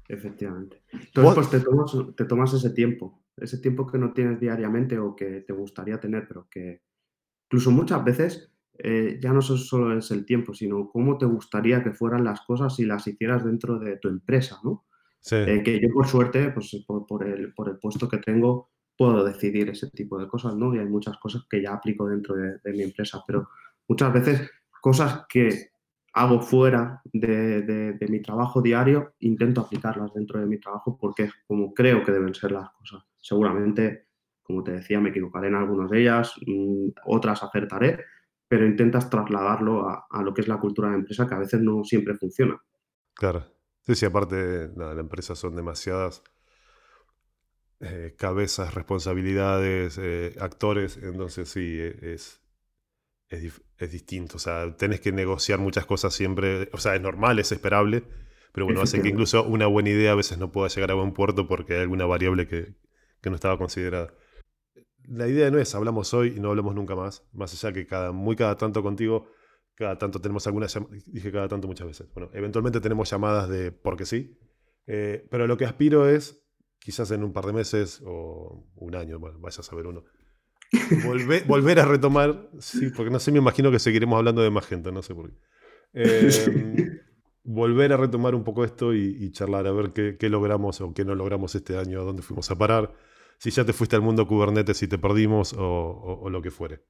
efectivamente. 0.07 0.83
Entonces, 0.91 1.33
pues 1.35 1.49
te 1.49 1.59
tomas, 1.61 2.15
te 2.15 2.25
tomas 2.25 2.53
ese 2.53 2.71
tiempo, 2.71 3.23
ese 3.37 3.59
tiempo 3.59 3.87
que 3.87 3.97
no 3.97 4.13
tienes 4.13 4.39
diariamente 4.39 4.99
o 4.99 5.15
que 5.15 5.41
te 5.41 5.53
gustaría 5.53 5.99
tener, 5.99 6.27
pero 6.27 6.47
que 6.49 6.83
incluso 7.45 7.71
muchas 7.71 8.03
veces 8.03 8.51
eh, 8.77 9.19
ya 9.21 9.31
no 9.31 9.41
solo 9.41 9.97
es 9.97 10.11
el 10.11 10.25
tiempo, 10.25 10.53
sino 10.53 10.89
cómo 10.89 11.17
te 11.17 11.25
gustaría 11.25 11.83
que 11.83 11.91
fueran 11.91 12.23
las 12.23 12.41
cosas 12.41 12.75
si 12.75 12.85
las 12.85 13.07
hicieras 13.07 13.45
dentro 13.45 13.79
de 13.79 13.97
tu 13.97 14.09
empresa, 14.09 14.59
¿no? 14.63 14.85
Eh, 15.31 15.63
que 15.63 15.79
yo 15.79 15.89
por 15.93 16.07
suerte, 16.07 16.51
pues 16.51 16.83
por, 16.85 17.27
el, 17.27 17.53
por, 17.53 17.69
el, 17.69 17.79
puesto 17.79 18.07
que 18.07 18.19
tengo, 18.19 18.69
puedo 18.95 19.23
decidir 19.23 19.69
ese 19.69 19.89
tipo 19.89 20.19
de 20.19 20.27
cosas, 20.27 20.55
¿no? 20.55 20.73
Y 20.75 20.79
hay 20.79 20.85
muchas 20.85 21.17
cosas 21.17 21.45
que 21.49 21.61
ya 21.61 21.73
aplico 21.73 22.07
dentro 22.07 22.35
de, 22.35 22.73
mi 22.73 22.83
empresa, 22.83 23.23
pero 23.25 23.49
muchas 23.87 24.13
veces 24.13 24.51
cosas 24.81 25.25
que 25.27 25.69
hago 26.13 26.41
fuera 26.41 27.01
de, 27.11 27.97
mi 28.07 28.21
trabajo 28.21 28.61
diario, 28.61 29.15
intento 29.19 29.61
aplicarlas 29.61 30.13
dentro 30.13 30.39
de 30.39 30.45
mi 30.45 30.59
trabajo 30.59 30.97
porque 30.97 31.23
es 31.23 31.33
como 31.47 31.73
creo 31.73 32.03
que 32.03 32.11
deben 32.11 32.33
ser 32.35 32.51
las 32.51 32.69
cosas. 32.71 33.03
Seguramente, 33.19 34.07
como 34.43 34.63
te 34.63 34.73
decía, 34.73 35.01
me 35.01 35.09
equivocaré 35.09 35.47
en 35.47 35.55
algunas 35.55 35.89
de 35.89 36.01
ellas, 36.01 36.35
mm, 36.45 36.89
otras 37.07 37.41
acertaré, 37.41 37.99
pero 38.47 38.65
intentas 38.65 39.09
trasladarlo 39.09 39.89
a, 39.89 40.05
a, 40.09 40.21
lo 40.21 40.33
que 40.33 40.41
es 40.41 40.47
la 40.47 40.59
cultura 40.59 40.89
de 40.89 40.97
empresa 40.97 41.27
que 41.27 41.33
a 41.33 41.39
veces 41.39 41.61
no 41.61 41.83
siempre 41.83 42.13
funciona. 42.13 42.61
Claro. 43.15 43.54
Sí, 43.85 43.95
sí, 43.95 44.05
aparte, 44.05 44.69
la 44.75 44.99
empresa 44.99 45.35
son 45.35 45.55
demasiadas 45.55 46.23
eh, 47.81 48.15
cabezas, 48.17 48.73
responsabilidades, 48.73 49.99
eh, 50.01 50.33
actores, 50.39 50.97
entonces 50.97 51.49
sí, 51.49 51.77
e, 51.79 52.13
es, 52.13 52.41
es, 53.29 53.91
distinto. 53.91 54.37
O 54.37 54.39
sea, 54.39 54.75
tenés 54.77 55.01
que 55.01 55.11
negociar 55.11 55.59
muchas 55.59 55.85
cosas 55.85 56.13
siempre. 56.13 56.69
O 56.73 56.77
sea, 56.77 56.95
es 56.95 57.01
normal, 57.01 57.37
es 57.39 57.51
esperable, 57.51 58.03
pero 58.53 58.65
bueno, 58.65 58.81
hace 58.81 59.01
que 59.01 59.09
incluso 59.09 59.43
una 59.43 59.67
buena 59.67 59.89
idea 59.89 60.13
a 60.13 60.15
veces 60.15 60.37
no 60.37 60.51
pueda 60.51 60.69
llegar 60.69 60.91
a 60.91 60.95
buen 60.95 61.13
puerto 61.13 61.47
porque 61.47 61.75
hay 61.75 61.81
alguna 61.81 62.05
variable 62.05 62.47
que, 62.47 62.75
que 63.21 63.29
no 63.29 63.35
estaba 63.35 63.57
considerada. 63.57 64.13
La 65.03 65.27
idea 65.27 65.51
no 65.51 65.59
es 65.59 65.75
hablamos 65.75 66.13
hoy 66.13 66.33
y 66.37 66.39
no 66.39 66.49
hablamos 66.49 66.73
nunca 66.73 66.95
más, 66.95 67.27
más 67.33 67.53
allá 67.53 67.73
que 67.73 67.85
cada, 67.85 68.11
muy 68.11 68.35
cada 68.35 68.57
tanto 68.57 68.81
contigo 68.81 69.29
cada 69.75 69.97
tanto 69.97 70.19
tenemos 70.21 70.47
algunas 70.47 70.77
dije 71.05 71.31
cada 71.31 71.47
tanto 71.47 71.67
muchas 71.67 71.87
veces. 71.87 72.07
Bueno, 72.13 72.29
eventualmente 72.33 72.79
tenemos 72.79 73.09
llamadas 73.09 73.49
de 73.49 73.71
porque 73.71 74.05
sí, 74.05 74.37
eh, 74.87 75.27
pero 75.29 75.47
lo 75.47 75.57
que 75.57 75.65
aspiro 75.65 76.07
es, 76.07 76.47
quizás 76.79 77.11
en 77.11 77.23
un 77.23 77.33
par 77.33 77.45
de 77.45 77.53
meses 77.53 78.01
o 78.05 78.67
un 78.75 78.95
año, 78.95 79.19
bueno, 79.19 79.39
vaya 79.39 79.59
a 79.59 79.63
saber 79.63 79.87
uno, 79.87 80.05
volver, 81.05 81.43
volver 81.47 81.79
a 81.79 81.85
retomar, 81.85 82.49
sí, 82.59 82.89
porque 82.95 83.11
no 83.11 83.19
sé, 83.19 83.31
me 83.31 83.39
imagino 83.39 83.69
que 83.71 83.79
seguiremos 83.79 84.17
hablando 84.17 84.41
de 84.41 84.49
más 84.49 84.65
gente, 84.65 84.91
no 84.91 85.01
sé 85.03 85.13
por 85.13 85.29
qué. 85.29 85.37
Em, 85.93 86.99
volver 87.43 87.93
a 87.93 87.97
retomar 87.97 88.33
un 88.35 88.43
poco 88.43 88.63
esto 88.63 88.93
y, 88.93 89.31
charlar, 89.31 89.67
a 89.67 89.71
ver 89.71 89.91
qué, 89.93 90.29
logramos 90.29 90.81
o 90.81 90.93
qué 90.93 91.03
no 91.03 91.15
logramos 91.15 91.53
este 91.55 91.77
año, 91.77 92.01
a 92.01 92.03
dónde 92.03 92.21
fuimos 92.21 92.49
a 92.49 92.57
parar, 92.57 92.93
si 93.37 93.51
ya 93.51 93.65
te 93.65 93.73
fuiste 93.73 93.95
al 93.95 94.01
mundo 94.01 94.27
Kubernetes 94.27 94.81
y 94.83 94.87
te 94.87 94.97
perdimos 94.97 95.53
o 95.57 96.29
lo 96.29 96.41
que 96.41 96.51
fuere. 96.51 96.81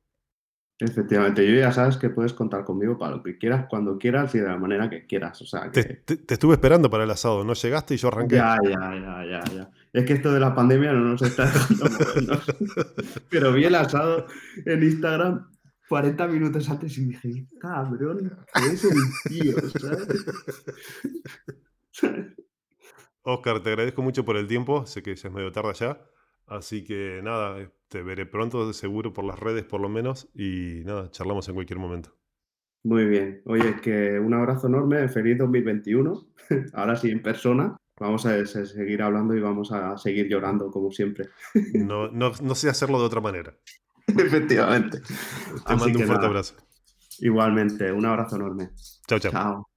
Efectivamente, 0.78 1.48
yo 1.50 1.58
ya 1.58 1.72
sabes 1.72 1.96
que 1.96 2.10
puedes 2.10 2.34
contar 2.34 2.66
conmigo 2.66 2.98
para 2.98 3.16
lo 3.16 3.24
que 3.24 3.38
quieras, 3.38 3.68
cuando 3.70 3.98
quieras 3.98 4.36
y 4.36 4.40
de 4.40 4.48
la 4.48 4.58
manera 4.58 4.90
que 4.90 5.06
quieras. 5.06 5.42
O 5.42 5.46
sea, 5.46 5.72
te, 5.72 6.04
estuve 6.28 6.56
esperando 6.56 6.90
para 6.90 7.06
el 7.06 7.12
asado, 7.12 7.46
no 7.46 7.54
llegaste 7.54 7.94
y 7.94 7.98
yo 7.98 8.10
arranqué. 8.10 8.36
Ya, 8.36 8.58
ya, 8.62 8.72
ya, 8.72 9.26
ya, 9.26 9.44
ya. 9.54 9.70
Es 9.94 10.06
que 10.06 10.14
esto 10.14 10.34
de 10.34 10.42
la 10.42 10.54
pandemia 10.54 10.92
no 10.92 11.00
nos 11.00 11.22
está 11.22 11.46
dejando 11.46 11.86
movernos. 11.86 12.46
Pero 13.30 13.54
vi 13.54 13.64
el 13.64 13.76
asado 13.76 14.28
en 14.66 14.84
Instagram 14.84 15.48
40 15.88 16.28
minutos 16.28 16.70
antes 16.70 16.98
y 16.98 17.06
dije, 17.06 17.48
cabrón, 17.60 18.38
¿qué 18.54 18.66
es 18.74 18.84
el 18.84 18.98
tío? 19.30 19.56
Oscar, 23.22 23.64
te 23.64 23.70
agradezco 23.70 24.02
mucho 24.02 24.26
por 24.26 24.36
el 24.36 24.48
tiempo, 24.48 24.86
sé 24.86 25.02
que 25.02 25.16
ya 25.16 25.30
es 25.30 25.34
medio 25.34 25.54
tarde 25.54 25.74
ya. 25.74 26.02
Así 26.48 26.84
que 26.84 27.22
nada, 27.24 27.72
te 27.96 28.04
veré 28.04 28.26
pronto, 28.26 28.74
seguro 28.74 29.14
por 29.14 29.24
las 29.24 29.40
redes 29.40 29.64
por 29.64 29.80
lo 29.80 29.88
menos, 29.88 30.28
y 30.36 30.82
nada, 30.84 31.10
charlamos 31.12 31.48
en 31.48 31.54
cualquier 31.56 31.80
momento. 31.80 32.14
Muy 32.84 33.06
bien. 33.06 33.42
Oye, 33.46 33.80
que 33.82 34.20
un 34.20 34.34
abrazo 34.34 34.68
enorme, 34.68 35.08
feliz 35.08 35.38
2021, 35.38 36.28
ahora 36.74 36.98
sí 36.98 37.10
en 37.10 37.22
persona. 37.22 37.78
Vamos 37.98 38.26
a 38.26 38.46
seguir 38.46 39.02
hablando 39.02 39.34
y 39.34 39.40
vamos 39.40 39.72
a 39.72 39.98
seguir 39.98 40.28
llorando 40.28 40.70
como 40.72 40.92
siempre. 40.92 41.30
No, 41.74 42.10
no, 42.10 42.34
no 42.42 42.56
sé 42.56 42.68
hacerlo 42.68 43.00
de 43.00 43.06
otra 43.06 43.22
manera. 43.22 43.56
Efectivamente. 44.08 45.00
Te 45.66 45.76
mando 45.78 45.98
un 45.98 46.06
fuerte 46.06 46.26
abrazo. 46.26 46.56
Igualmente, 47.20 47.94
un 47.94 48.06
abrazo 48.06 48.36
enorme. 48.36 48.72
Chao, 49.08 49.20
chao. 49.20 49.32
Chao. 49.32 49.75